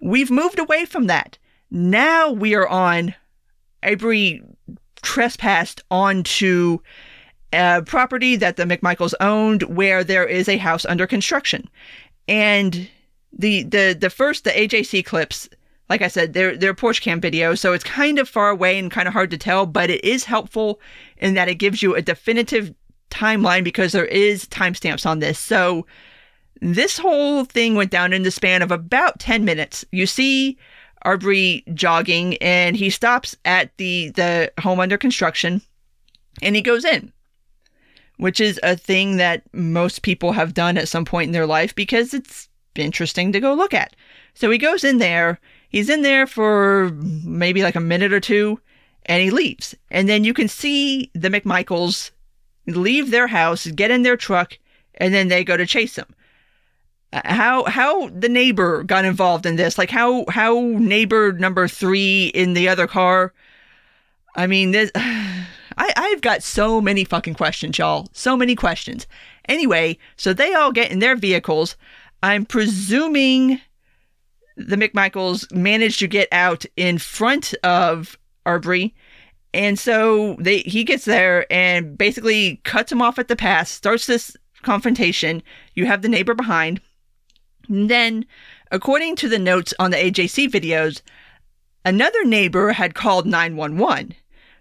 We've 0.00 0.30
moved 0.30 0.58
away 0.58 0.84
from 0.84 1.06
that. 1.06 1.38
Now 1.70 2.30
we 2.30 2.54
are 2.54 2.68
on 2.68 3.14
Arbery 3.82 4.42
trespassed 5.02 5.82
onto 5.90 6.80
a 7.52 7.82
property 7.82 8.36
that 8.36 8.56
the 8.56 8.64
McMichaels 8.64 9.14
owned 9.20 9.62
where 9.64 10.04
there 10.04 10.26
is 10.26 10.48
a 10.48 10.56
house 10.56 10.84
under 10.84 11.06
construction. 11.06 11.68
And 12.28 12.88
the 13.32 13.62
the 13.64 13.96
the 13.98 14.10
first 14.10 14.44
the 14.44 14.50
AJC 14.50 15.04
clips 15.04 15.48
like 15.90 16.02
I 16.02 16.08
said, 16.08 16.32
they're 16.32 16.56
they're 16.56 16.72
porch 16.72 17.02
cam 17.02 17.20
videos, 17.20 17.58
so 17.58 17.72
it's 17.72 17.82
kind 17.82 18.20
of 18.20 18.28
far 18.28 18.48
away 18.48 18.78
and 18.78 18.92
kind 18.92 19.08
of 19.08 19.12
hard 19.12 19.30
to 19.32 19.38
tell, 19.38 19.66
but 19.66 19.90
it 19.90 20.04
is 20.04 20.24
helpful 20.24 20.80
in 21.16 21.34
that 21.34 21.48
it 21.48 21.56
gives 21.56 21.82
you 21.82 21.96
a 21.96 22.00
definitive 22.00 22.72
timeline 23.10 23.64
because 23.64 23.90
there 23.90 24.06
is 24.06 24.46
timestamps 24.46 25.04
on 25.04 25.18
this. 25.18 25.36
So 25.36 25.86
this 26.60 26.96
whole 26.96 27.44
thing 27.44 27.74
went 27.74 27.90
down 27.90 28.12
in 28.12 28.22
the 28.22 28.30
span 28.30 28.62
of 28.62 28.70
about 28.70 29.18
10 29.18 29.44
minutes. 29.44 29.84
You 29.90 30.06
see 30.06 30.56
Arbery 31.02 31.64
jogging 31.74 32.36
and 32.36 32.76
he 32.76 32.88
stops 32.88 33.36
at 33.44 33.76
the 33.78 34.10
the 34.10 34.52
home 34.60 34.78
under 34.78 34.96
construction 34.96 35.60
and 36.40 36.54
he 36.54 36.62
goes 36.62 36.84
in. 36.84 37.12
Which 38.20 38.40
is 38.40 38.60
a 38.62 38.76
thing 38.76 39.16
that 39.16 39.42
most 39.52 40.02
people 40.02 40.32
have 40.32 40.54
done 40.54 40.76
at 40.76 40.88
some 40.88 41.04
point 41.04 41.28
in 41.28 41.32
their 41.32 41.46
life 41.46 41.74
because 41.74 42.14
it's 42.14 42.48
interesting 42.74 43.32
to 43.32 43.40
go 43.40 43.54
look 43.54 43.74
at. 43.74 43.96
So 44.34 44.50
he 44.50 44.58
goes 44.58 44.84
in 44.84 44.98
there 44.98 45.40
He's 45.70 45.88
in 45.88 46.02
there 46.02 46.26
for 46.26 46.90
maybe 46.92 47.62
like 47.62 47.76
a 47.76 47.80
minute 47.80 48.12
or 48.12 48.20
two 48.20 48.60
and 49.06 49.22
he 49.22 49.30
leaves. 49.30 49.74
And 49.90 50.08
then 50.08 50.24
you 50.24 50.34
can 50.34 50.48
see 50.48 51.10
the 51.14 51.30
McMichaels 51.30 52.10
leave 52.66 53.10
their 53.10 53.28
house, 53.28 53.66
get 53.68 53.92
in 53.92 54.02
their 54.02 54.16
truck, 54.16 54.58
and 54.94 55.14
then 55.14 55.28
they 55.28 55.44
go 55.44 55.56
to 55.56 55.64
chase 55.64 55.96
him. 55.96 56.06
Uh, 57.12 57.20
how 57.24 57.64
how 57.64 58.08
the 58.08 58.28
neighbor 58.28 58.82
got 58.82 59.04
involved 59.04 59.46
in 59.46 59.56
this? 59.56 59.78
Like 59.78 59.90
how 59.90 60.24
how 60.28 60.60
neighbor 60.60 61.32
number 61.32 61.68
three 61.68 62.26
in 62.26 62.54
the 62.54 62.68
other 62.68 62.86
car? 62.86 63.32
I 64.36 64.46
mean, 64.46 64.72
this. 64.72 64.90
I 65.80 65.92
I've 65.96 66.20
got 66.20 66.42
so 66.42 66.80
many 66.80 67.04
fucking 67.04 67.34
questions, 67.34 67.78
y'all. 67.78 68.08
So 68.12 68.36
many 68.36 68.54
questions. 68.54 69.06
Anyway, 69.48 69.98
so 70.16 70.32
they 70.32 70.52
all 70.52 70.72
get 70.72 70.90
in 70.90 70.98
their 70.98 71.16
vehicles. 71.16 71.76
I'm 72.22 72.44
presuming 72.44 73.60
the 74.58 74.76
McMichaels 74.76 75.50
managed 75.52 75.98
to 76.00 76.06
get 76.06 76.28
out 76.32 76.66
in 76.76 76.98
front 76.98 77.54
of 77.64 78.18
Arbery. 78.44 78.94
And 79.54 79.78
so 79.78 80.36
they 80.38 80.58
he 80.58 80.84
gets 80.84 81.06
there 81.06 81.50
and 81.50 81.96
basically 81.96 82.60
cuts 82.64 82.92
him 82.92 83.00
off 83.00 83.18
at 83.18 83.28
the 83.28 83.36
pass, 83.36 83.70
starts 83.70 84.06
this 84.06 84.36
confrontation. 84.62 85.42
You 85.74 85.86
have 85.86 86.02
the 86.02 86.08
neighbor 86.10 86.34
behind. 86.34 86.80
And 87.68 87.88
then, 87.88 88.26
according 88.70 89.16
to 89.16 89.28
the 89.28 89.38
notes 89.38 89.72
on 89.78 89.92
the 89.92 89.96
AJC 89.96 90.50
videos, 90.50 91.00
another 91.86 92.24
neighbor 92.24 92.72
had 92.72 92.94
called 92.94 93.26
911. 93.26 94.14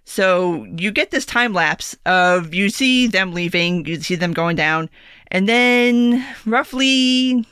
So 0.05 0.65
you 0.77 0.91
get 0.91 1.11
this 1.11 1.25
time 1.25 1.53
lapse 1.53 1.95
of 2.05 2.53
you 2.53 2.69
see 2.69 3.07
them 3.07 3.33
leaving, 3.33 3.85
you 3.85 4.01
see 4.01 4.15
them 4.15 4.33
going 4.33 4.55
down, 4.55 4.89
and 5.27 5.47
then 5.47 6.25
roughly 6.45 7.45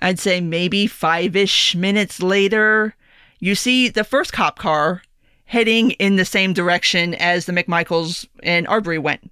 I'd 0.00 0.18
say 0.18 0.40
maybe 0.40 0.86
five 0.86 1.36
ish 1.36 1.74
minutes 1.74 2.20
later, 2.20 2.94
you 3.38 3.54
see 3.54 3.88
the 3.88 4.04
first 4.04 4.32
cop 4.32 4.58
car 4.58 5.02
heading 5.44 5.92
in 5.92 6.16
the 6.16 6.24
same 6.24 6.52
direction 6.52 7.14
as 7.14 7.46
the 7.46 7.52
McMichaels 7.52 8.26
and 8.42 8.66
Arbery 8.66 8.98
went. 8.98 9.30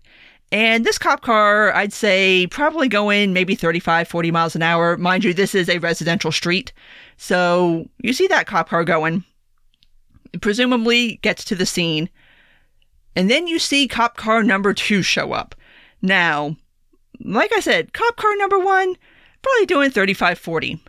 And 0.52 0.84
this 0.84 0.98
cop 0.98 1.22
car, 1.22 1.72
I'd 1.74 1.92
say 1.92 2.46
probably 2.48 2.88
going 2.88 3.32
maybe 3.32 3.54
35, 3.54 4.08
40 4.08 4.30
miles 4.30 4.56
an 4.56 4.62
hour. 4.62 4.96
Mind 4.96 5.24
you, 5.24 5.32
this 5.32 5.54
is 5.54 5.68
a 5.68 5.78
residential 5.78 6.32
street. 6.32 6.72
So 7.16 7.88
you 7.98 8.12
see 8.12 8.26
that 8.28 8.46
cop 8.46 8.68
car 8.68 8.84
going, 8.84 9.24
presumably 10.40 11.16
gets 11.22 11.44
to 11.44 11.54
the 11.54 11.66
scene. 11.66 12.08
And 13.16 13.30
then 13.30 13.46
you 13.46 13.58
see 13.58 13.88
cop 13.88 14.16
car 14.16 14.42
number 14.42 14.72
two 14.72 15.02
show 15.02 15.32
up. 15.32 15.54
Now, 16.00 16.56
like 17.20 17.52
I 17.52 17.60
said, 17.60 17.92
cop 17.92 18.16
car 18.16 18.36
number 18.36 18.58
one, 18.58 18.96
probably 19.42 19.66
doing 19.66 19.90
35 19.90 20.38
40. 20.38 20.82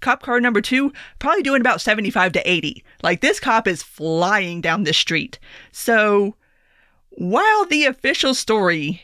Cop 0.00 0.22
car 0.22 0.40
number 0.40 0.60
two, 0.60 0.92
probably 1.18 1.42
doing 1.42 1.60
about 1.60 1.80
75 1.80 2.32
to 2.32 2.50
80. 2.50 2.84
Like 3.02 3.20
this 3.20 3.40
cop 3.40 3.66
is 3.66 3.82
flying 3.82 4.60
down 4.60 4.84
the 4.84 4.92
street. 4.92 5.38
So 5.72 6.36
while 7.10 7.64
the 7.66 7.84
official 7.84 8.34
story 8.34 9.02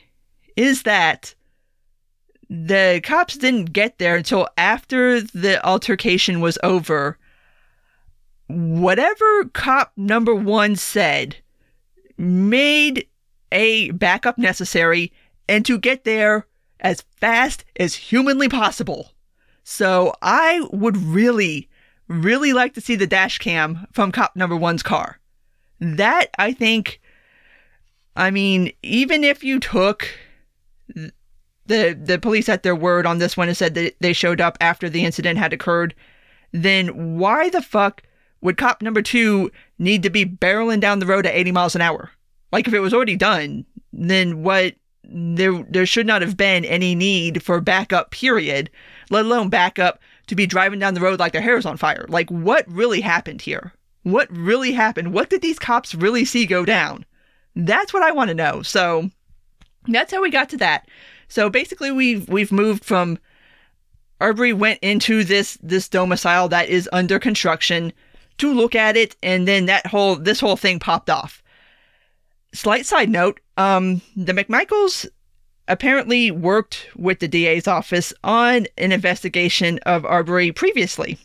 is 0.56 0.84
that 0.84 1.34
the 2.48 3.00
cops 3.02 3.36
didn't 3.36 3.72
get 3.72 3.98
there 3.98 4.16
until 4.16 4.46
after 4.56 5.20
the 5.20 5.64
altercation 5.66 6.40
was 6.40 6.58
over, 6.62 7.18
whatever 8.48 9.44
cop 9.52 9.92
number 9.96 10.34
one 10.34 10.76
said 10.76 11.36
made 12.16 13.08
a 13.50 13.90
backup 13.92 14.38
necessary, 14.38 15.12
and 15.48 15.64
to 15.66 15.78
get 15.78 16.04
there, 16.04 16.46
as 16.80 17.04
fast 17.20 17.64
as 17.76 17.94
humanly 17.94 18.48
possible. 18.48 19.12
So 19.62 20.14
I 20.20 20.66
would 20.70 20.96
really, 20.96 21.68
really 22.08 22.52
like 22.52 22.74
to 22.74 22.80
see 22.80 22.96
the 22.96 23.06
dash 23.06 23.38
cam 23.38 23.86
from 23.92 24.12
cop 24.12 24.36
number 24.36 24.56
one's 24.56 24.82
car. 24.82 25.18
That 25.80 26.26
I 26.38 26.52
think, 26.52 27.00
I 28.16 28.30
mean, 28.30 28.72
even 28.82 29.24
if 29.24 29.42
you 29.42 29.60
took 29.60 30.08
the 31.66 31.98
the 31.98 32.18
police 32.20 32.48
at 32.48 32.62
their 32.62 32.76
word 32.76 33.06
on 33.06 33.18
this 33.18 33.36
one 33.36 33.48
and 33.48 33.56
said 33.56 33.74
that 33.74 33.94
they 34.00 34.12
showed 34.12 34.40
up 34.40 34.58
after 34.60 34.88
the 34.88 35.04
incident 35.04 35.38
had 35.38 35.52
occurred, 35.52 35.94
then 36.52 37.18
why 37.18 37.48
the 37.48 37.62
fuck 37.62 38.02
would 38.44 38.58
cop 38.58 38.82
number 38.82 39.02
two 39.02 39.50
need 39.78 40.02
to 40.04 40.10
be 40.10 40.24
barreling 40.24 40.78
down 40.78 41.00
the 41.00 41.06
road 41.06 41.26
at 41.26 41.34
80 41.34 41.50
miles 41.50 41.74
an 41.74 41.80
hour? 41.80 42.10
Like 42.52 42.68
if 42.68 42.74
it 42.74 42.80
was 42.80 42.94
already 42.94 43.16
done, 43.16 43.64
then 43.92 44.42
what 44.42 44.74
there 45.02 45.64
there 45.68 45.86
should 45.86 46.06
not 46.06 46.22
have 46.22 46.36
been 46.36 46.64
any 46.64 46.94
need 46.94 47.42
for 47.42 47.60
backup 47.60 48.10
period 48.10 48.70
let 49.10 49.24
alone 49.24 49.50
backup 49.50 50.00
to 50.26 50.34
be 50.34 50.46
driving 50.46 50.78
down 50.78 50.94
the 50.94 51.00
road 51.00 51.18
like 51.18 51.32
their 51.32 51.42
hair 51.42 51.58
is 51.58 51.66
on 51.66 51.76
fire. 51.76 52.06
Like 52.08 52.30
what 52.30 52.70
really 52.70 53.00
happened 53.00 53.42
here? 53.42 53.72
What 54.02 54.28
really 54.30 54.72
happened? 54.72 55.12
What 55.12 55.30
did 55.30 55.42
these 55.42 55.58
cops 55.58 55.94
really 55.94 56.24
see 56.24 56.46
go 56.46 56.64
down? 56.64 57.04
That's 57.56 57.92
what 57.92 58.02
i 58.02 58.12
want 58.12 58.28
to 58.28 58.34
know. 58.34 58.62
So 58.62 59.10
that's 59.86 60.12
how 60.12 60.22
we 60.22 60.30
got 60.30 60.48
to 60.50 60.56
that. 60.58 60.88
So 61.28 61.48
basically 61.48 61.90
we've 61.90 62.28
we've 62.28 62.52
moved 62.52 62.84
from 62.84 63.18
Arbery 64.20 64.52
went 64.52 64.80
into 64.80 65.24
this 65.24 65.58
this 65.62 65.88
domicile 65.88 66.48
that 66.48 66.68
is 66.68 66.88
under 66.92 67.18
construction 67.18 67.92
to 68.38 68.52
look 68.52 68.74
at 68.74 68.96
it 68.96 69.16
and 69.22 69.46
then 69.46 69.66
that 69.66 69.86
whole 69.86 70.16
this 70.16 70.40
whole 70.40 70.56
thing 70.56 70.78
popped 70.78 71.10
off 71.10 71.42
slight 72.52 72.86
side 72.86 73.10
note 73.10 73.40
um, 73.56 74.00
the 74.16 74.32
McMichaels 74.32 75.06
apparently 75.68 76.30
worked 76.30 76.88
with 76.96 77.20
the 77.20 77.28
DA's 77.28 77.66
office 77.66 78.12
on 78.22 78.66
an 78.76 78.92
investigation 78.92 79.78
of 79.80 80.04
Arbery 80.04 80.52
previously. 80.52 81.18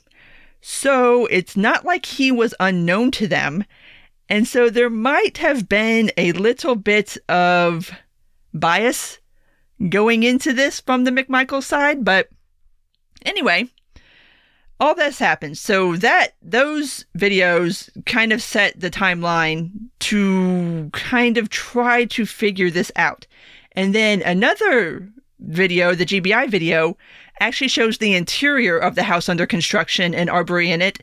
So 0.62 1.26
it's 1.28 1.58
not 1.58 1.86
like 1.86 2.06
he 2.06 2.32
was 2.32 2.54
unknown 2.60 3.12
to 3.12 3.28
them. 3.28 3.66
And 4.30 4.48
so 4.48 4.70
there 4.70 4.90
might 4.90 5.38
have 5.40 5.68
been 5.68 6.12
a 6.18 6.32
little 6.34 6.76
bit 6.76 7.18
of 7.28 7.92
bias 8.54 9.20
going 9.90 10.24
into 10.24 10.54
this 10.54 10.80
from 10.80 11.04
the 11.04 11.12
McMichael 11.12 11.64
side, 11.64 12.04
but 12.04 12.30
anyway, 13.26 13.68
all 14.80 14.96
this 14.96 15.20
happened. 15.20 15.58
So 15.58 15.96
that 15.98 16.36
those 16.42 17.06
videos 17.18 17.90
kind 18.06 18.32
of 18.32 18.42
set 18.42 18.80
the 18.80 18.90
timeline 18.90 19.72
to 20.00 20.90
kind 20.94 21.38
of 21.38 21.50
try 21.50 22.06
to 22.06 22.26
figure 22.26 22.70
this 22.70 22.92
out. 22.96 23.28
And 23.74 23.94
then 23.94 24.22
another 24.22 25.08
video, 25.40 25.96
the 25.96 26.06
GBI 26.06 26.50
video, 26.50 26.98
actually 27.40 27.68
shows 27.68 27.98
the 27.98 28.16
interior 28.16 28.78
of 28.78 28.96
the 28.96 29.04
house 29.04 29.30
under 29.30 29.46
construction 29.46 30.14
and 30.14 30.30
Arbery 30.30 30.72
in 30.72 30.82
it. 30.82 31.02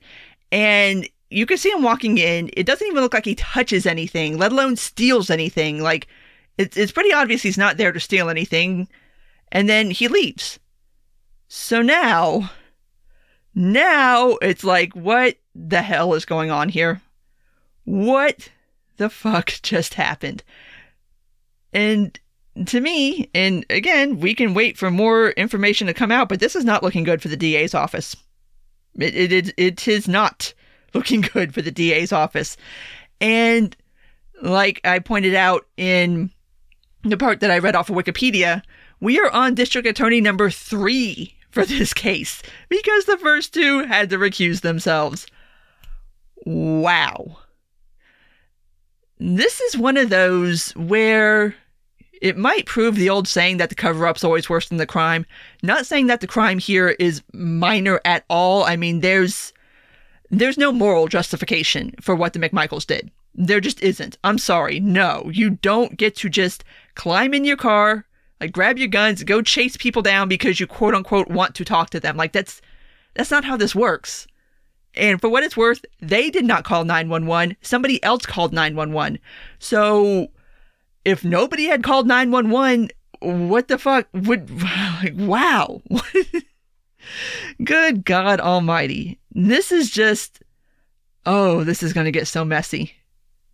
And 0.53 1.09
you 1.31 1.47
can 1.47 1.59
see 1.59 1.71
him 1.71 1.83
walking 1.83 2.19
in. 2.19 2.51
It 2.57 2.67
doesn't 2.67 2.87
even 2.87 3.03
look 3.03 3.15
like 3.15 3.25
he 3.25 3.35
touches 3.35 3.87
anything, 3.87 4.39
let 4.39 4.53
alone 4.53 4.77
steals 4.77 5.31
anything. 5.31 5.83
Like 5.83 6.07
it's 6.59 6.77
it's 6.77 6.93
pretty 6.93 7.13
obvious 7.13 7.43
he's 7.43 7.59
not 7.59 7.77
there 7.77 7.93
to 7.93 8.01
steal 8.01 8.29
anything. 8.29 8.89
And 9.53 9.69
then 9.69 9.91
he 9.91 10.09
leaves. 10.09 10.59
So 11.49 11.83
now 11.83 12.51
now 13.57 14.37
it's 14.43 14.63
like, 14.63 14.93
what 14.93 15.39
the 15.55 15.81
hell 15.81 16.13
is 16.13 16.27
going 16.27 16.51
on 16.51 16.69
here? 16.69 17.01
What 17.85 18.51
the 18.99 19.09
fuck 19.09 19.47
just 19.63 19.95
happened? 19.95 20.45
And 21.73 22.21
to 22.67 22.81
me, 22.81 23.31
and 23.35 23.65
again, 23.71 24.21
we 24.21 24.35
can 24.35 24.53
wait 24.53 24.77
for 24.77 24.91
more 24.91 25.31
information 25.31 25.87
to 25.87 25.95
come 25.95 26.13
out, 26.13 26.29
but 26.29 26.39
this 26.39 26.55
is 26.55 26.67
not 26.67 26.83
looking 26.83 27.03
good 27.03 27.23
for 27.23 27.29
the 27.29 27.37
DA's 27.37 27.75
office. 27.75 28.15
It, 28.99 29.15
it, 29.15 29.33
it, 29.33 29.55
it 29.57 29.89
is 29.89 30.07
not 30.07 30.53
looking 30.95 31.23
good 31.23 31.55
for 31.55 31.63
the 31.63 31.71
DA's 31.71 32.13
office. 32.13 32.59
And 33.23 33.75
like 34.43 34.83
I 34.85 34.99
pointed 34.99 35.35
out 35.35 35.67
in 35.79 36.31
the 37.05 37.17
part 37.17 37.41
that 37.41 37.51
I 37.51 37.59
read 37.59 37.75
off 37.75 37.89
of 37.89 37.97
Wikipedia, 37.97 38.61
we 39.01 39.19
are 39.19 39.31
on 39.31 39.55
district 39.55 39.89
attorney 39.89 40.21
number 40.21 40.51
three 40.51 41.36
for 41.57 41.65
this 41.65 41.95
case 41.95 42.43
because 42.69 43.07
the 43.07 43.17
first 43.17 43.55
two 43.55 43.85
had 43.85 44.11
to 44.11 44.19
recuse 44.19 44.61
themselves. 44.61 45.27
Wow. 46.45 47.39
This 49.19 49.63
is 49.63 49.75
one 49.75 49.97
of 49.97 50.11
those 50.11 50.73
where 50.73 51.55
it 52.21 52.37
might 52.37 52.67
prove 52.67 52.97
the 52.97 53.09
old 53.09 53.27
saying 53.27 53.57
that 53.57 53.71
the 53.71 53.75
cover 53.75 54.07
up's 54.07 54.23
always 54.23 54.51
worse 54.51 54.69
than 54.69 54.77
the 54.77 54.85
crime. 54.85 55.25
Not 55.63 55.87
saying 55.87 56.09
that 56.09 56.21
the 56.21 56.27
crime 56.27 56.59
here 56.59 56.91
is 56.99 57.23
minor 57.33 58.03
at 58.05 58.27
all. 58.29 58.65
I 58.65 58.77
mean, 58.77 59.01
there's 59.01 59.55
there's 60.29 60.59
no 60.59 60.73
moral 60.73 61.09
justification 61.09 61.95
for 62.03 62.15
what 62.15 62.35
the 62.35 62.39
McMichaels 62.39 62.87
did. 62.87 63.11
There 63.35 63.61
just 63.61 63.81
isn't. 63.83 64.19
I'm 64.25 64.39
sorry. 64.39 64.79
No, 64.79 65.31
you 65.33 65.51
don't 65.51 65.97
get 65.97 66.17
to 66.17 66.29
just 66.29 66.65
climb 66.97 67.33
in 67.33 67.47
your 67.47 67.57
car, 67.57 68.06
like 68.41 68.53
grab 68.53 68.79
your 68.79 68.89
guns, 68.89 69.25
go 69.25 69.43
chase 69.43 69.77
people 69.77 70.03
down 70.03 70.29
because 70.29 70.61
you 70.61 70.67
quote 70.67 70.95
unquote 70.95 71.29
want 71.29 71.55
to 71.55 71.65
talk 71.65 71.91
to 71.91 72.01
them. 72.01 72.17
Like 72.17 72.33
that's 72.33 72.61
that's 73.15 73.31
not 73.31 73.45
how 73.45 73.57
this 73.57 73.75
works. 73.75 74.27
And 74.95 75.21
for 75.21 75.29
what 75.29 75.43
it's 75.43 75.57
worth, 75.57 75.85
they 76.01 76.31
did 76.31 76.45
not 76.45 76.65
call 76.65 76.85
911. 76.85 77.57
Somebody 77.61 78.03
else 78.03 78.25
called 78.25 78.53
911. 78.53 79.19
So 79.59 80.29
if 81.05 81.23
nobody 81.25 81.65
had 81.67 81.83
called 81.83 82.07
911, 82.07 82.91
what 83.21 83.69
the 83.69 83.79
fuck 83.79 84.09
would 84.13 84.51
like 85.03 85.15
wow. 85.17 85.83
Good 87.65 88.05
God 88.05 88.41
Almighty. 88.41 89.19
This 89.33 89.71
is 89.71 89.91
just 89.91 90.43
oh, 91.25 91.65
this 91.65 91.83
is 91.83 91.93
going 91.93 92.05
to 92.05 92.13
get 92.13 92.29
so 92.29 92.45
messy. 92.45 92.95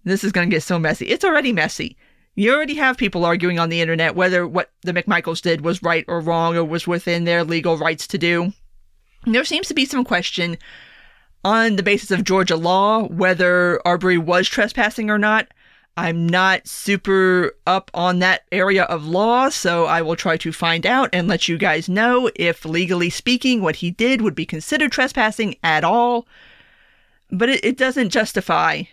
This 0.05 0.24
is 0.24 0.33
going 0.33 0.49
to 0.49 0.55
get 0.55 0.62
so 0.62 0.78
messy. 0.78 1.07
It's 1.07 1.24
already 1.24 1.53
messy. 1.53 1.97
You 2.35 2.55
already 2.55 2.74
have 2.74 2.97
people 2.97 3.24
arguing 3.24 3.59
on 3.59 3.68
the 3.68 3.80
internet 3.80 4.14
whether 4.14 4.47
what 4.47 4.70
the 4.83 4.93
McMichaels 4.93 5.43
did 5.43 5.61
was 5.61 5.83
right 5.83 6.05
or 6.09 6.20
wrong 6.20 6.57
or 6.57 6.64
was 6.64 6.87
within 6.87 7.24
their 7.24 7.45
legal 7.45 7.76
rights 7.76 8.07
to 8.09 8.18
do. 8.18 8.53
There 9.26 9.45
seems 9.45 9.68
to 9.68 9.74
be 9.74 9.85
some 9.85 10.05
question 10.05 10.57
on 11.45 11.76
the 11.76 11.83
basis 11.83 12.11
of 12.11 12.24
Georgia 12.24 12.57
law 12.57 13.07
whether 13.09 13.80
Arbery 13.87 14.18
was 14.18 14.49
trespassing 14.49 15.11
or 15.11 15.18
not. 15.18 15.49
I'm 15.97 16.26
not 16.26 16.66
super 16.66 17.55
up 17.66 17.91
on 17.93 18.20
that 18.20 18.45
area 18.51 18.85
of 18.85 19.07
law, 19.07 19.51
so 19.51 19.85
I 19.85 20.01
will 20.01 20.16
try 20.16 20.39
to 20.39 20.51
find 20.51 20.87
out 20.87 21.11
and 21.12 21.28
let 21.28 21.49
you 21.49 21.59
guys 21.59 21.87
know 21.87 22.30
if 22.35 22.64
legally 22.64 23.11
speaking 23.11 23.61
what 23.61 23.76
he 23.76 23.91
did 23.91 24.22
would 24.22 24.35
be 24.35 24.47
considered 24.47 24.91
trespassing 24.91 25.57
at 25.62 25.85
all. 25.85 26.26
But 27.30 27.51
it, 27.51 27.64
it 27.64 27.76
doesn't 27.76 28.09
justify 28.09 28.85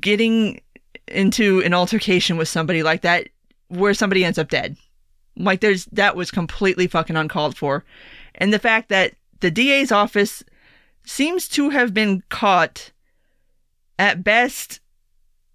getting 0.00 0.60
into 1.08 1.62
an 1.62 1.74
altercation 1.74 2.36
with 2.36 2.48
somebody 2.48 2.82
like 2.82 3.02
that 3.02 3.28
where 3.68 3.94
somebody 3.94 4.24
ends 4.24 4.38
up 4.38 4.48
dead. 4.48 4.76
Like 5.36 5.60
there's 5.60 5.86
that 5.86 6.16
was 6.16 6.30
completely 6.30 6.86
fucking 6.86 7.16
uncalled 7.16 7.56
for. 7.56 7.84
And 8.36 8.52
the 8.52 8.58
fact 8.58 8.88
that 8.88 9.14
the 9.40 9.50
DA's 9.50 9.92
office 9.92 10.42
seems 11.04 11.48
to 11.48 11.70
have 11.70 11.92
been 11.92 12.22
caught 12.28 12.92
at 13.98 14.24
best 14.24 14.80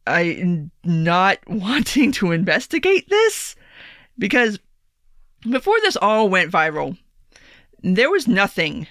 I 0.06 0.68
not 0.84 1.39
wanting 1.47 2.12
to 2.14 2.32
investigate 2.32 3.10
this 3.10 3.56
because 4.18 4.60
before 5.50 5.80
this 5.82 5.95
all 5.95 6.30
went 6.30 6.52
viral, 6.52 6.97
there 7.82 8.12
was 8.12 8.28
nothing 8.28 8.88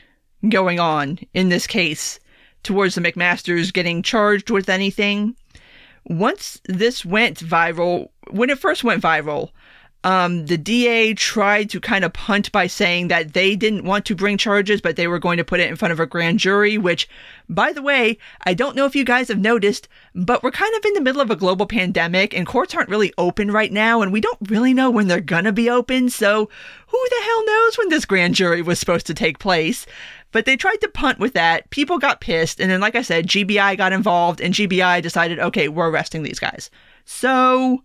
going 0.49 0.81
on 0.81 1.19
in 1.35 1.49
this 1.49 1.67
case 1.67 2.21
towards 2.63 2.95
the 2.95 3.01
McMasters 3.01 3.73
getting 3.73 4.03
charged 4.03 4.51
with 4.51 4.69
anything 4.69 5.37
once 6.09 6.61
this 6.65 7.05
went 7.05 7.39
viral, 7.39 8.09
when 8.31 8.51
it 8.51 8.59
first 8.59 8.83
went 8.83 9.03
viral, 9.03 9.51
um, 10.05 10.47
the 10.47 10.57
DA 10.57 11.13
tried 11.13 11.69
to 11.71 11.81
kind 11.81 12.05
of 12.05 12.13
punt 12.13 12.53
by 12.53 12.69
saying 12.69 13.09
that 13.09 13.33
they 13.33 13.57
didn't 13.57 13.85
want 13.85 14.05
to 14.07 14.15
bring 14.15 14.39
charges, 14.39 14.81
but 14.81 14.95
they 14.95 15.09
were 15.09 15.19
going 15.19 15.39
to 15.39 15.45
put 15.45 15.59
it 15.59 15.69
in 15.69 15.77
front 15.77 15.91
of 15.93 15.99
a 15.99 16.07
grand 16.07 16.39
jury, 16.39 16.79
which, 16.79 17.09
by 17.49 17.73
the 17.73 17.83
way, 17.83 18.17
I 18.47 18.55
don't 18.55 18.77
know 18.77 18.87
if 18.87 18.95
you 18.95 19.05
guys 19.05 19.27
have 19.27 19.41
noticed, 19.41 19.89
but 20.15 20.43
we're 20.43 20.53
kind 20.53 20.75
of 20.77 20.85
in 20.85 20.95
the 20.95 21.01
middle 21.01 21.21
of 21.21 21.33
a 21.33 21.37
global 21.37 21.67
pandemic 21.67 22.33
and 22.33 22.47
courts 22.47 22.75
aren't 22.75 22.89
really 22.89 23.13
open 23.19 23.51
right 23.51 23.73
now, 23.73 24.01
and 24.01 24.13
we 24.13 24.21
don't 24.21 24.39
really 24.49 24.73
know 24.73 24.89
when 24.89 25.09
they're 25.09 25.21
gonna 25.21 25.53
be 25.53 25.69
open, 25.69 26.09
so 26.09 26.49
who 26.87 27.07
the 27.11 27.23
hell 27.25 27.47
knows 27.47 27.77
when 27.77 27.89
this 27.89 28.05
grand 28.05 28.37
jury 28.37 28.63
was 28.63 28.79
supposed 28.79 29.07
to 29.09 29.15
take 29.15 29.41
place? 29.41 29.85
But 30.31 30.45
they 30.45 30.57
tried 30.57 30.81
to 30.83 30.89
punt 30.89 31.19
with 31.19 31.33
that. 31.35 31.71
People 31.71 31.99
got 31.99 32.21
pissed. 32.21 32.61
And 32.61 32.71
then, 32.71 32.81
like 32.81 32.95
I 32.95 33.03
said, 33.03 33.27
GBI 33.27 33.77
got 33.77 33.93
involved 33.93 34.41
and 34.41 34.55
GBI 34.55 35.03
decided, 35.03 35.39
okay, 35.39 35.69
we're 35.69 35.89
arresting 35.89 36.23
these 36.23 36.39
guys. 36.39 36.71
So, 37.05 37.83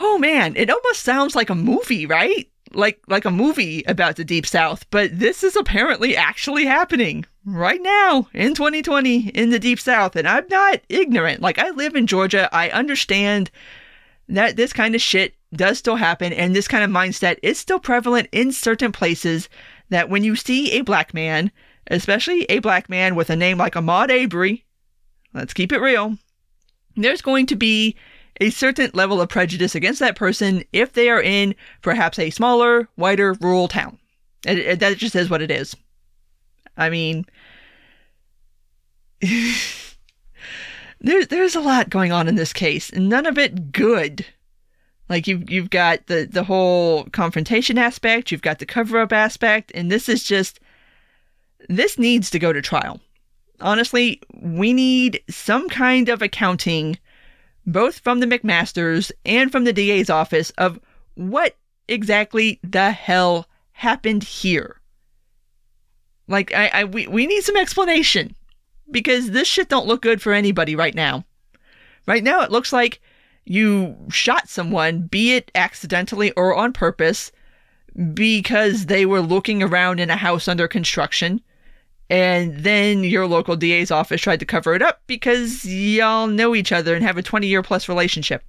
oh 0.00 0.18
man, 0.18 0.56
it 0.56 0.70
almost 0.70 1.02
sounds 1.02 1.36
like 1.36 1.50
a 1.50 1.54
movie, 1.54 2.06
right? 2.06 2.48
Like, 2.72 3.00
like 3.06 3.24
a 3.24 3.30
movie 3.30 3.84
about 3.86 4.16
the 4.16 4.24
Deep 4.24 4.46
South, 4.46 4.84
but 4.90 5.16
this 5.16 5.44
is 5.44 5.54
apparently 5.54 6.16
actually 6.16 6.64
happening 6.64 7.24
right 7.44 7.80
now 7.80 8.26
in 8.32 8.54
2020 8.54 9.28
in 9.28 9.50
the 9.50 9.60
Deep 9.60 9.78
South. 9.78 10.16
And 10.16 10.26
I'm 10.26 10.46
not 10.50 10.80
ignorant. 10.88 11.40
Like, 11.40 11.60
I 11.60 11.70
live 11.70 11.94
in 11.94 12.08
Georgia. 12.08 12.48
I 12.52 12.70
understand 12.70 13.52
that 14.28 14.56
this 14.56 14.72
kind 14.72 14.96
of 14.96 15.00
shit 15.00 15.34
does 15.54 15.78
still 15.78 15.96
happen 15.96 16.32
and 16.32 16.56
this 16.56 16.66
kind 16.66 16.82
of 16.82 16.90
mindset 16.90 17.38
is 17.42 17.58
still 17.58 17.78
prevalent 17.78 18.28
in 18.32 18.50
certain 18.50 18.90
places 18.90 19.48
that 19.90 20.08
when 20.08 20.24
you 20.24 20.36
see 20.36 20.72
a 20.72 20.82
black 20.82 21.14
man, 21.14 21.50
especially 21.88 22.44
a 22.44 22.60
black 22.60 22.88
man 22.88 23.14
with 23.14 23.30
a 23.30 23.36
name 23.36 23.58
like 23.58 23.74
Ahmaud 23.74 24.10
Arbery, 24.10 24.64
let's 25.32 25.54
keep 25.54 25.72
it 25.72 25.80
real, 25.80 26.16
there's 26.96 27.22
going 27.22 27.46
to 27.46 27.56
be 27.56 27.96
a 28.40 28.50
certain 28.50 28.90
level 28.94 29.20
of 29.20 29.28
prejudice 29.28 29.74
against 29.74 30.00
that 30.00 30.16
person 30.16 30.64
if 30.72 30.92
they 30.92 31.08
are 31.08 31.22
in 31.22 31.54
perhaps 31.82 32.18
a 32.18 32.30
smaller, 32.30 32.88
whiter, 32.96 33.34
rural 33.34 33.68
town. 33.68 33.98
It, 34.46 34.58
it, 34.58 34.80
that 34.80 34.96
just 34.96 35.14
is 35.14 35.30
what 35.30 35.42
it 35.42 35.50
is. 35.50 35.76
I 36.76 36.90
mean, 36.90 37.24
there's 41.00 41.28
there's 41.28 41.54
a 41.54 41.60
lot 41.60 41.88
going 41.90 42.12
on 42.12 42.28
in 42.28 42.34
this 42.34 42.52
case, 42.52 42.92
none 42.92 43.26
of 43.26 43.38
it 43.38 43.72
good. 43.72 44.26
Like 45.08 45.26
you've 45.26 45.50
you've 45.50 45.70
got 45.70 46.06
the 46.06 46.26
the 46.30 46.44
whole 46.44 47.04
confrontation 47.06 47.78
aspect, 47.78 48.32
you've 48.32 48.42
got 48.42 48.58
the 48.58 48.66
cover 48.66 48.98
up 48.98 49.12
aspect, 49.12 49.70
and 49.74 49.90
this 49.90 50.08
is 50.08 50.24
just 50.24 50.60
this 51.68 51.98
needs 51.98 52.30
to 52.30 52.38
go 52.38 52.52
to 52.52 52.62
trial. 52.62 53.00
Honestly, 53.60 54.20
we 54.40 54.72
need 54.72 55.22
some 55.28 55.68
kind 55.68 56.08
of 56.08 56.22
accounting, 56.22 56.98
both 57.66 57.98
from 58.00 58.20
the 58.20 58.26
McMasters 58.26 59.12
and 59.24 59.52
from 59.52 59.64
the 59.64 59.72
DA's 59.72 60.10
office, 60.10 60.50
of 60.58 60.80
what 61.14 61.56
exactly 61.86 62.58
the 62.62 62.90
hell 62.90 63.46
happened 63.72 64.24
here. 64.24 64.80
Like 66.28 66.54
I, 66.54 66.70
I 66.72 66.84
we, 66.84 67.06
we 67.06 67.26
need 67.26 67.42
some 67.42 67.56
explanation 67.56 68.34
because 68.90 69.30
this 69.30 69.48
shit 69.48 69.68
don't 69.68 69.86
look 69.86 70.02
good 70.02 70.22
for 70.22 70.32
anybody 70.32 70.74
right 70.74 70.94
now. 70.94 71.24
Right 72.06 72.24
now 72.24 72.40
it 72.40 72.50
looks 72.50 72.72
like 72.72 73.00
you 73.44 73.96
shot 74.10 74.48
someone, 74.48 75.02
be 75.02 75.34
it 75.34 75.50
accidentally 75.54 76.32
or 76.32 76.54
on 76.54 76.72
purpose, 76.72 77.30
because 78.14 78.86
they 78.86 79.06
were 79.06 79.20
looking 79.20 79.62
around 79.62 80.00
in 80.00 80.10
a 80.10 80.16
house 80.16 80.48
under 80.48 80.66
construction. 80.66 81.40
And 82.10 82.58
then 82.58 83.02
your 83.04 83.26
local 83.26 83.56
DA's 83.56 83.90
office 83.90 84.20
tried 84.20 84.40
to 84.40 84.46
cover 84.46 84.74
it 84.74 84.82
up 84.82 85.02
because 85.06 85.64
y'all 85.64 86.26
know 86.26 86.54
each 86.54 86.72
other 86.72 86.94
and 86.94 87.04
have 87.04 87.16
a 87.16 87.22
20 87.22 87.46
year 87.46 87.62
plus 87.62 87.88
relationship. 87.88 88.42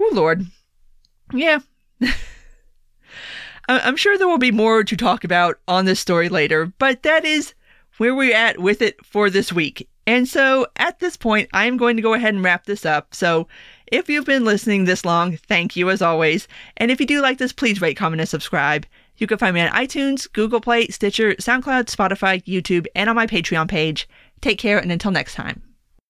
Oh, 0.00 0.10
Lord. 0.12 0.46
Yeah. 1.32 1.60
I'm 3.68 3.96
sure 3.96 4.16
there 4.16 4.28
will 4.28 4.38
be 4.38 4.50
more 4.52 4.82
to 4.84 4.96
talk 4.96 5.24
about 5.24 5.58
on 5.68 5.84
this 5.84 6.00
story 6.00 6.28
later, 6.28 6.72
but 6.78 7.02
that 7.02 7.24
is 7.24 7.54
where 7.98 8.14
we're 8.14 8.34
at 8.34 8.58
with 8.58 8.80
it 8.80 9.04
for 9.04 9.28
this 9.28 9.52
week. 9.52 9.88
And 10.08 10.26
so 10.26 10.66
at 10.76 11.00
this 11.00 11.18
point, 11.18 11.50
I'm 11.52 11.76
going 11.76 11.96
to 11.96 12.02
go 12.02 12.14
ahead 12.14 12.32
and 12.32 12.42
wrap 12.42 12.64
this 12.64 12.86
up. 12.86 13.14
So 13.14 13.46
if 13.88 14.08
you've 14.08 14.24
been 14.24 14.42
listening 14.42 14.86
this 14.86 15.04
long, 15.04 15.36
thank 15.36 15.76
you 15.76 15.90
as 15.90 16.00
always. 16.00 16.48
And 16.78 16.90
if 16.90 16.98
you 16.98 17.06
do 17.06 17.20
like 17.20 17.36
this, 17.36 17.52
please 17.52 17.82
rate, 17.82 17.98
comment, 17.98 18.22
and 18.22 18.28
subscribe. 18.28 18.86
You 19.18 19.26
can 19.26 19.36
find 19.36 19.54
me 19.54 19.60
on 19.60 19.68
iTunes, 19.68 20.26
Google 20.32 20.62
Play, 20.62 20.86
Stitcher, 20.86 21.34
SoundCloud, 21.34 21.94
Spotify, 21.94 22.42
YouTube, 22.44 22.86
and 22.94 23.10
on 23.10 23.16
my 23.16 23.26
Patreon 23.26 23.68
page. 23.68 24.08
Take 24.40 24.58
care, 24.58 24.78
and 24.78 24.90
until 24.90 25.10
next 25.10 25.34
time. 25.34 25.67